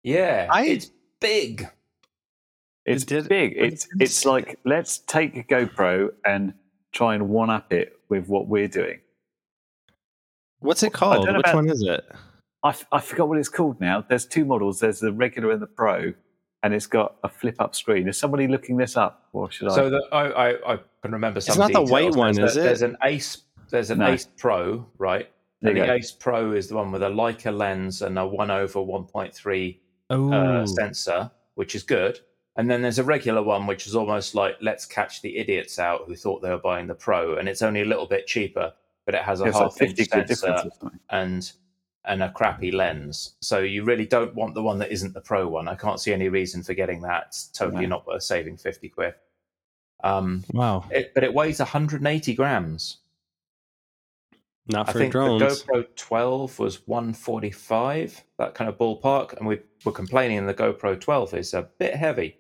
Yeah, 0.07 0.47
I- 0.51 0.67
it's 0.67 0.91
big. 1.21 1.69
It's 2.85 3.05
did- 3.05 3.29
big. 3.29 3.55
It's 3.57 3.89
it's 3.99 4.25
like 4.25 4.61
let's 4.65 4.99
take 4.99 5.37
a 5.37 5.43
GoPro 5.43 6.11
and 6.25 6.55
try 6.93 7.17
and 7.17 7.29
one 7.29 7.51
up 7.51 7.73
it 7.73 7.99
with 8.09 8.29
what 8.29 8.47
we're 8.47 8.69
doing. 8.69 9.01
What's 10.61 10.85
it 10.85 10.93
called? 10.93 11.27
Which 11.27 11.37
about- 11.37 11.55
one 11.57 11.69
is 11.69 11.83
it? 11.83 12.05
I, 12.63 12.69
f- 12.71 12.87
I 12.93 13.01
forgot 13.01 13.29
what 13.29 13.39
it's 13.39 13.49
called 13.49 13.81
now. 13.81 14.05
There's 14.09 14.25
two 14.27 14.45
models. 14.45 14.79
There's 14.81 14.99
the 15.01 15.13
regular 15.13 15.51
and 15.53 15.61
the 15.63 15.67
pro, 15.67 16.13
and 16.63 16.73
it's 16.75 16.87
got 16.87 17.17
a 17.25 17.29
flip 17.29 17.57
up 17.61 17.75
screen. 17.75 18.09
Is 18.09 18.17
somebody 18.19 18.47
looking 18.49 18.77
this 18.77 18.97
up, 18.97 19.29
or 19.33 19.51
should 19.51 19.69
I? 19.69 19.75
So 19.75 19.91
the, 19.91 20.03
I, 20.13 20.51
I, 20.51 20.75
I 20.75 20.79
can 21.03 21.13
remember 21.13 21.41
some. 21.41 21.59
not 21.59 21.73
the 21.73 21.83
white 21.83 22.15
one, 22.15 22.35
There's 22.35 22.53
is 22.53 22.57
a- 22.57 22.61
it? 22.61 22.65
There's 22.65 22.83
an 22.83 22.97
Ace. 23.03 23.43
There's 23.71 23.91
an 23.91 23.99
No. 23.99 24.13
Ace 24.13 24.29
Pro, 24.37 24.87
right? 24.99 25.29
There 25.61 25.73
And 25.73 25.81
the 25.81 25.87
go. 25.87 25.93
Ace 25.95 26.13
Pro 26.13 26.53
is 26.53 26.69
the 26.69 26.77
one 26.77 26.93
with 26.93 27.03
a 27.03 27.09
Leica 27.09 27.57
lens 27.57 28.03
and 28.03 28.17
a 28.19 28.25
one 28.27 28.51
over 28.53 28.81
one 28.81 29.05
point 29.05 29.35
three 29.35 29.81
uh, 30.11 30.67
sensor, 30.67 31.31
which 31.55 31.75
is 31.75 31.83
good. 31.83 32.21
And 32.57 32.71
then 32.71 32.81
there's 32.81 32.99
a 32.99 33.05
regular 33.05 33.43
one, 33.43 33.67
which 33.67 33.87
is 33.87 33.95
almost 33.95 34.35
like 34.35 34.57
let's 34.63 34.87
catch 34.87 35.21
the 35.21 35.37
idiots 35.37 35.79
out 35.79 36.03
who 36.07 36.17
thought 36.17 36.41
they 36.41 36.51
were 36.51 36.59
buying 36.59 36.87
the 36.87 36.95
Pro, 36.95 37.37
and 37.37 37.49
it's 37.49 37.63
only 37.63 37.83
a 37.83 37.85
little 37.85 38.07
bit 38.07 38.27
cheaper, 38.27 38.73
but 39.05 39.15
it 39.15 39.23
has 39.23 39.41
a 39.41 39.45
it's 39.45 39.55
like 39.57 39.63
half 39.65 39.83
inch 39.83 39.97
50 39.99 40.35
sensor 40.35 40.71
and 41.11 41.53
and 42.07 42.23
a 42.23 42.31
crappy 42.31 42.71
lens. 42.71 43.35
So 43.41 43.59
you 43.59 43.85
really 43.85 44.07
don't 44.07 44.35
want 44.35 44.55
the 44.55 44.63
one 44.63 44.79
that 44.79 44.91
isn't 44.93 45.13
the 45.13 45.21
Pro 45.21 45.49
one. 45.49 45.69
I 45.69 45.75
can't 45.75 46.01
see 46.01 46.13
any 46.13 46.29
reason 46.29 46.63
for 46.63 46.73
getting 46.73 47.03
that. 47.03 47.25
It's 47.29 47.49
totally 47.49 47.83
No. 47.83 47.97
not 47.97 48.07
worth 48.07 48.23
saving 48.23 48.57
fifty 48.57 48.89
quid. 48.89 49.15
Um, 50.05 50.45
wow. 50.53 50.85
it, 50.91 51.13
but 51.15 51.25
it 51.25 51.33
weighs 51.35 51.59
180 51.59 52.35
grams. 52.35 52.99
Not 54.69 54.89
I 54.89 54.93
think 54.93 55.13
drones. 55.13 55.63
the 55.65 55.73
GoPro 55.73 55.87
12 55.97 56.59
was 56.59 56.87
145, 56.89 58.25
that 58.39 58.55
kind 58.55 58.69
of 58.69 58.77
ballpark, 58.79 59.37
and 59.39 59.47
we 59.47 59.61
were 59.85 59.93
complaining 59.93 60.47
the 60.47 60.55
GoPro 60.55 61.01
12 61.01 61.35
is 61.35 61.55
a 61.55 61.69
bit 61.79 61.95
heavy. 61.95 62.37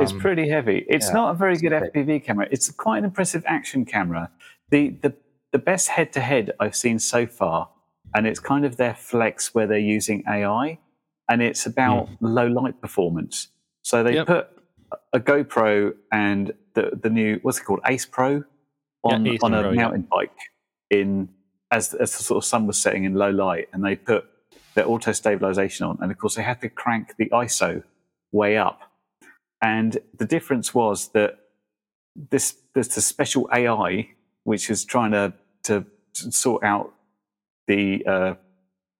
it's 0.00 0.12
Um, 0.12 0.20
pretty 0.20 0.48
heavy. 0.48 0.84
It's 0.88 1.08
yeah, 1.08 1.14
not 1.14 1.30
a 1.32 1.34
very 1.34 1.56
good 1.56 1.72
okay. 1.72 1.90
FPV 1.90 2.24
camera. 2.24 2.46
It's 2.50 2.70
quite 2.70 2.98
an 2.98 3.04
impressive 3.04 3.42
action 3.46 3.84
camera. 3.84 4.30
The 4.70 4.90
the 5.02 5.14
the 5.52 5.58
best 5.58 5.88
head 5.88 6.12
to 6.12 6.20
head 6.20 6.52
I've 6.60 6.76
seen 6.76 7.00
so 7.00 7.26
far, 7.26 7.68
and 8.14 8.26
it's 8.28 8.38
kind 8.38 8.64
of 8.64 8.76
their 8.76 8.94
flex 8.94 9.52
where 9.52 9.66
they're 9.66 9.78
using 9.78 10.22
AI, 10.28 10.78
and 11.28 11.42
it's 11.42 11.66
about 11.66 12.08
low 12.20 12.46
light 12.46 12.80
performance. 12.80 13.48
So 13.82 14.04
they 14.04 14.14
Yep. 14.14 14.26
put 14.28 14.48
a 15.12 15.18
GoPro 15.18 15.94
and 16.12 16.52
the 16.74 16.90
the 17.02 17.10
new 17.10 17.40
what's 17.42 17.58
it 17.58 17.64
called 17.64 17.80
Ace 17.86 18.06
Pro 18.06 18.44
on 19.02 19.26
Ace 19.26 19.40
on 19.42 19.54
a 19.54 19.62
Pro, 19.62 19.70
yeah. 19.72 19.76
mountain 19.82 20.02
bike 20.08 20.36
in 20.90 21.28
as 21.70 21.94
as 21.94 22.16
the 22.16 22.22
sort 22.22 22.42
of 22.42 22.44
sun 22.44 22.66
was 22.66 22.80
setting 22.80 23.04
in 23.04 23.14
low 23.14 23.30
light, 23.30 23.68
and 23.72 23.84
they 23.84 23.96
put 23.96 24.24
their 24.74 24.88
auto 24.88 25.12
stabilization 25.12 25.86
on, 25.86 25.98
and 26.00 26.10
of 26.10 26.18
course 26.18 26.34
they 26.34 26.42
had 26.42 26.60
to 26.60 26.68
crank 26.68 27.14
the 27.16 27.26
ISO 27.30 27.82
way 28.32 28.56
up. 28.56 28.82
And 29.62 29.98
the 30.16 30.24
difference 30.24 30.74
was 30.74 31.08
that 31.08 31.38
this 32.30 32.56
there's 32.74 32.88
the 32.88 33.00
special 33.00 33.48
AI 33.52 34.08
which 34.44 34.70
is 34.70 34.84
trying 34.84 35.12
to 35.12 35.32
to, 35.64 35.84
to 36.14 36.32
sort 36.32 36.64
out 36.64 36.92
the 37.66 38.04
uh, 38.06 38.34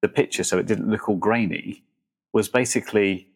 the 0.02 0.08
picture 0.08 0.44
so 0.44 0.58
it 0.58 0.66
didn't 0.66 0.88
look 0.88 1.08
all 1.08 1.16
grainy. 1.16 1.82
Was 2.32 2.48
basically 2.48 3.28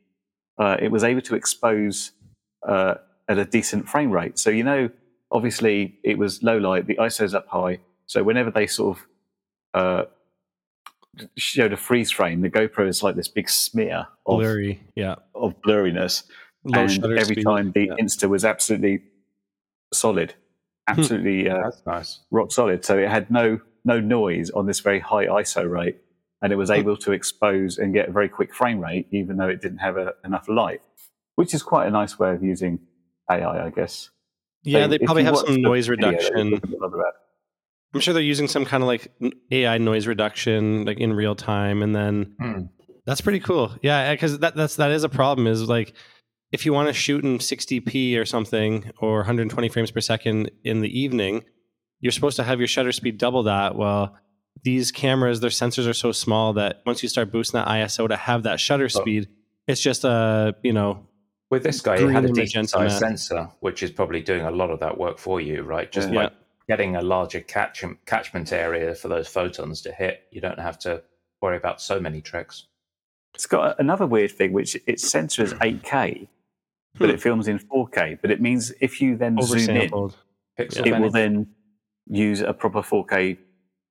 uh, 0.59 0.77
it 0.81 0.91
was 0.91 1.03
able 1.03 1.23
to 1.23 1.35
expose 1.35 2.13
uh, 2.67 2.95
at 3.29 3.39
a 3.39 3.45
decent 3.45 3.89
frame 3.89 4.11
rate. 4.11 4.39
So 4.39 4.51
you 4.51 4.65
know, 4.65 4.91
obviously 5.31 5.99
it 6.05 6.19
was 6.19 6.43
low 6.43 6.59
light, 6.59 6.87
the 6.87 6.97
ISO's 6.97 7.35
up 7.35 7.49
high. 7.49 7.81
So 8.07 8.23
whenever 8.23 8.51
they 8.51 8.67
sort 8.67 8.97
of 8.97 9.07
uh, 9.75 10.05
showed 11.37 11.73
a 11.73 11.77
freeze 11.77 12.11
frame, 12.11 12.41
the 12.41 12.51
GoPro 12.51 12.89
is 12.89 13.03
like 13.03 13.17
this 13.17 13.29
big 13.29 13.49
smear 13.49 14.07
of, 14.27 14.39
Blurry. 14.41 14.81
Yeah. 14.95 15.17
of 15.35 15.55
blurriness 15.63 16.25
Low 16.65 16.81
and 16.81 17.05
every 17.05 17.35
speed. 17.37 17.45
time 17.45 17.73
the 17.73 17.87
Yeah. 17.87 17.95
Insta 18.01 18.29
was 18.29 18.45
absolutely 18.45 19.03
solid, 19.93 20.35
absolutely 20.89 21.49
uh, 21.51 21.63
That's 21.65 21.83
nice. 21.87 22.21
rock 22.31 22.51
solid. 22.53 22.85
So 22.85 22.99
it 22.99 23.09
had 23.09 23.31
no 23.31 23.61
no 23.85 24.01
noise 24.01 24.51
on 24.51 24.67
this 24.67 24.81
very 24.81 24.99
high 24.99 25.27
ISO 25.27 25.71
rate, 25.71 25.99
and 26.41 26.53
it 26.53 26.57
was 26.57 26.71
able 26.71 26.97
to 26.97 27.13
expose 27.13 27.77
and 27.77 27.93
get 27.93 28.09
a 28.09 28.13
very 28.13 28.31
quick 28.31 28.55
frame 28.55 28.81
rate, 28.81 29.07
even 29.11 29.37
though 29.37 29.49
it 29.49 29.61
didn't 29.61 29.79
have 29.79 29.99
a, 29.99 30.15
enough 30.25 30.49
light, 30.49 30.81
which 31.37 31.53
is 31.53 31.63
quite 31.63 31.87
a 31.87 31.91
nice 31.91 32.19
way 32.19 32.31
of 32.33 32.43
using 32.43 32.79
AI, 33.31 33.67
I 33.67 33.71
guess. 33.71 34.09
Yeah, 34.63 34.85
So 34.85 34.89
they 34.89 34.99
probably 35.01 35.25
have 35.25 35.37
some 35.37 35.53
the 35.55 35.61
noise 35.61 35.87
video, 35.89 36.09
reduction. 36.13 36.61
I'm 37.95 38.01
sure 38.01 38.13
they're 38.13 38.23
using 38.23 38.49
some 38.49 38.65
kind 38.65 38.83
of 38.83 38.87
like 38.89 39.13
AI 39.51 39.79
noise 39.79 40.07
reduction, 40.07 40.85
like 40.85 40.99
in 40.99 41.13
real 41.13 41.35
time, 41.35 41.83
and 41.83 41.95
then 41.95 42.35
Hmm. 42.41 42.61
that's 43.07 43.21
pretty 43.21 43.41
cool. 43.41 43.73
Yeah, 43.83 44.13
because 44.13 44.39
that 44.41 44.57
that's 44.57 44.77
that 44.77 44.91
is 44.91 45.05
a 45.05 45.09
problem. 45.09 45.47
Is 45.47 45.69
like 45.69 45.95
if 46.53 46.67
you 46.67 46.73
want 46.73 46.89
to 46.89 46.93
shoot 46.95 47.25
in 47.25 47.39
60p 47.39 48.17
or 48.19 48.25
something 48.25 48.91
or 48.99 49.19
120 49.19 49.69
frames 49.69 49.91
per 49.91 50.01
second 50.01 50.51
in 50.65 50.81
the 50.81 51.01
evening, 51.01 51.45
you're 52.01 52.13
supposed 52.13 52.37
to 52.37 52.43
have 52.45 52.59
your 52.61 52.69
shutter 52.69 52.93
speed 52.93 53.19
double 53.19 53.45
that. 53.45 53.75
Well, 53.77 54.17
these 54.63 54.93
cameras, 54.93 55.41
their 55.41 55.51
sensors 55.51 55.89
are 55.89 55.95
so 55.95 56.13
small 56.13 56.53
that 56.55 56.83
once 56.87 57.03
you 57.03 57.09
start 57.09 57.33
boosting 57.33 57.59
that 57.59 57.69
ISO 57.69 58.09
to 58.09 58.17
have 58.17 58.43
that 58.45 58.61
shutter 58.61 58.85
Oh. 58.85 58.89
speed, 58.89 59.29
it's 59.67 59.81
just 59.81 60.05
a 60.05 60.55
you 60.63 60.73
know 60.73 61.07
With 61.51 61.63
this 61.63 61.81
guy, 61.81 61.99
he 61.99 62.05
had 62.13 62.25
a 62.25 62.29
decent 62.29 62.37
magenta 62.39 62.69
sized 62.69 63.01
map. 63.03 63.11
sensor, 63.11 63.49
which 63.61 63.83
is 63.83 63.91
probably 63.91 64.21
doing 64.23 64.43
a 64.43 64.51
lot 64.51 64.71
of 64.71 64.81
that 64.81 64.99
work 64.99 65.19
for 65.19 65.41
you, 65.41 65.63
right? 65.63 65.91
Just 65.93 66.11
Yeah. 66.11 66.23
like 66.25 66.33
getting 66.69 66.97
a 66.97 67.03
larger 67.03 67.41
catch- 67.41 67.85
catchment 68.07 68.53
area 68.53 68.95
for 68.95 69.09
those 69.09 69.29
photons 69.29 69.83
to 69.83 69.93
hit. 69.93 70.23
You 70.31 70.41
don't 70.41 70.59
have 70.59 70.79
to 70.81 71.03
worry 71.43 71.57
about 71.57 71.81
so 71.81 72.01
many 72.01 72.21
tricks. 72.21 72.67
It's 73.35 73.47
got 73.47 73.79
another 73.81 74.07
weird 74.07 74.31
thing, 74.33 74.53
which 74.53 74.77
its 74.87 75.09
sensor 75.11 75.43
is 75.43 75.53
8K, 75.61 76.29
but 76.99 77.09
Hmm. 77.11 77.15
it 77.17 77.21
films 77.21 77.49
in 77.49 77.59
4K. 77.59 78.17
But 78.21 78.31
it 78.31 78.41
means 78.41 78.73
if 78.81 79.01
you 79.01 79.17
then 79.17 79.37
zoom 79.43 79.77
in. 79.77 79.91
Pixel 80.59 80.87
it 80.87 81.01
will 81.01 81.11
then 81.11 81.49
use 82.07 82.41
a 82.41 82.53
proper 82.55 82.81
4K 82.81 83.37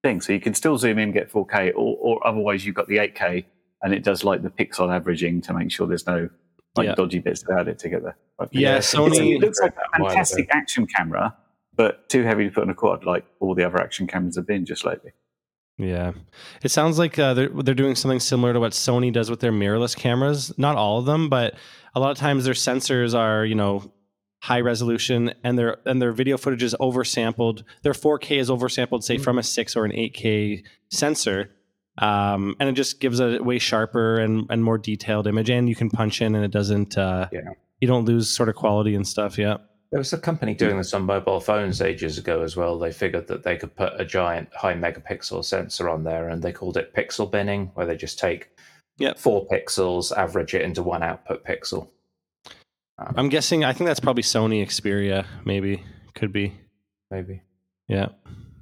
thing. 0.01 0.21
So 0.21 0.31
you 0.31 0.39
can 0.39 0.53
still 0.53 0.77
zoom 0.77 0.97
in, 0.97 1.11
get 1.11 1.29
4K, 1.29 1.71
or, 1.75 1.97
or 1.99 2.25
otherwise 2.27 2.65
you've 2.65 2.75
got 2.75 2.87
the 2.87 2.97
8K, 2.99 3.45
and 3.81 3.93
it 3.93 4.01
does 4.03 4.23
like 4.23 4.41
the 4.43 4.49
pixel 4.49 4.89
averaging 4.95 5.41
to 5.41 5.53
make 5.53 5.71
sure 5.71 5.85
there's 5.87 6.07
no 6.07 6.29
like 6.75 6.87
Yeah. 6.87 6.95
dodgy 6.95 7.19
bits 7.19 7.43
about 7.43 7.67
it 7.67 7.77
together. 7.77 8.15
Yeah, 8.51 8.77
It's- 8.77 8.95
Sony- 8.95 9.35
it 9.35 9.41
looks 9.41 9.59
like 9.61 9.75
a 9.75 9.97
fantastic 9.99 10.47
action 10.51 10.87
camera, 10.87 11.35
but 11.75 12.07
too 12.09 12.23
heavy 12.23 12.45
to 12.45 12.51
put 12.51 12.63
on 12.63 12.69
a 12.69 12.75
quad, 12.75 13.05
like 13.05 13.25
all 13.39 13.55
the 13.55 13.65
other 13.65 13.79
action 13.79 14.07
cameras 14.07 14.35
have 14.35 14.47
been 14.47 14.65
just 14.65 14.85
lately. 14.85 15.11
Yeah, 15.77 16.11
it 16.61 16.69
sounds 16.69 16.99
like 16.99 17.17
uh, 17.17 17.33
they're 17.33 17.49
they're 17.49 17.73
doing 17.73 17.95
something 17.95 18.19
similar 18.19 18.53
to 18.53 18.59
what 18.59 18.73
Sony 18.73 19.11
does 19.11 19.29
with 19.29 19.39
their 19.39 19.51
mirrorless 19.51 19.95
cameras. 19.95 20.53
Not 20.57 20.75
all 20.75 20.99
of 20.99 21.05
them, 21.05 21.29
but 21.29 21.55
a 21.95 21.99
lot 21.99 22.11
of 22.11 22.17
times 22.17 22.45
their 22.45 22.53
sensors 22.53 23.17
are 23.17 23.43
you 23.43 23.55
know 23.55 23.91
high 24.43 24.59
resolution 24.61 25.33
and 25.43 25.57
their 25.57 25.77
and 25.87 25.99
their 26.01 26.11
video 26.11 26.37
footage 26.37 26.61
is 26.61 26.75
oversampled. 26.79 27.63
Their 27.81 27.93
4K 27.93 28.37
is 28.37 28.49
oversampled, 28.49 29.01
say 29.01 29.17
from 29.17 29.39
a 29.39 29.43
six 29.43 29.75
or 29.75 29.85
an 29.85 29.91
8K 29.91 30.63
sensor, 30.91 31.49
um, 31.97 32.55
and 32.59 32.69
it 32.69 32.73
just 32.73 32.99
gives 32.99 33.19
a 33.19 33.41
way 33.41 33.57
sharper 33.57 34.19
and 34.19 34.45
and 34.51 34.63
more 34.63 34.77
detailed 34.77 35.25
image. 35.25 35.49
And 35.49 35.67
you 35.67 35.75
can 35.75 35.89
punch 35.89 36.21
in, 36.21 36.35
and 36.35 36.45
it 36.45 36.51
doesn't. 36.51 36.97
Uh, 36.97 37.29
Yeah. 37.31 37.41
You 37.81 37.87
don't 37.87 38.05
lose 38.05 38.29
sort 38.29 38.47
of 38.47 38.55
quality 38.55 38.95
and 38.95 39.05
stuff. 39.05 39.37
Yeah. 39.37 39.57
There 39.93 39.99
was 39.99 40.11
a 40.11 40.17
company 40.17 40.55
doing 40.55 40.77
this 40.77 40.91
on 40.95 41.03
mobile 41.03 41.39
phones 41.39 41.79
ages 41.79 42.17
ago 42.17 42.41
as 42.41 42.55
well. 42.57 42.79
They 42.79 42.91
figured 42.91 43.27
that 43.27 43.43
they 43.43 43.57
could 43.57 43.75
put 43.75 43.93
a 44.01 44.03
giant 44.03 44.49
high 44.55 44.73
megapixel 44.73 45.45
sensor 45.45 45.87
on 45.87 46.03
there 46.03 46.29
and 46.29 46.41
they 46.41 46.51
called 46.51 46.77
it 46.77 46.95
pixel 46.95 47.29
binning, 47.29 47.69
where 47.75 47.85
they 47.85 47.95
just 47.95 48.17
take 48.17 48.49
Yep. 48.97 49.19
four 49.19 49.47
pixels, 49.47 50.11
average 50.17 50.55
it 50.55 50.63
into 50.63 50.81
one 50.81 51.03
output 51.03 51.45
pixel. 51.45 51.89
Um, 52.97 53.13
I'm 53.15 53.29
guessing. 53.29 53.63
I 53.63 53.71
think 53.71 53.87
that's 53.87 53.99
probably 53.99 54.23
Sony 54.23 54.63
Xperia. 54.65 55.27
Maybe 55.45 55.83
could 56.15 56.33
be. 56.33 56.53
maybe. 57.11 57.43
Yeah. 57.87 58.07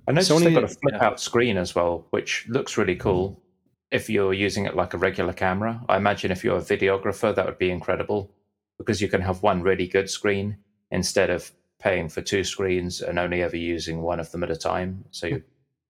I 0.09 0.11
noticed 0.11 0.31
Sony- 0.31 0.43
they've 0.43 0.53
got 0.53 0.63
a 0.65 0.67
flip 0.67 0.95
yeah. 0.95 1.05
out 1.05 1.21
screen 1.21 1.55
as 1.55 1.73
well, 1.73 2.07
which 2.09 2.45
looks 2.49 2.77
really 2.77 2.97
cool 2.97 3.41
if 3.89 4.09
you're 4.09 4.33
using 4.33 4.65
it 4.65 4.75
like 4.75 4.93
a 4.93 4.97
regular 4.97 5.31
camera. 5.31 5.81
I 5.87 5.95
imagine 5.95 6.29
if 6.31 6.43
you're 6.43 6.57
a 6.57 6.61
videographer, 6.61 7.33
that 7.33 7.45
would 7.45 7.57
be 7.57 7.71
incredible. 7.71 8.33
because 8.77 8.99
you 9.01 9.07
can 9.07 9.21
have 9.21 9.41
one 9.43 9.61
really 9.61 9.87
good 9.87 10.09
screen 10.09 10.57
instead 10.91 11.29
of 11.29 11.51
paying 11.79 12.09
for 12.09 12.21
two 12.21 12.43
screens 12.43 13.01
and 13.01 13.17
only 13.17 13.41
ever 13.41 13.57
using 13.57 14.01
one 14.01 14.19
of 14.19 14.31
them 14.31 14.43
at 14.43 14.51
a 14.51 14.55
time. 14.55 15.03
So 15.11 15.27
you, 15.27 15.43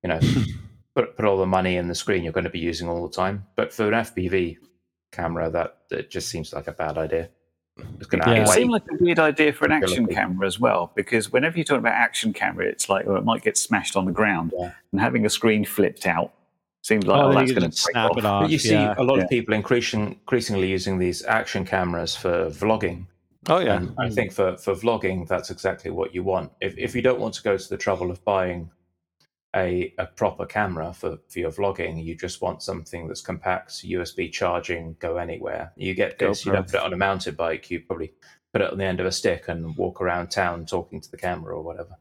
you 0.04 0.10
know, 0.10 0.20
put 0.95 1.16
put 1.16 1.26
all 1.26 1.38
the 1.38 1.45
money 1.45 1.76
in 1.78 1.88
the 1.88 1.95
screen 1.95 2.24
you're 2.24 2.34
going 2.34 2.45
to 2.45 2.49
be 2.49 2.60
using 2.60 2.88
all 2.88 3.06
the 3.08 3.14
time. 3.14 3.45
But 3.56 3.74
for 3.74 3.88
an 3.91 3.93
FPV 3.93 4.58
camera, 5.12 5.49
that 5.49 5.78
it 5.91 6.10
just 6.10 6.30
seems 6.30 6.54
like 6.54 6.68
a 6.68 6.72
bad 6.72 6.97
idea. 6.97 7.30
It's 7.97 8.08
going 8.08 8.22
to 8.24 8.30
Yeah. 8.30 8.43
It 8.43 8.47
seemed 8.49 8.72
like 8.72 8.84
a 8.91 8.95
weird 9.04 9.20
idea 9.20 9.54
for 9.54 9.66
an 9.66 9.72
action 9.72 10.06
camera 10.08 10.45
as 10.45 10.60
well, 10.60 10.91
because 10.95 11.32
whenever 11.32 11.58
you 11.58 11.64
talk 11.64 11.80
about 11.80 11.93
action 11.93 12.34
camera, 12.34 12.66
it's 12.68 12.89
like, 12.89 13.06
well, 13.06 13.18
it 13.18 13.26
might 13.26 13.41
get 13.43 13.58
smashed 13.58 13.95
on 13.95 14.06
the 14.06 14.12
ground, 14.12 14.54
Yeah. 14.58 14.72
and 14.91 15.02
having 15.02 15.26
a 15.26 15.30
screen 15.30 15.66
flipped 15.66 16.06
out 16.06 16.34
seems 16.84 17.06
like, 17.06 17.20
oh, 17.20 17.30
oh, 17.30 17.34
that's 17.34 17.52
going 17.52 17.62
to 17.64 17.70
just 17.70 17.84
snap 17.84 18.12
it 18.18 18.26
off. 18.26 18.43
But 18.43 18.52
you 18.52 18.60
see 18.60 18.74
yeah. 18.74 18.95
a 18.97 19.04
lot 19.04 19.18
Yeah. 19.18 19.24
of 19.24 19.30
people 19.30 19.54
increasing, 19.54 20.08
increasingly 20.14 20.70
using 20.70 20.99
these 20.99 21.24
action 21.26 21.66
cameras 21.66 22.16
for 22.16 22.49
vlogging. 22.49 23.08
Oh 23.49 23.59
yeah. 23.59 23.77
And 23.77 23.95
I 23.99 24.09
think 24.09 24.31
for, 24.31 24.55
for 24.57 24.73
vlogging, 24.75 25.27
that's 25.27 25.49
exactly 25.49 25.89
what 25.89 26.13
you 26.13 26.23
want. 26.23 26.51
If, 26.61 26.77
if 26.77 26.95
you 26.95 27.01
don't 27.01 27.19
want 27.19 27.33
to 27.35 27.43
go 27.43 27.57
to 27.57 27.69
the 27.69 27.77
trouble 27.77 28.11
of 28.11 28.23
buying 28.23 28.69
a, 29.55 29.93
a 29.97 30.05
proper 30.05 30.45
camera 30.45 30.93
for, 30.93 31.17
for 31.27 31.39
your 31.39 31.51
vlogging, 31.51 32.03
you 32.03 32.15
just 32.15 32.41
want 32.41 32.61
something 32.61 33.07
that's 33.07 33.21
compact, 33.21 33.71
USB 33.83 34.31
charging, 34.31 34.95
go 34.99 35.17
anywhere. 35.17 35.71
You 35.75 35.95
get 35.95 36.19
this, 36.19 36.45
you 36.45 36.51
don't 36.51 36.67
put 36.67 36.75
it 36.75 36.83
on 36.83 36.93
a 36.93 36.97
mounted 36.97 37.35
bike, 37.35 37.71
you 37.71 37.79
probably 37.81 38.13
put 38.53 38.61
it 38.61 38.71
on 38.71 38.77
the 38.77 38.85
end 38.85 38.99
of 38.99 39.05
a 39.07 39.11
stick 39.11 39.47
and 39.47 39.75
walk 39.75 40.01
around 40.01 40.29
town 40.29 40.65
talking 40.65 41.01
to 41.01 41.09
the 41.09 41.17
camera 41.17 41.55
or 41.55 41.63
whatever. 41.63 41.97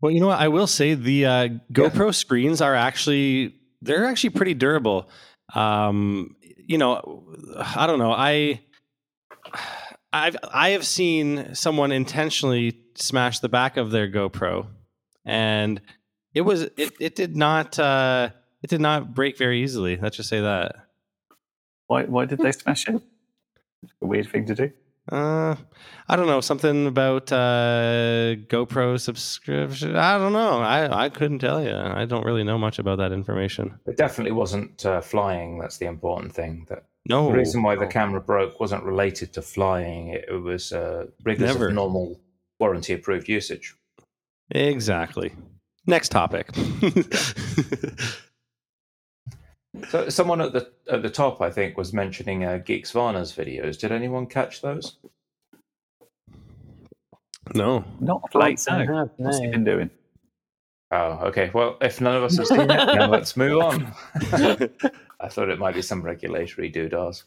Well, 0.00 0.12
you 0.12 0.20
know 0.20 0.28
what? 0.28 0.38
I 0.38 0.48
will 0.48 0.66
say 0.66 0.94
the 0.94 1.26
uh, 1.26 1.48
GoPro 1.72 2.14
screens 2.14 2.60
are 2.60 2.74
actually 2.74 3.54
they're 3.82 4.06
actually 4.06 4.30
pretty 4.30 4.54
durable. 4.54 5.08
Um, 5.54 6.36
you 6.40 6.78
know, 6.78 7.24
I 7.58 7.86
don't 7.86 7.98
know. 7.98 8.12
I 8.12 8.60
I've 10.14 10.36
I 10.48 10.70
have 10.70 10.86
seen 10.86 11.56
someone 11.56 11.90
intentionally 11.90 12.78
smash 12.94 13.40
the 13.40 13.48
back 13.48 13.76
of 13.76 13.90
their 13.90 14.08
GoPro, 14.08 14.68
and 15.24 15.82
it 16.32 16.42
was 16.42 16.62
it 16.62 16.92
it 17.00 17.16
did 17.16 17.36
not 17.36 17.80
uh, 17.80 18.30
it 18.62 18.70
did 18.70 18.80
not 18.80 19.12
break 19.12 19.36
very 19.36 19.64
easily. 19.64 19.96
Let's 19.96 20.16
just 20.16 20.28
say 20.28 20.40
that. 20.40 20.76
Why, 21.88 22.04
why 22.04 22.26
did 22.26 22.38
they 22.38 22.52
smash 22.52 22.88
it? 22.88 23.02
A 24.00 24.06
weird 24.06 24.28
thing 24.30 24.46
to 24.46 24.54
do. 24.54 24.70
Uh, 25.10 25.56
I 26.08 26.16
don't 26.16 26.28
know 26.28 26.40
something 26.40 26.86
about 26.86 27.30
uh, 27.32 28.36
GoPro 28.48 28.98
subscription. 29.00 29.96
I 29.96 30.16
don't 30.16 30.32
know. 30.32 30.60
I 30.60 31.06
I 31.06 31.08
couldn't 31.08 31.40
tell 31.40 31.60
you. 31.60 31.74
I 31.74 32.04
don't 32.04 32.24
really 32.24 32.44
know 32.44 32.56
much 32.56 32.78
about 32.78 32.98
that 32.98 33.10
information. 33.10 33.80
It 33.84 33.96
definitely 33.96 34.32
wasn't 34.32 34.86
uh, 34.86 35.00
flying. 35.00 35.58
That's 35.58 35.78
the 35.78 35.86
important 35.86 36.32
thing. 36.32 36.66
That 36.68 36.84
No 37.06 37.28
the 37.30 37.36
reason 37.38 37.62
why 37.62 37.76
the 37.76 37.86
camera 37.86 38.20
broke 38.20 38.58
wasn't 38.60 38.84
related 38.84 39.32
to 39.34 39.42
flying. 39.42 40.08
It, 40.08 40.24
it 40.28 40.42
was 40.42 40.72
uh, 40.72 41.06
rigors 41.22 41.48
Never. 41.48 41.68
of 41.68 41.74
normal 41.74 42.20
warranty 42.58 42.94
approved 42.94 43.28
usage. 43.28 43.74
Exactly. 44.50 45.32
Next 45.86 46.10
topic. 46.10 46.48
So 49.88 50.08
someone 50.08 50.40
at 50.40 50.52
the 50.52 50.70
at 50.90 51.02
the 51.02 51.10
top, 51.10 51.40
I 51.40 51.50
think, 51.50 51.76
was 51.76 51.92
mentioning 51.92 52.44
uh, 52.44 52.60
Geeksvana's 52.64 53.32
videos. 53.32 53.78
Did 53.78 53.90
anyone 53.90 54.26
catch 54.26 54.60
those? 54.60 54.98
no. 57.54 57.84
Not 58.00 58.34
late, 58.34 58.60
I 58.68 58.84
no. 58.84 59.10
What's 59.16 59.38
he 59.38 59.48
been 59.48 59.64
doing? 59.64 59.90
Oh, 60.92 61.18
okay. 61.26 61.50
Well, 61.52 61.76
if 61.80 62.00
none 62.00 62.16
of 62.16 62.22
us 62.22 62.36
have 62.38 62.46
seen 62.46 62.60
it, 62.60 62.68
then 62.68 63.10
let's 63.10 63.36
move 63.36 63.60
on. 63.60 63.92
I 65.24 65.28
thought 65.28 65.48
it 65.48 65.58
might 65.58 65.74
be 65.74 65.80
some 65.80 66.02
regulatory 66.02 66.70
doodahs. 66.70 67.24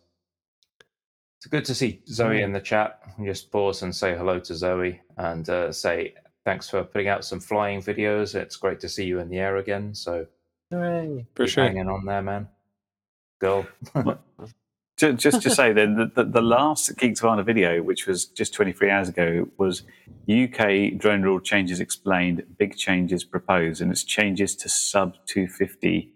It's 1.40 1.48
good 1.50 1.66
to 1.66 1.74
see 1.74 2.02
Zoe 2.08 2.44
in 2.44 2.52
the 2.54 2.62
chat. 2.62 3.00
Just 3.26 3.52
pause 3.52 3.82
and 3.82 3.96
say 3.96 4.16
hello 4.16 4.40
to 4.40 4.56
Zoe 4.56 5.02
and 5.18 5.50
uh, 5.50 5.72
say 5.72 6.14
thanks 6.46 6.70
for 6.70 6.84
putting 6.84 7.08
out 7.08 7.26
some 7.26 7.40
flying 7.40 7.82
videos. 7.82 8.36
It's 8.36 8.56
great 8.56 8.80
to 8.82 8.90
see 8.90 9.06
you 9.06 9.20
in 9.20 9.30
the 9.30 9.40
air 9.40 9.58
again. 9.58 9.96
So 9.96 10.28
Hooray. 10.70 11.26
For 11.34 11.48
sure. 11.48 11.64
hanging 11.64 11.90
on 11.90 12.06
there, 12.06 12.22
man. 12.22 12.50
Girl. 13.40 13.68
Just 14.98 15.42
to 15.42 15.50
say 15.50 15.74
then, 15.74 15.96
the, 15.96 16.12
the, 16.16 16.24
the 16.24 16.42
last 16.42 16.96
Geeksvana 16.98 17.46
video, 17.46 17.84
which 17.84 18.08
was 18.08 18.26
just 18.26 18.52
23 18.56 18.90
hours 18.90 19.10
ago, 19.10 19.48
was 19.58 19.84
UK 20.28 20.98
drone 20.98 21.22
rule 21.22 21.40
changes 21.40 21.80
explained, 21.80 22.44
big 22.58 22.76
changes 22.76 23.24
proposed, 23.24 23.80
and 23.80 23.92
it's 23.92 24.04
changes 24.04 24.56
to 24.56 24.70
sub 24.70 25.14
250 25.28 26.12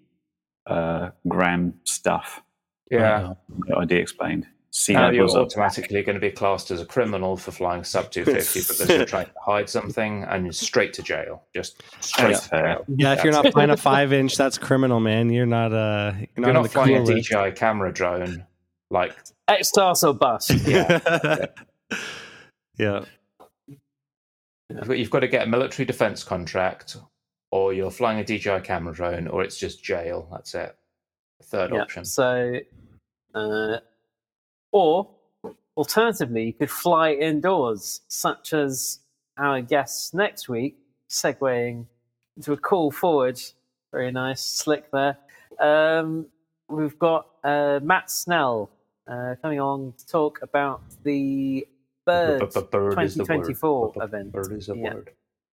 uh, 0.72 1.12
gram 1.28 1.74
stuff. 1.84 2.42
yeah. 2.90 3.34
The 3.68 3.78
idea 3.78 4.00
explained. 4.00 4.48
Sea 4.74 4.94
Now 4.94 5.10
you're 5.10 5.30
automatically 5.30 6.02
going 6.02 6.16
to 6.16 6.22
be 6.22 6.32
classed 6.32 6.72
as 6.72 6.80
a 6.80 6.86
criminal 6.86 7.36
for 7.36 7.52
flying 7.52 7.84
sub 7.84 8.10
250 8.10 8.60
because 8.62 8.90
you're 8.90 9.06
trying 9.06 9.26
to 9.26 9.34
hide 9.46 9.70
something 9.70 10.24
and 10.24 10.46
you're 10.46 10.54
straight 10.54 10.94
to 10.94 11.04
jail. 11.04 11.44
Just 11.54 11.84
straight 12.00 12.38
to 12.38 12.50
jail. 12.50 12.86
Yeah, 12.88 13.14
if 13.14 13.24
you're 13.26 13.34
not 13.34 13.52
flying 13.52 13.70
a 13.72 13.76
five 13.92 14.14
inch, 14.14 14.38
that's 14.38 14.58
criminal, 14.58 15.02
man. 15.02 15.30
You're 15.30 15.46
not 15.46 15.74
uh 15.74 16.14
you're 16.16 16.28
not, 16.38 16.38
You're 16.38 16.48
on 16.48 16.54
not 16.54 16.64
the 16.64 16.70
flying 16.70 16.96
a 16.96 16.98
cool 17.00 17.16
list. 17.16 17.30
DJI 17.30 17.52
camera 17.52 17.92
drone 17.92 18.46
like 18.90 19.14
X-Stars 19.50 20.06
or 20.06 20.14
bust. 20.14 20.52
yeah. 20.66 21.48
yeah. 22.78 23.04
You've 24.70 24.88
got, 24.88 24.98
you've 24.98 25.10
got 25.10 25.20
to 25.20 25.28
get 25.28 25.44
a 25.46 25.50
military 25.50 25.86
defense 25.86 26.24
contract, 26.24 26.96
or 27.52 27.74
you're 27.74 27.92
flying 27.92 28.20
a 28.20 28.24
DJI 28.24 28.62
camera 28.62 28.94
drone, 28.94 29.28
or 29.28 29.44
it's 29.44 29.58
just 29.58 29.84
jail. 29.84 30.28
That's 30.32 30.56
it. 30.56 30.76
Third 31.44 31.72
Yeah, 31.74 31.82
option. 31.82 32.06
So, 32.06 32.60
uh, 33.36 33.78
or 34.72 35.10
alternatively, 35.78 36.46
you 36.46 36.54
could 36.54 36.70
fly 36.72 37.12
indoors, 37.14 38.02
such 38.08 38.54
as 38.54 39.00
our 39.38 39.62
guests 39.62 40.14
next 40.14 40.48
week, 40.50 40.78
segueing 41.10 41.86
into 42.38 42.54
a 42.54 42.58
call 42.58 42.92
forward. 42.92 43.40
Very 43.92 44.12
nice, 44.12 44.42
slick 44.42 44.90
there. 44.92 45.18
Um, 45.60 46.28
we've 46.70 46.98
got 46.98 47.28
uh, 47.44 47.80
Matt 47.84 48.10
Snell 48.10 48.70
uh, 49.08 49.36
coming 49.42 49.60
on 49.60 49.94
to 49.98 50.08
talk 50.08 50.40
about 50.42 50.82
the 51.04 51.68
Bird 52.06 52.40
Bird 52.40 52.48
is 52.48 52.54
the 52.54 52.62
word. 52.72 52.92
2024 52.92 53.92
B- 53.94 54.00
b- 54.00 54.04
event. 54.06 54.32
Bird 54.32 54.52
is 54.54 54.70
a 54.70 54.76
Yeah. 54.76 54.94
word. 54.94 55.10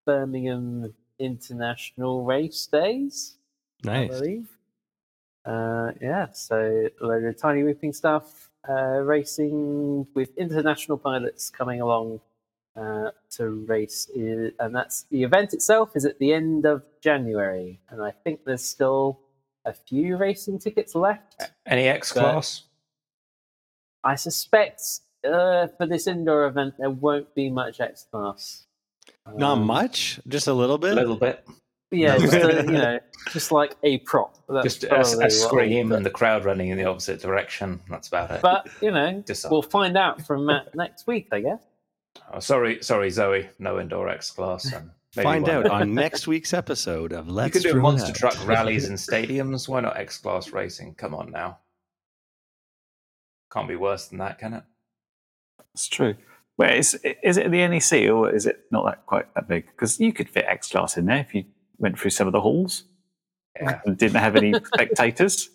Birmingham 0.06 0.94
International 1.18 2.24
Race 2.24 2.66
Days. 2.66 3.36
I 3.86 4.06
Nice. 4.06 4.08
believe. 4.20 4.48
Uh, 5.44 5.92
yeah, 6.00 6.26
so 6.32 6.88
a 7.00 7.04
load 7.06 7.24
of 7.24 7.36
tiny 7.36 7.62
whipping 7.62 7.92
stuff, 7.92 8.50
uh, 8.68 8.98
racing 9.00 10.06
with 10.14 10.36
international 10.36 10.98
pilots 10.98 11.48
coming 11.48 11.80
along 11.80 12.20
uh, 12.76 13.10
to 13.30 13.64
race, 13.66 14.08
and 14.14 14.74
that's 14.74 15.04
the 15.10 15.22
event 15.22 15.54
itself 15.54 15.96
is 15.96 16.04
at 16.04 16.18
the 16.18 16.32
end 16.32 16.66
of 16.66 16.82
January, 17.00 17.80
and 17.88 18.02
I 18.02 18.10
think 18.10 18.44
there's 18.44 18.64
still 18.64 19.20
a 19.64 19.72
few 19.72 20.16
racing 20.16 20.58
tickets 20.58 20.94
left. 20.94 21.42
Any 21.66 21.88
X 21.88 22.12
class? 22.12 22.64
I 24.04 24.14
suspect 24.14 24.82
uh, 25.24 25.66
for 25.76 25.86
this 25.86 26.06
indoor 26.06 26.46
event 26.46 26.74
there 26.78 26.90
won't 26.90 27.34
be 27.34 27.50
much 27.50 27.80
X 27.80 28.06
class. 28.10 28.66
Not 29.34 29.58
Um, 29.58 29.64
much, 29.64 30.20
just 30.28 30.46
a 30.46 30.52
little 30.54 30.78
bit. 30.78 30.92
A 30.92 30.94
little 30.96 31.16
bit. 31.16 31.46
Yeah, 31.90 32.18
just 32.18 32.34
a, 32.34 32.62
you 32.66 32.72
know, 32.72 32.98
just 33.30 33.50
like 33.50 33.74
a 33.82 33.98
prop. 33.98 34.36
That's 34.48 34.76
Just 34.76 34.84
a, 34.84 35.00
a 35.26 35.30
scream 35.30 35.92
and 35.92 36.04
the 36.04 36.10
crowd 36.10 36.44
running 36.44 36.68
in 36.68 36.76
the 36.78 36.84
opposite 36.84 37.20
direction. 37.20 37.80
That's 37.88 38.08
about 38.08 38.30
it. 38.30 38.42
But 38.42 38.68
you 38.82 38.90
know, 38.90 39.22
we'll 39.50 39.62
find 39.62 39.96
out 39.96 40.26
from 40.26 40.46
Matt 40.46 40.74
next 40.74 41.06
week, 41.06 41.28
I 41.32 41.40
guess. 41.40 41.62
Oh, 42.32 42.40
sorry, 42.40 42.82
sorry, 42.82 43.10
Zoe. 43.10 43.48
No 43.58 43.80
indoor 43.80 44.08
X 44.08 44.30
class. 44.30 44.70
Maybe 45.16 45.24
Find 45.24 45.42
one 45.44 45.50
out 45.50 45.70
on 45.70 45.94
next 45.94 46.26
week's 46.26 46.52
episode 46.52 47.12
of 47.12 47.28
Let's 47.28 47.54
You 47.54 47.62
can 47.62 47.72
do 47.72 47.80
monster 47.80 48.10
Out. 48.10 48.16
truck 48.16 48.46
rallies 48.46 48.88
and 48.88 48.98
stadiums. 48.98 49.66
Why 49.68 49.80
not 49.80 49.96
X 49.96 50.18
class 50.18 50.52
racing? 50.52 50.94
Come 50.96 51.14
on 51.14 51.30
now. 51.30 51.58
Can't 53.50 53.68
be 53.68 53.76
worse 53.76 54.08
than 54.08 54.18
that, 54.18 54.38
can 54.38 54.52
it? 54.54 54.62
It's 55.74 55.88
true. 55.88 56.14
Where 56.58 56.74
is 56.74 56.94
is 57.22 57.36
it 57.36 57.50
the 57.52 57.68
NEC 57.68 58.10
or 58.10 58.34
is 58.34 58.44
it 58.44 58.64
not 58.72 58.84
that 58.84 59.06
quite 59.06 59.32
that 59.36 59.46
big? 59.46 59.66
Because 59.66 60.00
you 60.00 60.12
could 60.12 60.28
fit 60.28 60.44
X 60.48 60.68
class 60.72 60.96
in 60.96 61.06
there 61.06 61.18
if 61.20 61.32
you 61.32 61.44
went 61.78 61.96
through 61.96 62.10
some 62.10 62.26
of 62.26 62.32
the 62.32 62.40
halls 62.40 62.82
Yeah. 63.60 63.80
and 63.86 63.96
didn't 63.96 64.20
have 64.20 64.34
any 64.34 64.52
spectators. 64.74 65.50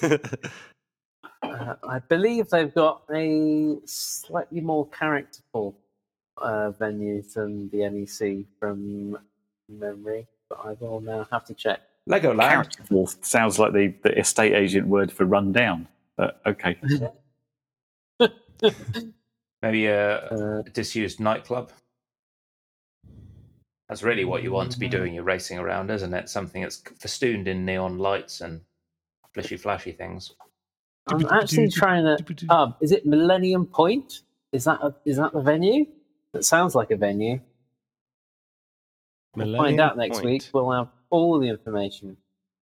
Uh, 0.00 1.74
I 1.86 1.98
believe 2.08 2.48
they've 2.48 2.72
got 2.74 3.02
a 3.12 3.76
slightly 3.84 4.62
more 4.62 4.88
characterful 4.88 5.76
uh, 6.38 6.70
venue 6.70 7.20
than 7.34 7.68
the 7.68 7.88
NEC 7.90 8.46
from 8.58 9.18
memory, 9.68 10.26
but 10.48 10.60
I 10.64 10.72
will 10.80 11.00
now 11.02 11.26
have 11.30 11.44
to 11.44 11.54
check. 11.54 11.80
Legoland. 12.08 12.48
Characterful 12.48 13.06
sounds 13.20 13.58
like 13.58 13.74
the, 13.74 13.92
the 14.02 14.18
estate 14.18 14.54
agent 14.54 14.86
word 14.88 15.12
for 15.12 15.26
run 15.26 15.52
down. 15.52 15.88
But 16.16 16.40
okay, 16.46 16.78
Maybe 19.62 19.86
a, 19.86 20.28
Uh, 20.28 20.62
a 20.66 20.70
disused 20.70 21.20
nightclub. 21.20 21.70
That's 23.88 24.02
really 24.02 24.24
what 24.24 24.42
you 24.42 24.52
want 24.52 24.72
to 24.72 24.78
be 24.78 24.86
Mm. 24.88 24.90
doing. 24.90 25.14
You're 25.14 25.24
racing 25.24 25.58
around, 25.58 25.90
isn't 25.90 26.14
it? 26.14 26.28
Something 26.28 26.62
that's 26.62 26.80
festooned 26.98 27.46
in 27.46 27.64
neon 27.64 27.98
lights 27.98 28.40
and 28.40 28.62
flashy, 29.34 29.56
flashy 29.56 29.92
things. 29.92 30.34
I'm 31.08 31.26
actually 31.26 31.68
trying 31.68 32.04
to. 32.04 32.46
Um, 32.48 32.74
is 32.80 32.92
it 32.92 33.04
Millennium 33.06 33.66
Point? 33.66 34.22
is 34.52 34.64
that 34.64 34.80
a, 34.82 34.94
is 35.06 35.16
that 35.16 35.32
the 35.32 35.40
venue? 35.40 35.86
That 36.32 36.44
sounds 36.44 36.74
like 36.74 36.90
a 36.90 36.96
venue. 36.96 37.40
We'll 39.34 39.46
find 39.46 39.52
Millennium 39.52 39.80
out 39.80 39.96
next 39.96 40.16
Point. 40.18 40.24
week. 40.26 40.50
We'll 40.52 40.70
have 40.72 40.88
all 41.10 41.38
the 41.38 41.48
information. 41.48 42.16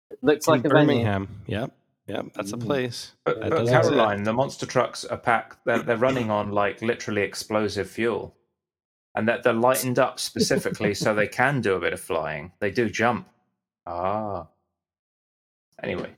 It 0.09 0.17
looks 0.23 0.47
In 0.47 0.51
like 0.53 0.65
a 0.65 0.69
venue. 0.69 0.87
Birmingham. 0.87 1.27
Yep. 1.47 1.71
Yep. 2.07 2.25
That's 2.35 2.51
a 2.51 2.57
place. 2.57 3.13
But, 3.25 3.39
That 3.39 3.49
but 3.49 3.67
Caroline, 3.67 4.23
the 4.23 4.33
monster 4.33 4.65
trucks 4.65 5.05
are 5.05 5.17
packed. 5.17 5.57
They're, 5.65 5.79
they're 5.79 5.97
running 5.97 6.29
on 6.29 6.51
like 6.51 6.81
literally 6.81 7.23
explosive 7.23 7.89
fuel, 7.89 8.35
and 9.15 9.27
that 9.27 9.41
they're 9.43 9.53
lightened 9.53 9.97
up 9.97 10.19
specifically 10.19 10.93
so 10.93 11.15
they 11.15 11.27
can 11.27 11.61
do 11.61 11.73
a 11.75 11.79
bit 11.79 11.93
of 11.93 11.99
flying. 11.99 12.51
They 12.59 12.69
do 12.71 12.89
jump. 12.89 13.27
Ah. 13.87 14.47
Anyway, 15.81 16.11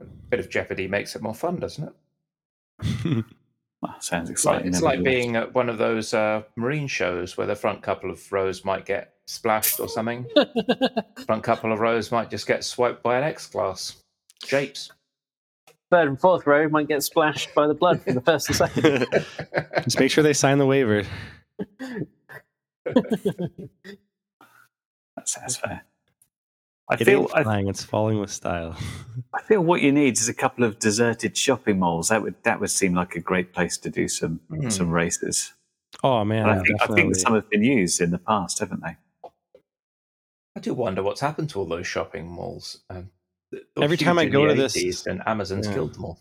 a 0.00 0.04
bit 0.04 0.40
of 0.40 0.50
jeopardy 0.50 0.86
makes 0.86 1.16
it 1.16 1.22
more 1.22 1.34
fun, 1.34 1.56
doesn't 1.56 1.92
it? 2.82 3.24
Well, 3.82 4.00
sounds 4.00 4.30
It's 4.30 4.46
like, 4.46 4.60
exciting. 4.60 4.68
it's 4.72 4.80
nevertheless. 4.80 4.96
like 4.96 5.04
being 5.04 5.36
at 5.36 5.52
one 5.54 5.68
of 5.68 5.76
those 5.76 6.14
uh, 6.14 6.44
marine 6.56 6.86
shows 6.86 7.36
where 7.36 7.46
the 7.46 7.54
front 7.54 7.82
couple 7.82 8.10
of 8.10 8.32
rows 8.32 8.64
might 8.64 8.86
get 8.86 9.12
splashed 9.26 9.78
or 9.78 9.90
something. 9.90 10.24
front 11.26 11.42
couple 11.42 11.70
of 11.70 11.80
rows 11.80 12.10
might 12.10 12.30
just 12.30 12.46
get 12.46 12.64
swiped 12.64 13.02
by 13.02 13.18
an 13.18 13.24
X 13.24 13.46
class. 13.46 13.96
Japes. 14.42 14.90
Third 15.90 16.08
and 16.08 16.20
fourth 16.20 16.46
row 16.46 16.68
might 16.68 16.88
get 16.88 17.02
splashed 17.02 17.54
by 17.54 17.66
the 17.66 17.74
blood 17.74 18.02
for 18.02 18.12
the 18.12 18.20
first 18.20 18.48
and 18.48 18.56
second. 18.56 19.06
Just 19.84 20.00
make 20.00 20.10
sure 20.10 20.24
they 20.24 20.32
sign 20.32 20.58
the 20.58 20.66
waiver. 20.66 21.04
That 25.16 25.28
sounds 25.28 25.56
fair. 25.56 25.84
I 26.90 26.94
It 26.94 27.04
feel 27.04 27.30
ain't 27.34 27.46
I, 27.46 27.60
it's 27.60 27.82
falling 27.84 28.18
with 28.20 28.30
style. 28.30 28.76
I 29.32 29.40
feel 29.42 29.62
what 29.62 29.80
you 29.80 29.90
need 29.90 30.18
is 30.18 30.28
a 30.28 30.34
couple 30.34 30.64
of 30.64 30.78
deserted 30.78 31.36
shopping 31.36 31.78
malls. 31.78 32.08
That 32.08 32.22
would 32.22 32.34
that 32.42 32.60
would 32.60 32.70
seem 32.70 32.94
like 32.94 33.14
a 33.14 33.20
great 33.20 33.52
place 33.54 33.78
to 33.78 33.90
do 33.90 34.06
some 34.08 34.40
Hmm. 34.50 34.68
some 34.68 34.90
races. 34.90 35.54
Oh 36.02 36.24
man, 36.24 36.46
I 36.48 36.60
think 36.62 36.82
I 36.82 36.86
think 36.88 37.14
some 37.16 37.34
have 37.34 37.48
been 37.48 37.62
used 37.62 38.00
in 38.00 38.10
the 38.10 38.18
past, 38.18 38.58
haven't 38.58 38.82
they? 38.82 38.96
I 40.56 40.60
do 40.60 40.74
wonder 40.74 41.02
what's 41.02 41.20
happened 41.22 41.48
to 41.50 41.60
all 41.60 41.66
those 41.66 41.86
shopping 41.86 42.26
malls. 42.26 42.82
Um, 42.90 42.94
they 42.94 43.04
were 43.04 43.13
Every 43.80 43.96
time 43.96 44.18
I 44.18 44.26
go 44.26 44.46
to 44.46 44.54
this- 44.54 44.76
80s 44.76 45.06
and 45.06 45.22
Amazon's 45.26 45.66
Yeah. 45.66 45.74
killed 45.74 45.94
them 45.94 46.04
all. 46.04 46.18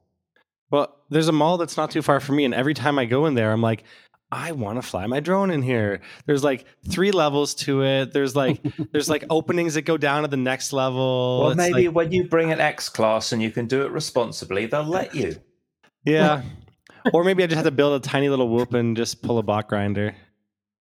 Well, 0.72 0.96
there's 1.10 1.28
a 1.28 1.32
mall 1.32 1.58
that's 1.58 1.78
not 1.78 1.92
too 1.92 2.02
far 2.02 2.20
from 2.20 2.36
me, 2.38 2.46
and 2.46 2.54
every 2.54 2.74
time 2.74 2.98
I 2.98 3.06
go 3.06 3.26
in 3.28 3.36
there, 3.36 3.52
I'm 3.52 3.62
like, 3.62 3.84
I 4.32 4.52
want 4.54 4.82
to 4.82 4.88
fly 4.88 5.06
my 5.06 5.20
drone 5.20 5.52
in 5.52 5.62
here. 5.62 6.02
There's 6.26 6.44
like 6.44 6.66
three 6.90 7.12
levels 7.12 7.54
to 7.56 7.84
it. 7.84 8.14
There's 8.14 8.36
like 8.36 8.60
there's 8.92 9.08
like 9.08 9.24
openings 9.30 9.76
that 9.76 9.84
go 9.84 9.96
down 9.98 10.24
to 10.24 10.28
the 10.28 10.38
next 10.38 10.74
level. 10.74 11.42
Well, 11.42 11.50
It's 11.52 11.58
maybe 11.58 11.88
like- 11.88 11.96
when 11.96 12.12
you 12.12 12.24
bring 12.24 12.52
an 12.52 12.60
X 12.60 12.90
class 12.90 13.32
and 13.32 13.44
you 13.44 13.52
can 13.52 13.68
do 13.68 13.84
it 13.84 13.92
responsibly, 13.92 14.66
they'll 14.66 14.84
let 14.84 15.14
you. 15.14 15.36
yeah. 16.06 16.42
or 17.14 17.24
maybe 17.24 17.44
I 17.44 17.46
just 17.48 17.58
have 17.58 17.66
to 17.66 17.72
build 17.72 18.04
a 18.04 18.08
tiny 18.08 18.30
little 18.30 18.50
whoop 18.50 18.74
and 18.74 18.98
just 18.98 19.22
pull 19.22 19.38
a 19.38 19.44
Botgrinder. 19.44 20.16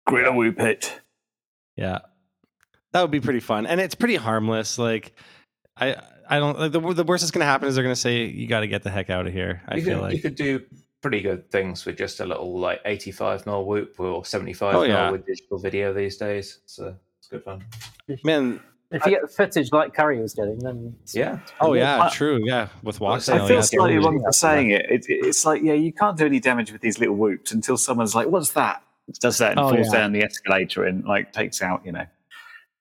Grill 0.07 0.35
whoop 0.35 0.61
it. 0.61 1.01
Yeah, 1.77 2.01
that 2.93 3.01
would 3.03 3.11
be 3.13 3.21
pretty 3.21 3.41
fun, 3.41 3.67
and 3.67 3.81
it's 3.81 3.95
pretty 3.95 4.17
harmless. 4.17 4.79
Like, 4.79 5.15
I 5.77 5.97
I 6.29 6.39
don't 6.39 6.59
like 6.59 6.73
the 6.73 6.81
the 6.95 7.05
worst 7.05 7.23
that's 7.23 7.31
gonna 7.31 7.45
happen 7.45 7.69
is 7.69 7.75
they're 7.75 7.85
gonna 7.85 7.97
say 7.97 8.25
you 8.27 8.47
got 8.47 8.61
to 8.61 8.69
get 8.69 8.83
the 8.83 8.91
heck 8.91 9.11
out 9.11 9.27
of 9.27 9.33
here. 9.33 9.63
I 9.69 9.77
you, 9.77 9.83
feel 9.85 9.95
could, 9.99 10.03
like 10.03 10.15
you 10.15 10.23
could 10.23 10.35
do 10.35 10.61
pretty 11.01 11.21
good 11.21 11.51
things 11.51 11.85
with 11.87 11.97
just 11.97 12.21
a 12.21 12.27
little 12.27 12.59
like 12.59 12.81
85 12.85 13.47
mil 13.47 13.65
whoop 13.65 13.95
or 13.99 14.25
75 14.25 14.75
Oh, 14.75 14.81
mil 14.81 14.89
yeah. 14.89 15.11
with 15.11 15.25
digital 15.27 15.59
video 15.59 15.93
these 15.93 16.17
days. 16.17 16.59
So 16.67 16.87
uh, 16.89 16.93
it's 17.19 17.29
good 17.29 17.45
fun. 17.45 17.65
man. 18.25 18.61
If 18.91 19.05
you 19.05 19.13
get 19.13 19.21
the 19.21 19.29
footage 19.29 19.71
like 19.71 19.93
Curry 19.93 20.19
was 20.19 20.33
getting, 20.35 20.59
then 20.61 20.97
Yeah. 21.13 21.41
Oh 21.61 21.75
yeah, 21.75 22.05
I- 22.05 22.09
true. 22.09 22.41
Yeah, 22.43 22.69
with 22.83 23.01
Well, 23.01 23.13
walk 23.13 23.21
so 23.21 23.35
I 23.35 23.47
feel 23.47 23.57
yeah. 23.57 23.61
slightly 23.61 23.95
yeah. 23.95 24.01
wrong 24.07 24.23
for 24.23 24.33
saying 24.33 24.71
it. 24.71 24.87
it. 24.91 25.05
It's 25.09 25.45
like, 25.45 25.63
yeah, 25.63 25.75
you 25.75 25.93
can't 25.93 26.17
do 26.17 26.25
any 26.25 26.41
damage 26.41 26.73
with 26.73 26.81
these 26.81 26.99
little 26.99 27.15
whoops 27.15 27.53
until 27.53 27.77
someone's 27.77 28.15
like, 28.15 28.29
"What's 28.29 28.53
that?" 28.53 28.83
Does 29.21 29.39
that 29.39 29.53
and 29.53 29.61
Oh, 29.61 29.71
falls 29.75 29.89
yeah. 29.93 30.01
down 30.01 30.13
the 30.13 30.23
escalator 30.23 30.85
and 30.85 31.05
like 31.05 31.33
takes 31.35 31.61
out, 31.61 31.85
you 31.85 31.93
know, 31.93 32.07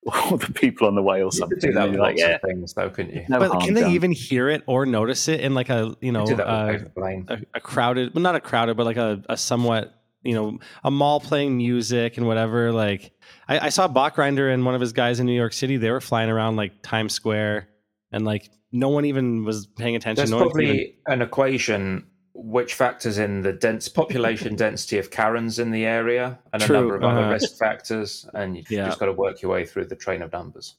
all 0.06 0.38
the 0.38 0.52
people 0.54 0.88
on 0.88 0.96
the 0.96 1.02
way 1.02 1.18
or 1.22 1.26
You 1.26 1.32
something. 1.32 1.60
could 1.60 1.68
do 1.68 1.74
that 1.74 1.82
And 1.84 1.92
with 1.92 1.98
you're 1.98 2.04
like, 2.04 2.16
lots 2.18 2.22
yeah, 2.22 2.36
of 2.36 2.42
things, 2.42 2.74
though, 2.74 2.90
couldn't 2.90 3.14
you? 3.16 3.26
no 3.30 3.40
but 3.40 3.60
can 3.62 3.74
they 3.74 3.82
done. 3.82 3.92
even 3.92 4.12
hear 4.12 4.50
it 4.50 4.64
or 4.68 4.86
notice 4.86 5.28
it 5.28 5.42
in 5.42 5.54
like 5.54 5.70
a 5.70 5.96
you 6.02 6.12
know 6.12 6.26
do 6.26 6.36
uh, 6.42 6.68
with 6.72 6.82
paper 6.82 6.92
plane. 6.96 7.26
a, 7.30 7.38
a 7.56 7.60
crowded 7.60 8.14
well 8.16 8.22
not 8.22 8.36
a 8.36 8.40
crowded 8.40 8.78
but 8.78 8.86
like 8.86 8.98
a, 8.98 9.22
a 9.28 9.36
somewhat 9.36 9.94
you 10.24 10.34
know 10.34 10.60
a 10.84 10.92
mall 10.92 11.20
playing 11.20 11.58
music 11.58 12.18
and 12.18 12.26
whatever 12.26 12.72
like 12.72 13.12
I, 13.48 13.60
I 13.68 13.70
saw 13.70 13.88
Botgrinder 13.88 14.54
and 14.54 14.66
one 14.66 14.76
of 14.76 14.82
his 14.82 14.94
guys 14.94 15.20
in 15.20 15.26
new 15.26 15.34
york 15.38 15.54
city 15.54 15.78
they 15.78 15.92
were 15.92 16.02
flying 16.02 16.30
around 16.30 16.56
like 16.56 16.82
times 16.84 17.14
square 17.14 17.70
and 18.12 18.24
like 18.26 18.50
no 18.72 18.90
one 18.90 19.06
even 19.06 19.44
was 19.46 19.68
paying 19.68 19.96
attention 19.96 20.16
There's 20.22 20.32
no 20.32 20.38
one 20.38 20.52
could 20.52 20.62
even- 20.64 20.76
probably 20.76 20.98
an 21.08 21.22
equation 21.22 22.08
which 22.40 22.76
factors 22.76 23.18
in 23.18 23.42
the 23.42 23.52
dense 23.52 23.90
population 23.90 24.56
density 24.66 25.00
of 25.00 25.10
Karens 25.10 25.58
in 25.60 25.72
the 25.72 25.86
area 25.86 26.38
and 26.54 26.62
True, 26.62 26.76
a 26.76 26.80
number 26.80 26.96
of 26.96 27.04
other 27.04 27.22
uh-huh. 27.22 27.32
risk 27.32 27.58
factors, 27.58 28.30
and 28.34 28.56
you've 28.56 28.70
Yeah. 28.70 28.86
just 28.86 29.00
got 29.00 29.08
to 29.08 29.14
work 29.14 29.42
your 29.42 29.52
way 29.52 29.66
through 29.66 29.86
the 29.86 29.96
train 29.96 30.22
of 30.22 30.32
numbers. 30.32 30.76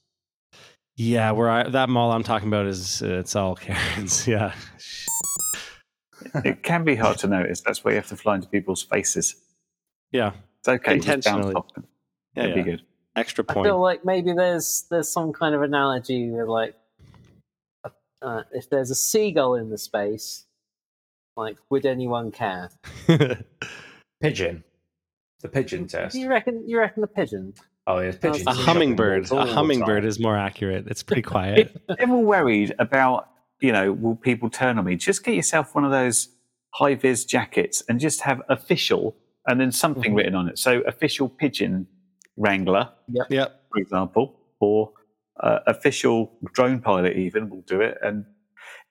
yeah 0.95 1.31
where 1.31 1.49
I, 1.49 1.63
that 1.69 1.87
mall 1.89 2.11
i'm 2.11 2.23
talking 2.23 2.47
about 2.49 2.65
is 2.65 3.01
uh, 3.01 3.19
it's 3.19 3.35
all 3.35 3.55
karens 3.55 4.27
yeah 4.33 4.53
it 6.43 6.63
can 6.63 6.83
be 6.83 6.95
hard 6.95 7.17
to 7.19 7.27
notice. 7.27 7.61
That's 7.61 7.83
why 7.83 7.91
you 7.91 7.95
have 7.97 8.07
to 8.07 8.17
fly 8.17 8.35
into 8.35 8.49
people's 8.49 8.83
faces. 8.83 9.35
yeah 10.11 10.31
It's 10.59 10.67
okay. 10.67 10.95
just 10.97 11.07
bounce 11.07 11.25
Intentionally. 11.25 11.55
off 11.55 11.73
them. 11.73 11.87
yeah, 12.35 12.43
It'd 12.43 12.55
yeah. 12.57 12.63
be 12.63 12.71
good. 12.71 12.81
extra 13.15 13.43
point. 13.43 13.65
I 13.67 13.69
feel 13.69 13.81
like 13.81 14.03
maybe 14.05 14.33
there's 14.33 14.85
there's 14.91 15.07
some 15.09 15.31
kind 15.33 15.55
of 15.55 15.61
analogy 15.61 16.29
with 16.29 16.47
like 16.47 16.75
uh, 18.21 18.43
if 18.51 18.69
there's 18.69 18.91
a 18.91 18.95
seagull 18.95 19.55
in 19.55 19.69
the 19.69 19.77
space, 19.77 20.45
like 21.39 21.57
would 21.69 21.85
anyone 21.85 22.31
care? 22.31 22.69
Pigeon. 24.21 24.63
The 25.41 25.47
pigeon 25.49 25.87
test. 25.87 26.15
You 26.15 26.29
reckon? 26.29 26.63
You 26.67 26.79
reckon 26.79 27.01
the 27.01 27.07
pigeon? 27.07 27.53
Oh, 27.87 27.99
yeah, 27.99 28.11
pigeons. 28.11 28.45
a 28.45 28.53
hummingbird 28.53 29.31
a 29.31 29.45
hummingbird 29.45 30.05
is 30.05 30.19
more 30.19 30.37
accurate 30.37 30.85
it's 30.87 31.01
pretty 31.01 31.21
quiet 31.33 31.75
Ever 31.97 32.17
worried 32.17 32.75
about, 32.77 33.29
you 33.61 33.71
know, 33.71 33.93
will 33.93 34.15
people 34.15 34.49
turn 34.49 34.77
on 34.77 34.85
me? 34.85 34.95
Just 34.95 35.23
get 35.23 35.33
yourself 35.33 35.73
one 35.73 35.85
of 35.85 35.91
those 35.91 36.27
high 36.75 36.93
vis 36.95 37.25
jackets 37.25 37.81
and 37.89 37.99
just 37.99 38.21
have 38.21 38.41
official 38.49 39.15
and 39.47 39.59
then 39.59 39.71
something 39.71 40.13
Mhm. 40.13 40.17
written 40.17 40.35
on 40.35 40.49
it. 40.49 40.59
So 40.59 40.81
official 40.81 41.29
pigeon 41.29 41.87
wrangler, 42.37 42.89
yep 43.29 43.61
for 43.71 43.79
example, 43.79 44.39
or 44.59 44.91
uh, 45.41 45.59
official 45.67 46.37
drone 46.53 46.79
pilot 46.81 47.15
even 47.15 47.49
will 47.49 47.61
do 47.61 47.81
it. 47.81 47.97
And 48.03 48.25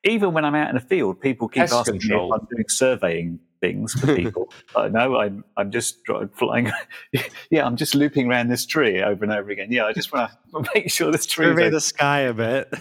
even 0.05 0.33
when 0.33 0.45
I'm 0.45 0.55
out 0.55 0.69
in 0.69 0.75
the 0.75 0.81
field, 0.81 1.21
people 1.21 1.49
keep 1.49 1.63
Pest 1.63 1.73
asking 1.75 2.01
control. 2.01 2.31
me 2.31 2.37
if 2.37 2.41
I'm 2.41 2.49
doing 2.51 2.69
surveying 2.69 3.41
things 3.61 3.93
for 3.95 4.15
people. 4.15 4.53
I 4.77 4.89
know 4.89 5.17
I'm 5.17 5.45
I'm 5.57 5.71
just 5.71 5.99
flying. 6.35 6.71
yeah, 7.51 7.67
I'm 7.67 7.77
just 7.77 7.95
looping 7.95 8.29
around 8.31 8.49
this 8.49 8.65
tree 8.67 9.03
over 9.03 9.25
and 9.25 9.33
over 9.33 9.51
again. 9.51 9.73
Yeah, 9.73 9.87
I 9.87 9.93
just 9.93 10.13
want 10.13 10.31
to 10.53 10.65
make 10.75 10.91
sure 10.91 11.11
this 11.11 11.27
tree. 11.27 11.47
survey 11.47 11.69
the 11.71 11.81
sky 11.81 12.21
a 12.21 12.33
bit 12.33 12.73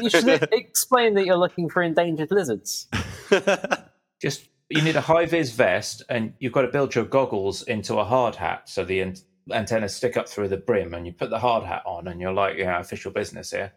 You 0.00 0.08
should 0.08 0.48
explain 0.52 1.14
that 1.14 1.26
you're 1.26 1.36
looking 1.36 1.68
for 1.68 1.82
endangered 1.82 2.30
lizards. 2.30 2.88
Just 4.20 4.48
you 4.70 4.80
need 4.82 4.96
a 4.96 5.00
high 5.02 5.26
vis 5.26 5.52
vest, 5.52 6.02
and 6.08 6.32
you've 6.38 6.52
got 6.52 6.62
to 6.62 6.68
build 6.68 6.94
your 6.94 7.04
goggles 7.04 7.62
into 7.62 7.98
a 7.98 8.04
hard 8.04 8.34
hat, 8.36 8.68
so 8.68 8.84
the 8.84 9.00
an- 9.00 9.16
antennas 9.50 9.94
stick 9.94 10.16
up 10.16 10.28
through 10.28 10.48
the 10.48 10.56
brim, 10.56 10.94
and 10.94 11.06
you 11.06 11.12
put 11.12 11.28
the 11.28 11.38
hard 11.38 11.64
hat 11.64 11.82
on, 11.84 12.08
and 12.08 12.20
you're 12.20 12.32
like, 12.32 12.56
yeah, 12.56 12.78
official 12.80 13.10
business 13.12 13.50
here. 13.50 13.72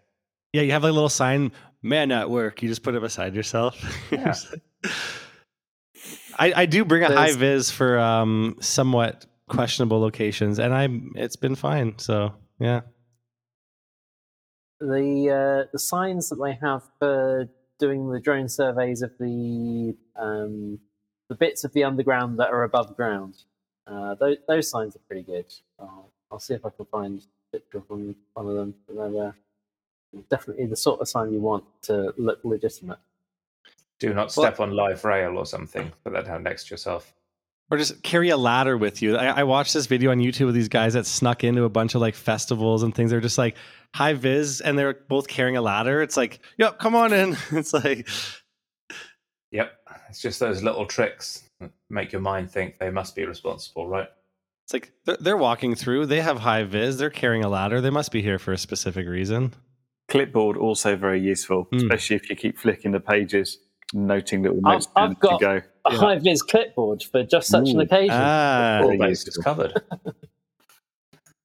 Yeah, 0.54 0.62
you 0.62 0.72
have 0.72 0.84
like 0.84 0.92
a 0.92 0.94
little 0.94 1.10
sign, 1.10 1.52
man 1.86 2.12
at 2.12 2.30
work. 2.30 2.62
You 2.62 2.70
just 2.70 2.84
put 2.84 2.96
it 2.96 3.02
beside 3.02 3.36
yourself. 3.36 3.82
Yeah. 4.12 4.36
I, 6.38 6.54
I 6.54 6.66
do 6.66 6.84
bring 6.84 7.04
a 7.04 7.14
high 7.14 7.34
vis 7.34 7.72
for 7.72 7.98
um 7.98 8.58
somewhat 8.60 9.26
questionable 9.48 10.00
locations, 10.00 10.60
and 10.60 10.74
I'm 10.74 11.14
it's 11.16 11.38
been 11.38 11.56
fine. 11.56 11.98
So 11.98 12.34
yeah, 12.60 12.82
The 14.80 15.30
uh, 15.30 15.70
the 15.72 15.80
signs 15.80 16.30
that 16.30 16.36
they 16.36 16.58
have 16.62 16.84
for 17.00 17.48
doing 17.80 18.10
the 18.10 18.20
drone 18.20 18.50
surveys 18.50 19.02
of 19.02 19.12
the 19.20 19.96
um, 20.16 20.80
the 21.30 21.36
bits 21.36 21.64
of 21.64 21.74
the 21.74 21.84
underground 21.84 22.40
that 22.40 22.50
are 22.50 22.64
above 22.64 22.96
ground. 22.96 23.36
Uh, 23.88 24.16
those, 24.16 24.38
those 24.48 24.70
signs 24.70 24.96
are 24.96 25.00
pretty 25.08 25.24
good. 25.24 25.46
I'll, 25.80 26.12
I'll 26.32 26.40
see 26.40 26.56
if 26.56 26.66
I 26.66 26.70
can 26.70 26.86
find 26.86 27.20
a 27.20 27.58
picture 27.58 27.82
from 27.88 28.16
one 28.34 28.48
of 28.48 28.56
them. 28.56 28.74
They're 28.88 29.28
uh, 29.28 29.32
definitely 30.30 30.66
the 30.68 30.76
sort 30.76 31.02
of 31.02 31.08
sign 31.08 31.32
you 31.32 31.40
want 31.40 31.64
to 31.84 32.14
look 32.18 32.40
legitimate. 32.44 33.00
Do 34.00 34.14
not 34.14 34.32
step 34.32 34.60
on 34.60 34.72
live 34.72 35.06
rail 35.06 35.38
or 35.38 35.46
something. 35.46 35.92
Put 36.04 36.14
that 36.14 36.26
down 36.26 36.44
next 36.44 36.68
to 36.68 36.74
yourself. 36.74 37.14
or 37.72 37.78
just 37.78 38.04
carry 38.04 38.30
a 38.30 38.38
ladder 38.38 38.78
with 38.78 39.02
you. 39.02 39.16
I, 39.16 39.40
I 39.40 39.44
watched 39.44 39.74
this 39.74 39.86
video 39.88 40.12
on 40.12 40.20
YouTube 40.20 40.48
of 40.50 40.54
these 40.54 40.68
guys 40.70 40.94
that 40.94 41.06
snuck 41.06 41.44
into 41.44 41.64
a 41.64 41.70
bunch 41.70 41.96
of 41.96 42.02
like 42.02 42.14
festivals 42.16 42.84
and 42.84 42.94
things. 42.94 43.10
They're 43.12 43.22
just 43.22 43.38
like 43.38 43.56
high 43.94 44.14
vis, 44.14 44.60
and 44.62 44.78
they're 44.78 44.94
both 45.08 45.28
carrying 45.28 45.56
a 45.56 45.62
ladder. 45.62 46.02
It's 46.02 46.18
like, 46.18 46.40
yep, 46.58 46.78
come 46.80 46.96
on 46.96 47.14
in. 47.14 47.38
It's 47.52 47.74
like, 47.74 48.08
Yep, 49.52 49.72
it's 50.10 50.22
just 50.22 50.40
those 50.40 50.62
little 50.62 50.86
tricks 50.86 51.44
that 51.62 51.72
make 51.90 52.12
your 52.12 52.22
mind 52.22 52.52
think 52.52 52.78
they 52.78 52.90
must 52.90 53.16
be 53.16 53.26
responsible, 53.26 53.88
right? 53.88 54.10
it's 54.66 54.74
like 54.74 54.92
they're, 55.06 55.18
they're 55.18 55.38
walking 55.38 55.76
through. 55.76 56.08
They 56.08 56.22
have 56.22 56.40
high 56.40 56.64
vis. 56.64 56.98
They're 56.98 57.10
carrying 57.12 57.44
a 57.44 57.48
ladder. 57.50 57.80
They 57.82 57.92
must 57.92 58.12
be 58.12 58.22
here 58.22 58.40
for 58.40 58.52
a 58.52 58.58
specific 58.58 59.08
reason. 59.08 59.54
Clipboard 60.08 60.56
also 60.58 60.96
very 60.96 61.20
useful, 61.20 61.66
Mm. 61.66 61.78
especially 61.84 62.16
if 62.18 62.30
you 62.30 62.36
keep 62.36 62.58
flicking 62.58 62.92
the 62.92 63.00
pages. 63.00 63.60
noting 63.94 64.42
little 64.42 64.58
I've- 64.66 64.74
notes 64.78 64.86
down 64.88 65.12
I've 65.12 65.20
got- 65.20 65.40
to 65.40 65.46
go. 65.46 65.62
A 65.86 65.92
high 65.96 66.18
vis 66.18 66.42
clipboard 66.42 67.04
for 67.04 67.24
just 67.24 67.48
such 67.48 67.70
an 67.70 67.80
occasion. 67.80 68.10
Ah, 68.16 68.80
All 68.82 68.88
very 68.88 68.98
bases 68.98 69.38
covered. 69.38 69.74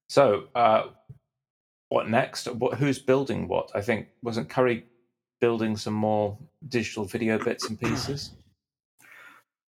so, 0.08 0.48
uh, 0.54 0.88
what 1.90 2.08
next? 2.08 2.46
What, 2.48 2.78
who's 2.78 2.98
building 2.98 3.46
what? 3.46 3.70
I 3.74 3.82
think 3.82 4.08
wasn't 4.22 4.48
Curry 4.48 4.86
building 5.40 5.76
some 5.76 5.92
more 5.94 6.38
digital 6.66 7.04
video 7.04 7.38
bits 7.38 7.68
and 7.68 7.78
pieces? 7.78 8.32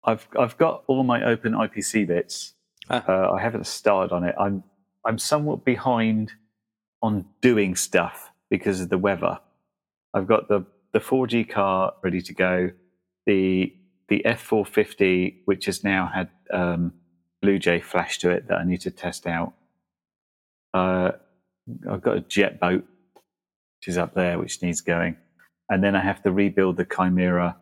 I've 0.04 0.26
I've 0.38 0.56
got 0.56 0.82
all 0.86 1.04
my 1.04 1.20
OpenIPC 1.20 2.06
bits. 2.06 2.54
Ah. 2.88 3.04
Uh, 3.06 3.32
I 3.32 3.40
haven't 3.40 3.66
started 3.66 4.12
on 4.14 4.24
it. 4.24 4.34
I'm 4.40 4.64
I'm 5.04 5.18
somewhat 5.18 5.62
behind 5.64 6.32
on 7.02 7.26
doing 7.42 7.76
stuff 7.76 8.31
because 8.52 8.82
of 8.82 8.90
the 8.90 8.98
weather. 8.98 9.40
I've 10.12 10.26
got 10.26 10.46
the 10.48 10.66
the 10.92 10.98
4G 10.98 11.48
car 11.48 11.94
ready 12.04 12.20
to 12.20 12.34
go. 12.34 12.70
The 13.24 13.74
the 14.10 14.22
F450, 14.26 15.36
which 15.46 15.64
has 15.64 15.82
now 15.82 16.10
had 16.14 16.28
um, 16.52 16.92
Bluejay 17.42 17.82
flash 17.82 18.18
to 18.18 18.30
it 18.30 18.48
that 18.48 18.58
I 18.58 18.64
need 18.64 18.82
to 18.82 18.90
test 18.90 19.26
out. 19.26 19.54
Uh, 20.74 21.12
I've 21.90 22.02
got 22.02 22.18
a 22.18 22.20
jet 22.20 22.60
boat, 22.60 22.84
which 23.78 23.88
is 23.88 23.96
up 23.96 24.12
there, 24.14 24.38
which 24.38 24.60
needs 24.60 24.82
going, 24.82 25.16
and 25.70 25.82
then 25.82 25.96
I 25.96 26.02
have 26.02 26.22
to 26.24 26.30
rebuild 26.30 26.76
the 26.76 26.84
Chimera 26.84 27.56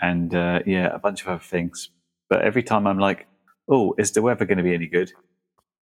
and 0.00 0.34
uh, 0.34 0.60
yeah, 0.64 0.86
a 0.86 0.98
bunch 0.98 1.20
of 1.20 1.28
other 1.28 1.44
things. 1.44 1.90
But 2.30 2.40
every 2.40 2.62
time 2.62 2.86
I'm 2.86 2.98
like, 2.98 3.26
oh, 3.68 3.94
is 3.98 4.12
the 4.12 4.22
weather 4.22 4.46
going 4.46 4.56
to 4.56 4.64
be 4.64 4.74
any 4.74 4.86
good? 4.86 5.12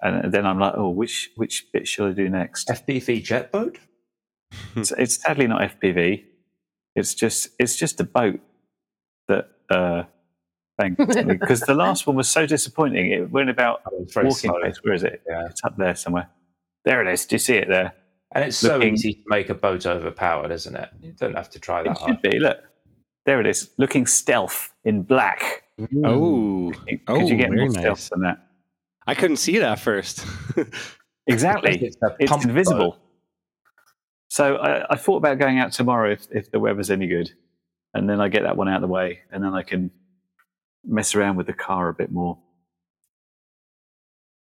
And 0.00 0.32
then 0.32 0.46
I'm 0.46 0.58
like, 0.58 0.74
oh, 0.76 0.90
which 0.90 1.30
which 1.36 1.66
bit 1.72 1.86
should 1.86 2.10
I 2.10 2.12
do 2.12 2.28
next? 2.28 2.66
FPV 2.66 3.22
jet 3.22 3.52
boat? 3.52 3.78
It's, 4.76 4.92
it's 4.92 5.22
sadly 5.22 5.46
not 5.46 5.60
FPV. 5.80 6.24
It's 6.94 7.14
just 7.14 7.48
it's 7.58 7.76
just 7.76 8.00
a 8.00 8.04
boat 8.04 8.40
that 9.28 9.48
uh, 9.70 10.04
because 10.78 11.60
the 11.66 11.74
last 11.74 12.06
one 12.06 12.16
was 12.16 12.28
so 12.28 12.46
disappointing. 12.46 13.10
It 13.12 13.30
went 13.30 13.50
about 13.50 13.80
Oh, 13.90 14.06
walking 14.16 14.32
slow. 14.32 14.60
place. 14.60 14.76
Where 14.82 14.94
is 14.94 15.02
it? 15.04 15.22
Yeah. 15.28 15.46
It's 15.46 15.62
up 15.64 15.76
there 15.76 15.94
somewhere. 15.94 16.28
There 16.84 17.00
it 17.06 17.12
is. 17.12 17.24
Do 17.26 17.34
you 17.36 17.38
see 17.38 17.54
it 17.54 17.68
there? 17.68 17.94
And 18.34 18.44
it's 18.44 18.56
so 18.56 18.82
easy 18.82 19.14
to 19.14 19.22
make 19.26 19.50
a 19.50 19.54
boat 19.54 19.84
overpowered, 19.86 20.50
isn't 20.50 20.74
it? 20.74 20.88
You 21.02 21.12
don't 21.12 21.34
have 21.36 21.50
to 21.50 21.60
try 21.60 21.80
It 21.80 21.84
that 21.84 21.98
hard. 21.98 22.18
should 22.22 22.30
be. 22.30 22.38
Look, 22.38 22.58
there 23.26 23.40
it 23.40 23.46
is. 23.46 23.70
Looking 23.78 24.06
stealth 24.06 24.72
in 24.84 25.02
black. 25.02 25.64
oh, 26.04 26.72
Could 26.88 27.00
Oh, 27.08 27.20
you 27.28 27.36
get 27.36 27.50
very 27.50 27.68
more 27.68 27.70
stealth 27.70 28.08
than 28.10 28.22
that? 28.22 28.38
I 29.06 29.14
couldn't 29.14 29.36
see 29.36 29.58
that 29.58 29.80
first. 29.80 30.24
Exactly. 31.26 31.78
It's 31.82 31.96
a 32.02 32.16
it's 32.18 32.44
invisible. 32.44 32.92
boat. 32.92 32.98
So 34.32 34.56
I, 34.56 34.94
I 34.94 34.96
thought 34.96 35.18
about 35.18 35.38
going 35.38 35.58
out 35.58 35.72
tomorrow 35.72 36.10
if, 36.10 36.26
if 36.30 36.50
the 36.50 36.58
weather's 36.58 36.90
any 36.90 37.06
good, 37.06 37.30
and 37.92 38.08
then 38.08 38.18
I 38.18 38.28
get 38.28 38.44
that 38.44 38.56
one 38.56 38.66
out 38.66 38.76
of 38.76 38.80
the 38.80 38.88
way, 38.88 39.18
and 39.30 39.44
then 39.44 39.52
I 39.52 39.62
can 39.62 39.90
mess 40.86 41.14
around 41.14 41.36
with 41.36 41.48
the 41.48 41.52
car 41.52 41.90
a 41.90 41.92
bit 41.92 42.10
more. 42.10 42.38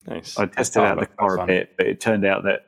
nice. 0.07 0.39
I 0.39 0.45
tested 0.45 0.81
oh, 0.81 0.85
out 0.85 0.99
the 1.01 1.07
car 1.07 1.39
a 1.41 1.45
bit, 1.45 1.73
but 1.75 1.87
it 1.87 1.99
turned 1.99 2.25
out 2.25 2.43
that 2.43 2.61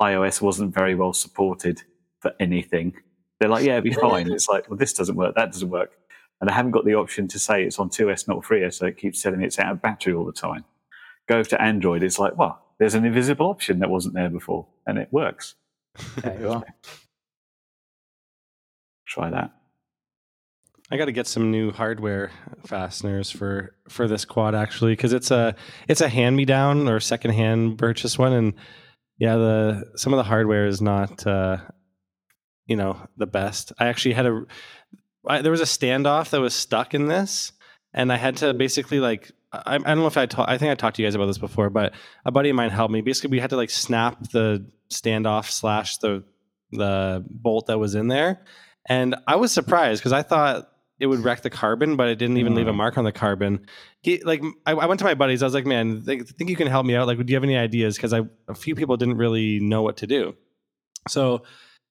iOS 0.00 0.40
wasn't 0.40 0.72
very 0.72 0.94
well 0.94 1.12
supported 1.12 1.82
for 2.20 2.30
anything. 2.38 2.94
They're 3.40 3.48
like, 3.48 3.64
"Yeah, 3.64 3.78
it'll 3.78 3.90
be 3.90 3.92
fine." 4.10 4.30
it's 4.30 4.48
like, 4.48 4.70
"Well, 4.70 4.78
this 4.78 4.92
doesn't 4.92 5.16
work. 5.16 5.34
That 5.34 5.50
doesn't 5.50 5.70
work," 5.70 5.90
and 6.40 6.48
I 6.48 6.52
haven't 6.52 6.70
got 6.70 6.84
the 6.84 6.94
option 6.94 7.26
to 7.26 7.38
say 7.40 7.64
it's 7.64 7.80
on 7.80 7.90
2S, 7.90 8.28
not 8.28 8.44
3S, 8.44 8.74
so 8.74 8.86
it 8.86 8.96
keeps 8.96 9.20
telling 9.20 9.40
me 9.40 9.46
it's 9.46 9.58
out 9.58 9.72
of 9.72 9.82
battery 9.82 10.14
all 10.14 10.24
the 10.24 10.32
time. 10.32 10.64
Go 11.28 11.42
to 11.42 11.60
Android, 11.60 12.04
it's 12.04 12.20
like, 12.20 12.38
"Well, 12.38 12.62
there's 12.78 12.94
an 12.94 13.04
invisible 13.04 13.46
option 13.48 13.80
that 13.80 13.90
wasn't 13.90 14.14
there 14.14 14.30
before, 14.30 14.68
and 14.86 14.98
it 14.98 15.08
works." 15.10 15.56
There 16.16 16.40
you 16.40 16.50
are. 16.50 16.64
Try 19.06 19.30
that. 19.30 19.52
I 20.90 20.96
got 20.96 21.06
to 21.06 21.12
get 21.12 21.26
some 21.26 21.50
new 21.50 21.72
hardware 21.72 22.30
fasteners 22.66 23.30
for 23.30 23.74
for 23.88 24.06
this 24.06 24.24
quad 24.24 24.54
actually 24.54 24.92
because 24.92 25.12
it's 25.12 25.30
a 25.30 25.54
it's 25.88 26.00
a 26.00 26.08
hand 26.08 26.36
me 26.36 26.44
down 26.44 26.88
or 26.88 27.00
second 27.00 27.32
hand 27.32 27.78
purchase 27.78 28.18
one 28.18 28.32
and 28.32 28.54
yeah 29.18 29.36
the 29.36 29.92
some 29.96 30.12
of 30.12 30.18
the 30.18 30.24
hardware 30.24 30.66
is 30.66 30.82
not 30.82 31.26
uh, 31.26 31.56
you 32.66 32.76
know 32.76 32.98
the 33.16 33.26
best. 33.26 33.72
I 33.78 33.86
actually 33.86 34.14
had 34.14 34.26
a 34.26 34.42
I, 35.26 35.40
there 35.40 35.52
was 35.52 35.62
a 35.62 35.64
standoff 35.64 36.30
that 36.30 36.40
was 36.40 36.54
stuck 36.54 36.92
in 36.92 37.08
this 37.08 37.52
and 37.94 38.12
I 38.12 38.16
had 38.16 38.36
to 38.38 38.52
basically 38.52 39.00
like 39.00 39.32
I, 39.52 39.76
I 39.76 39.78
don't 39.78 39.98
know 39.98 40.06
if 40.06 40.18
I 40.18 40.26
ta- 40.26 40.46
I 40.46 40.58
think 40.58 40.70
I 40.70 40.74
talked 40.74 40.96
to 40.96 41.02
you 41.02 41.06
guys 41.06 41.14
about 41.14 41.26
this 41.26 41.38
before 41.38 41.70
but 41.70 41.94
a 42.26 42.30
buddy 42.30 42.50
of 42.50 42.56
mine 42.56 42.70
helped 42.70 42.92
me. 42.92 43.00
Basically 43.00 43.30
we 43.30 43.40
had 43.40 43.50
to 43.50 43.56
like 43.56 43.70
snap 43.70 44.30
the 44.32 44.66
standoff 44.94 45.50
slash 45.50 45.98
the 45.98 46.24
the 46.72 47.24
bolt 47.28 47.66
that 47.66 47.78
was 47.78 47.94
in 47.94 48.08
there 48.08 48.42
and 48.88 49.14
I 49.26 49.36
was 49.36 49.52
surprised 49.52 50.00
because 50.02 50.12
I 50.12 50.22
thought 50.22 50.68
it 51.00 51.06
would 51.06 51.20
wreck 51.20 51.42
the 51.42 51.50
carbon, 51.50 51.96
but 51.96 52.08
it 52.08 52.16
didn't 52.16 52.36
even 52.36 52.54
leave 52.54 52.68
a 52.68 52.72
Mm. 52.72 52.76
mark 52.76 52.98
on 52.98 53.04
the 53.04 53.12
carbon. 53.12 53.66
He, 54.02 54.20
like 54.22 54.42
I, 54.66 54.72
I 54.72 54.86
went 54.86 54.98
to 55.00 55.04
my 55.04 55.14
buddies. 55.14 55.42
I 55.42 55.46
was 55.46 55.54
like, 55.54 55.66
"Man, 55.66 56.04
I 56.06 56.18
think 56.18 56.48
you 56.50 56.54
can 56.56 56.68
help 56.68 56.86
me 56.86 56.94
out. 56.94 57.06
Like, 57.08 57.18
do 57.18 57.24
you 57.26 57.34
have 57.36 57.42
any 57.44 57.56
ideas?" 57.56 57.96
Because 57.96 58.12
I 58.12 58.20
a 58.48 58.54
few 58.54 58.74
people 58.76 58.96
didn't 58.96 59.16
really 59.16 59.58
know 59.60 59.82
what 59.82 59.96
to 59.98 60.06
do. 60.06 60.36
So 61.08 61.42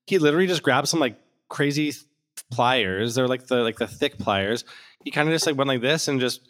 he 0.07 0.19
literally 0.19 0.47
just 0.47 0.63
grabbed 0.63 0.87
some 0.87 0.99
like 1.01 1.17
crazy 1.49 1.91
th- 1.91 2.03
pliers. 2.51 3.15
They're 3.15 3.27
like 3.27 3.47
the 3.47 3.57
like 3.63 3.77
the 3.77 3.87
thick 3.87 4.17
pliers. 4.19 4.63
He 5.03 5.11
kind 5.11 5.27
of 5.27 5.33
just 5.35 5.45
like 5.47 5.57
went 5.57 5.67
like 5.67 5.81
this 5.81 6.07
and 6.07 6.19
just 6.21 6.41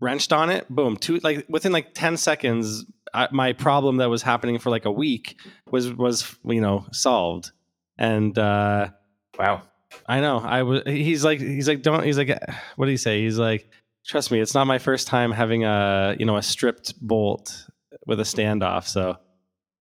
wrenched 0.00 0.32
on 0.32 0.48
it. 0.50 0.68
Boom! 0.68 0.96
Two 0.96 1.18
like 1.24 1.44
within 1.48 1.72
like 1.72 1.92
ten 1.94 2.16
seconds, 2.16 2.84
I, 3.16 3.28
my 3.32 3.52
problem 3.52 3.96
that 3.96 4.10
was 4.10 4.22
happening 4.22 4.58
for 4.58 4.70
like 4.70 4.84
a 4.84 4.92
week 4.92 5.40
was 5.70 5.92
was 5.92 6.36
you 6.44 6.60
know 6.60 6.86
solved. 6.92 7.50
And 7.98 8.38
uh 8.38 8.90
Wow. 9.38 9.62
I 10.06 10.20
know. 10.20 10.38
I 10.38 10.62
was. 10.62 10.82
He's 10.86 11.24
like. 11.24 11.40
He's 11.40 11.68
like. 11.68 11.82
Don't. 11.82 12.04
He's 12.04 12.18
like. 12.18 12.30
What 12.76 12.86
do 12.86 12.92
you 12.92 12.98
say? 12.98 13.22
He's 13.22 13.38
like. 13.38 13.68
Trust 14.06 14.30
me, 14.30 14.40
it's 14.40 14.54
not 14.54 14.66
my 14.68 14.78
first 14.78 15.08
time 15.08 15.32
having 15.32 15.64
a 15.64 16.14
you 16.18 16.26
know 16.26 16.36
a 16.36 16.42
stripped 16.42 16.94
bolt 17.00 17.66
with 18.06 18.20
a 18.20 18.24
standoff. 18.24 18.86
So 18.86 19.16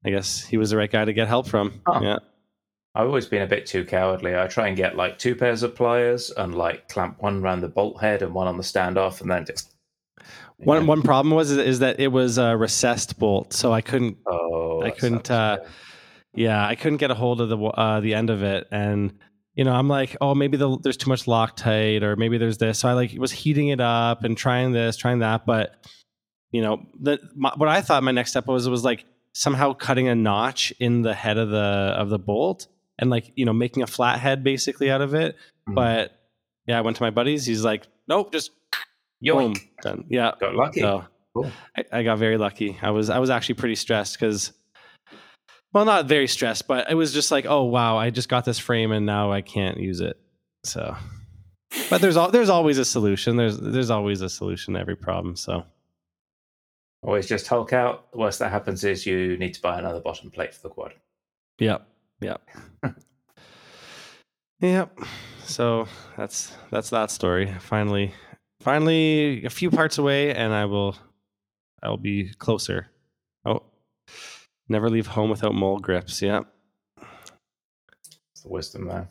I 0.03 0.09
guess 0.09 0.43
he 0.43 0.57
was 0.57 0.71
the 0.71 0.77
right 0.77 0.91
guy 0.91 1.05
to 1.05 1.13
get 1.13 1.27
help 1.27 1.47
from. 1.47 1.81
Yeah. 2.01 2.17
I've 2.95 3.07
always 3.07 3.25
been 3.27 3.41
a 3.41 3.47
bit 3.47 3.65
too 3.65 3.83
cowardly. 3.83 4.37
I 4.37 4.47
try 4.47 4.67
and 4.67 4.77
get 4.77 4.95
like 4.95 5.19
two 5.19 5.35
pairs 5.35 5.63
of 5.63 5.75
pliers 5.75 6.31
and 6.31 6.55
like 6.55 6.87
clamp 6.87 7.21
one 7.21 7.43
around 7.43 7.61
the 7.61 7.67
bolt 7.67 8.01
head 8.01 8.21
and 8.21 8.33
one 8.33 8.47
on 8.47 8.57
the 8.57 8.63
standoff, 8.63 9.21
and 9.21 9.29
then 9.29 9.45
just 9.45 9.74
One 10.57 10.81
Yeah. 10.81 10.87
one 10.87 11.01
problem 11.01 11.33
was 11.35 11.51
is 11.51 11.79
that 11.79 11.99
it 11.99 12.07
was 12.07 12.37
a 12.37 12.55
recessed 12.55 13.19
bolt, 13.19 13.53
so 13.53 13.73
I 13.73 13.81
couldn't. 13.81 14.17
Oh, 14.25 14.81
I 14.83 14.89
couldn't, 14.91 15.29
uh, 15.29 15.57
Yeah, 16.33 16.65
I 16.65 16.75
couldn't 16.75 16.97
get 16.97 17.11
a 17.11 17.15
hold 17.15 17.41
of 17.41 17.49
the 17.49 17.57
uh, 17.57 17.99
the 18.01 18.13
end 18.13 18.29
of 18.29 18.43
it, 18.43 18.67
and 18.71 19.13
you 19.53 19.63
know 19.63 19.73
I'm 19.73 19.87
like, 19.87 20.17
oh, 20.21 20.35
maybe 20.35 20.57
the, 20.57 20.77
there's 20.81 20.97
too 20.97 21.09
much 21.09 21.25
Loctite, 21.25 22.01
or 22.03 22.15
maybe 22.15 22.37
there's 22.37 22.57
this. 22.57 22.79
So 22.79 22.89
I 22.89 22.93
like 22.93 23.13
was 23.17 23.31
heating 23.31 23.69
it 23.69 23.79
up 23.81 24.23
and 24.23 24.37
trying 24.37 24.71
this, 24.71 24.97
trying 24.97 25.19
that, 25.19 25.45
but 25.45 25.75
you 26.51 26.61
know, 26.61 26.85
the 27.01 27.19
my, 27.35 27.51
what 27.57 27.67
I 27.69 27.81
thought 27.81 28.03
my 28.03 28.11
next 28.11 28.31
step 28.31 28.47
was 28.47 28.67
was 28.69 28.83
like 28.83 29.05
somehow 29.33 29.73
cutting 29.73 30.07
a 30.07 30.15
notch 30.15 30.71
in 30.79 31.01
the 31.01 31.13
head 31.13 31.37
of 31.37 31.49
the 31.49 31.57
of 31.57 32.09
the 32.09 32.19
bolt 32.19 32.67
and 32.97 33.09
like 33.09 33.31
you 33.35 33.45
know 33.45 33.51
making 33.53 33.83
a 33.83 33.87
flat 33.87 34.19
head 34.19 34.43
basically 34.43 34.89
out 34.89 35.01
of 35.01 35.13
it. 35.13 35.35
Mm. 35.69 35.75
But 35.75 36.11
yeah, 36.67 36.77
I 36.77 36.81
went 36.81 36.95
to 36.97 37.03
my 37.03 37.09
buddies. 37.11 37.45
He's 37.45 37.63
like, 37.63 37.87
nope, 38.07 38.31
just 38.31 38.51
Yoink. 39.25 39.53
boom, 39.55 39.55
done. 39.81 40.05
Yeah, 40.09 40.31
Got 40.39 40.55
lucky. 40.55 40.81
so 40.81 41.05
Cool. 41.33 41.51
I, 41.77 41.83
I 41.91 42.03
got 42.03 42.17
very 42.17 42.37
lucky. 42.37 42.77
I 42.81 42.91
was 42.91 43.09
I 43.09 43.19
was 43.19 43.29
actually 43.29 43.55
pretty 43.55 43.75
stressed 43.75 44.17
because, 44.17 44.53
well, 45.73 45.83
not 45.83 46.05
very 46.05 46.27
stressed, 46.27 46.65
but 46.67 46.89
it 46.89 46.95
was 46.95 47.13
just 47.13 47.29
like, 47.31 47.45
oh 47.45 47.63
wow, 47.63 47.97
I 47.97 48.09
just 48.09 48.29
got 48.29 48.45
this 48.45 48.57
frame 48.59 48.91
and 48.93 49.05
now 49.05 49.31
I 49.33 49.41
can't 49.41 49.77
use 49.77 49.99
it. 49.99 50.17
So, 50.63 50.95
but 51.89 51.99
there's 52.01 52.15
al- 52.15 52.31
there's 52.31 52.49
always 52.49 52.77
a 52.77 52.85
solution. 52.85 53.35
There's 53.35 53.57
there's 53.59 53.89
always 53.91 54.21
a 54.21 54.29
solution 54.29 54.75
to 54.75 54.79
every 54.79 54.95
problem. 54.95 55.35
So 55.35 55.65
Always 57.03 57.27
just 57.27 57.47
Hulk 57.47 57.71
out. 57.73 58.11
The 58.13 58.17
worst 58.17 58.39
that 58.39 58.49
happens 58.51 58.83
is 58.83 59.05
you 59.05 59.37
need 59.37 59.53
to 59.55 59.61
buy 59.61 59.77
another 59.77 59.99
bottom 59.99 60.31
plate 60.31 60.55
for 60.55 60.61
the 60.63 60.69
quad. 60.69 60.93
yep, 61.59 61.87
yep, 62.21 62.41
yep. 64.61 64.97
So 65.43 65.87
that's 66.17 66.53
that's 66.71 66.89
that 66.89 67.11
story. 67.11 67.53
Finally, 67.59 68.13
finally, 68.65 69.45
a 69.45 69.49
few 69.49 69.69
parts 69.69 69.97
away, 69.99 70.33
and 70.33 70.51
I 70.53 70.65
will 70.65 70.95
I 71.83 71.89
will 71.89 71.97
be 71.97 72.33
closer. 72.39 72.87
Oh, 73.45 73.61
never 74.67 74.89
leave 74.89 75.05
home 75.07 75.29
without 75.29 75.53
mole 75.53 75.77
grips. 75.79 76.21
Yeah, 76.21 76.41
It's 78.33 78.41
the 78.41 78.49
wisdom 78.49 78.87
there. 78.87 79.07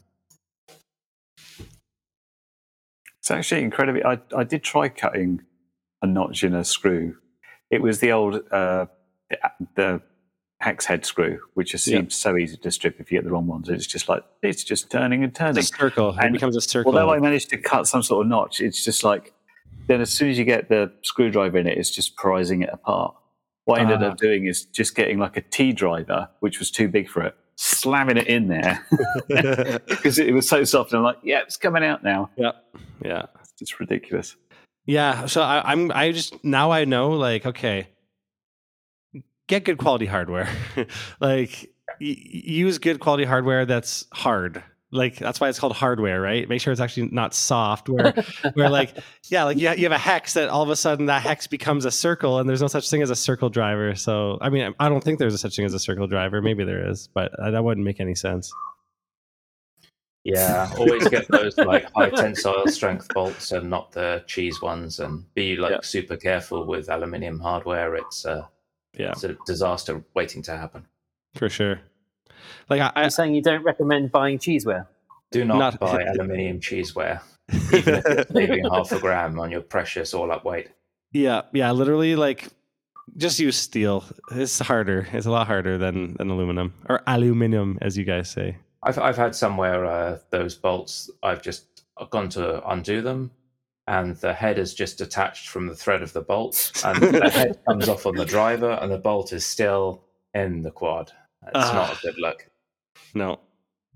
It's 3.20 3.30
actually 3.30 3.62
incredibly. 3.62 4.04
I, 4.04 4.18
I 4.36 4.44
did 4.44 4.62
try 4.62 4.88
cutting 4.90 5.40
a 6.02 6.06
notch 6.06 6.44
in 6.44 6.54
a 6.54 6.64
screw. 6.64 7.16
It 7.70 7.80
was 7.80 8.00
the 8.00 8.12
old 8.12 8.34
uh, 8.52 8.86
the, 9.30 9.38
the 9.76 10.02
hex 10.60 10.84
head 10.84 11.06
screw, 11.06 11.38
which 11.54 11.70
just 11.72 11.86
Yeah. 11.86 11.98
seems 11.98 12.14
so 12.16 12.36
easy 12.36 12.56
to 12.58 12.70
strip 12.70 13.00
if 13.00 13.10
you 13.10 13.18
get 13.18 13.24
the 13.24 13.30
wrong 13.30 13.46
ones. 13.46 13.68
It's 13.68 13.86
just 13.86 14.08
like 14.08 14.24
it's 14.42 14.62
just 14.64 14.90
turning 14.90 15.22
and 15.22 15.30
It's 15.30 15.38
turning. 15.38 15.58
a 15.58 15.62
circle. 15.62 16.10
It 16.10 16.24
And 16.24 16.32
becomes 16.32 16.56
a 16.56 16.60
circle. 16.60 16.92
Although 16.92 17.12
I 17.12 17.18
managed 17.20 17.48
to 17.50 17.56
cut 17.56 17.86
some 17.86 18.02
sort 18.02 18.26
of 18.26 18.30
notch, 18.30 18.60
it's 18.60 18.84
just 18.84 19.04
like 19.04 19.32
then 19.86 20.00
as 20.00 20.10
soon 20.10 20.30
as 20.30 20.38
you 20.38 20.44
get 20.44 20.68
the 20.68 20.92
screwdriver 21.02 21.58
in 21.58 21.66
it, 21.66 21.76
it's 21.78 21.90
just 21.90 22.16
prising 22.16 22.62
it 22.62 22.70
apart. 22.72 23.14
What 23.66 23.78
I 23.78 23.82
ended 23.82 24.02
Ah. 24.02 24.08
up 24.10 24.16
doing 24.18 24.46
is 24.46 24.64
just 24.66 24.94
getting 24.94 25.18
like 25.18 25.36
a 25.36 25.40
T 25.42 25.72
driver, 25.72 26.28
which 26.40 26.58
was 26.58 26.70
too 26.70 26.88
big 26.88 27.08
for 27.08 27.22
it, 27.22 27.34
slamming 27.56 28.16
it 28.18 28.26
in 28.26 28.48
there 28.48 28.86
because 29.88 30.18
it 30.18 30.34
was 30.34 30.48
so 30.48 30.64
soft. 30.64 30.92
And 30.92 30.98
I'm 30.98 31.04
like, 31.04 31.18
yeah, 31.22 31.40
it's 31.40 31.56
coming 31.56 31.82
out 31.84 32.02
now. 32.04 32.30
yeah, 32.36 32.52
yeah. 33.04 33.26
It's 33.60 33.78
ridiculous. 33.80 34.36
Yeah, 34.86 35.26
so 35.26 35.40
I, 35.40 35.62
I'm 35.72 35.90
I 35.92 36.12
just 36.12 36.42
now 36.44 36.70
I 36.72 36.84
know 36.84 37.10
like 37.12 37.46
okay, 37.46 37.88
get 39.48 39.64
good 39.64 39.78
quality 39.78 40.06
hardware, 40.06 40.48
like 41.20 41.70
y- 42.00 42.16
use 42.18 42.78
good 42.78 43.00
quality 43.00 43.24
hardware 43.24 43.64
that's 43.64 44.06
hard. 44.12 44.62
Like 44.94 45.16
that's 45.16 45.40
why 45.40 45.48
it's 45.48 45.58
called 45.58 45.74
hardware, 45.74 46.20
right? 46.20 46.48
Make 46.48 46.60
sure 46.60 46.70
it's 46.72 46.80
actually 46.80 47.08
not 47.10 47.34
soft. 47.34 47.88
Where 47.88 48.14
where 48.54 48.70
like 48.70 48.96
yeah, 49.28 49.42
like 49.44 49.58
you, 49.58 49.66
ha- 49.68 49.74
you 49.74 49.82
have 49.82 49.92
a 49.92 49.98
hex 49.98 50.34
that 50.34 50.48
all 50.48 50.62
of 50.62 50.70
a 50.70 50.76
sudden 50.76 51.06
that 51.06 51.20
hex 51.22 51.48
becomes 51.48 51.84
a 51.84 51.90
circle, 51.90 52.38
and 52.38 52.48
there's 52.48 52.62
no 52.62 52.68
such 52.68 52.88
thing 52.88 53.02
as 53.02 53.10
a 53.10 53.16
circle 53.16 53.50
driver. 53.50 53.96
So 53.96 54.38
I 54.40 54.50
mean, 54.50 54.72
I 54.78 54.88
don't 54.88 55.02
think 55.02 55.18
there's 55.18 55.34
a 55.34 55.38
such 55.38 55.56
thing 55.56 55.64
as 55.64 55.74
a 55.74 55.80
circle 55.80 56.06
driver. 56.06 56.40
Maybe 56.40 56.64
there 56.64 56.88
is, 56.88 57.08
but 57.12 57.32
uh, 57.40 57.50
that 57.50 57.64
wouldn't 57.64 57.84
make 57.84 57.98
any 58.00 58.14
sense. 58.14 58.52
Yeah, 60.22 60.70
always 60.78 61.06
get 61.08 61.28
those 61.28 61.58
like 61.58 61.92
high 61.94 62.08
tensile 62.10 62.66
strength 62.68 63.08
bolts 63.12 63.52
and 63.52 63.68
not 63.68 63.92
the 63.92 64.24
cheese 64.26 64.62
ones, 64.62 64.98
and 65.00 65.24
be 65.34 65.56
like 65.56 65.72
Yeah. 65.72 65.80
super 65.82 66.16
careful 66.16 66.66
with 66.66 66.88
aluminium 66.88 67.40
hardware. 67.40 67.94
It's, 67.96 68.24
uh, 68.24 68.46
Yeah, 68.96 69.10
it's 69.10 69.24
a 69.24 69.36
disaster 69.44 70.02
waiting 70.14 70.40
to 70.44 70.56
happen. 70.56 70.86
for 71.34 71.48
sure. 71.50 71.80
Like 72.68 72.80
I, 72.80 72.92
I 72.94 73.00
You're 73.02 73.10
saying 73.10 73.34
you 73.34 73.42
don't 73.42 73.62
recommend 73.62 74.12
buying 74.12 74.38
cheeseware? 74.38 74.86
Do 75.30 75.44
not, 75.44 75.58
Not- 75.58 75.80
buy 75.80 76.02
aluminium 76.06 76.60
cheeseware, 76.60 77.20
even 77.72 77.94
if 77.94 78.04
you're 78.06 78.24
saving 78.32 78.64
half 78.72 78.92
a 78.92 79.00
gram 79.00 79.38
on 79.40 79.50
your 79.50 79.62
precious 79.62 80.14
all 80.14 80.30
up 80.30 80.44
weight. 80.44 80.68
Yeah, 81.12 81.42
yeah, 81.52 81.70
literally 81.72 82.16
like 82.16 82.48
just 83.16 83.38
use 83.38 83.56
steel. 83.56 84.04
It's 84.32 84.58
harder. 84.58 85.06
It's 85.12 85.26
a 85.26 85.30
lot 85.30 85.46
harder 85.46 85.78
than 85.78 86.14
than 86.14 86.30
aluminum 86.30 86.74
or 86.88 87.02
aluminum 87.06 87.78
as 87.80 87.96
you 87.96 88.04
guys 88.04 88.30
say. 88.30 88.56
I've 88.82 88.98
I've 88.98 89.16
had 89.16 89.34
somewhere 89.34 89.84
uh, 89.84 90.18
those 90.30 90.54
bolts. 90.54 91.10
I've 91.22 91.42
just 91.42 91.82
gone 92.10 92.28
to 92.30 92.66
undo 92.68 93.02
them, 93.02 93.30
and 93.86 94.16
the 94.16 94.32
head 94.34 94.58
is 94.58 94.74
just 94.74 94.98
detached 94.98 95.48
from 95.48 95.66
the 95.66 95.74
thread 95.76 96.02
of 96.02 96.12
the 96.12 96.22
bolt, 96.22 96.72
and 96.84 97.02
the 97.02 97.30
head 97.30 97.58
comes 97.68 97.88
off 97.88 98.06
on 98.06 98.14
the 98.16 98.24
driver, 98.24 98.70
and 98.80 98.90
the 98.92 98.98
bolt 98.98 99.32
is 99.32 99.44
still 99.44 100.04
in 100.34 100.62
the 100.62 100.70
quad. 100.70 101.12
It's 101.46 101.52
Ah. 101.54 101.72
not 101.74 101.98
a 101.98 102.00
good 102.02 102.18
look. 102.18 102.48
No. 103.14 103.40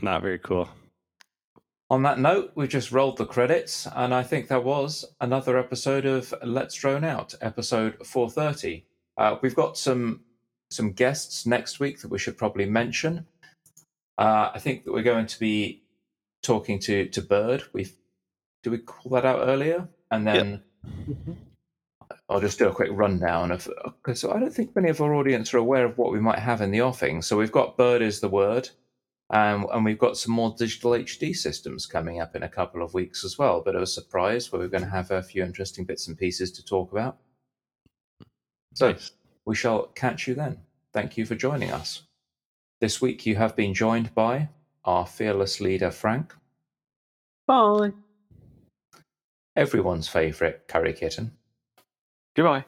Not 0.01 0.23
very 0.23 0.39
cool. 0.39 0.69
On 1.91 2.03
that 2.03 2.19
note, 2.19 2.53
we've 2.55 2.69
just 2.69 2.93
rolled 2.93 3.17
the 3.17 3.25
credits, 3.27 3.87
and 3.97 4.15
I 4.15 4.23
think 4.23 4.49
that 4.49 4.63
was 4.63 5.05
another 5.21 5.57
episode 5.59 6.05
of 6.05 6.35
Let's 6.43 6.75
Drone 6.75 7.03
Out, 7.05 7.35
episode 7.41 8.07
430. 8.07 8.85
Uh, 9.17 9.39
we've 9.43 9.55
got 9.55 9.77
some 9.79 10.25
some 10.71 10.93
guests 10.93 11.47
next 11.47 11.81
week 11.81 11.99
that 12.03 12.09
we 12.09 12.19
should 12.19 12.37
probably 12.37 12.67
mention. 12.67 13.27
Uh, 14.19 14.51
I 14.55 14.59
think 14.59 14.85
that 14.85 14.93
we're 14.93 15.03
going 15.03 15.27
to 15.27 15.39
be 15.41 15.83
talking 16.43 16.79
to 16.81 17.09
to 17.09 17.23
Bird. 17.23 17.65
We 17.73 17.89
do 18.63 18.71
we 18.71 18.79
call 18.79 19.11
that 19.13 19.25
out 19.25 19.49
earlier, 19.49 19.89
and 20.11 20.27
then 20.27 20.63
I'll 22.29 22.41
just 22.41 22.59
do 22.59 22.69
a 22.69 22.75
quick 22.75 22.91
rundown 22.93 23.51
of 23.51 23.69
because 23.85 24.25
I 24.25 24.39
don't 24.39 24.53
think 24.53 24.75
many 24.77 24.91
of 24.91 25.01
our 25.01 25.15
audience 25.15 25.55
are 25.55 25.59
aware 25.59 25.87
of 25.87 25.97
what 25.97 26.13
we 26.13 26.21
might 26.21 26.39
have 26.39 26.61
in 26.61 26.71
the 26.71 26.83
offing. 26.83 27.23
So 27.23 27.37
we've 27.39 27.53
got 27.53 27.77
Bird 27.79 28.03
is 28.03 28.21
the 28.21 28.29
word. 28.29 28.69
Um, 29.31 29.67
and 29.73 29.85
we've 29.85 29.99
got 29.99 30.17
some 30.17 30.33
more 30.33 30.55
digital 30.59 30.93
HD 30.93 31.37
systems 31.37 31.85
coming 31.85 32.19
up 32.21 32.35
in 32.35 32.43
a 32.45 32.49
couple 32.49 32.83
of 32.83 32.95
weeks 32.95 33.25
as 33.25 33.37
well. 33.39 33.61
Bit 33.61 33.75
of 33.75 33.83
a 33.83 33.87
surprise 33.87 34.51
where 34.51 34.61
we're 34.61 34.69
going 34.69 34.85
to 34.85 34.89
have 34.89 35.11
a 35.11 35.23
few 35.23 35.43
interesting 35.45 35.85
bits 35.85 36.09
and 36.09 36.17
pieces 36.17 36.51
to 36.53 36.65
talk 36.65 36.93
about. 36.93 37.19
So 38.75 38.93
Nice. 38.93 39.11
we 39.45 39.55
shall 39.55 39.89
catch 39.89 40.27
you 40.29 40.35
then. 40.35 40.59
Thank 40.95 41.19
you 41.19 41.27
for 41.27 41.35
joining 41.35 41.71
us. 41.73 42.05
This 42.81 43.03
week 43.03 43.27
you 43.27 43.37
have 43.37 43.55
been 43.55 43.75
joined 43.75 44.15
by 44.15 44.49
our 44.85 45.05
fearless 45.07 45.61
leader, 45.61 45.91
Frank, 45.91 46.35
Bye. 47.47 47.93
everyone's 49.57 50.09
favourite 50.09 50.67
CurryKitten, 50.69 51.33
Goodbye. 52.39 52.65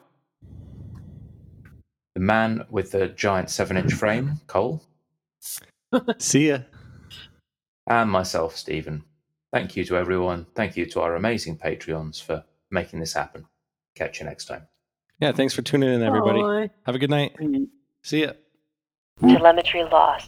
the 2.13 2.19
man 2.19 2.65
with 2.69 2.91
the 2.91 3.07
giant 3.07 3.49
seven 3.49 3.77
inch 3.77 3.93
frame, 3.93 4.41
Koel, 4.45 4.81
See 6.17 6.49
ya. 6.49 6.57
and 7.87 8.11
myself, 8.11 8.57
Stephen. 8.57 9.05
Thank 9.53 9.77
you 9.77 9.85
to 9.85 9.95
everyone. 9.95 10.45
Thank 10.55 10.75
you 10.75 10.85
to 10.87 10.99
our 10.99 11.15
amazing 11.15 11.57
Patreons 11.57 12.21
for 12.21 12.43
making 12.69 12.99
this 12.99 13.13
happen. 13.13 13.45
Catch 13.95 14.19
you 14.19 14.25
next 14.25 14.43
time. 14.43 14.67
Yeah, 15.21 15.31
thanks 15.31 15.53
for 15.53 15.61
tuning 15.61 15.93
in 15.93 16.03
everybody. 16.03 16.41
Bye. 16.41 16.69
Have 16.85 16.95
a 16.95 16.99
good 16.99 17.09
night. 17.09 17.37
See 18.03 18.23
ya. 18.23 18.33
Telemetry 19.21 19.83
lost. 19.85 20.27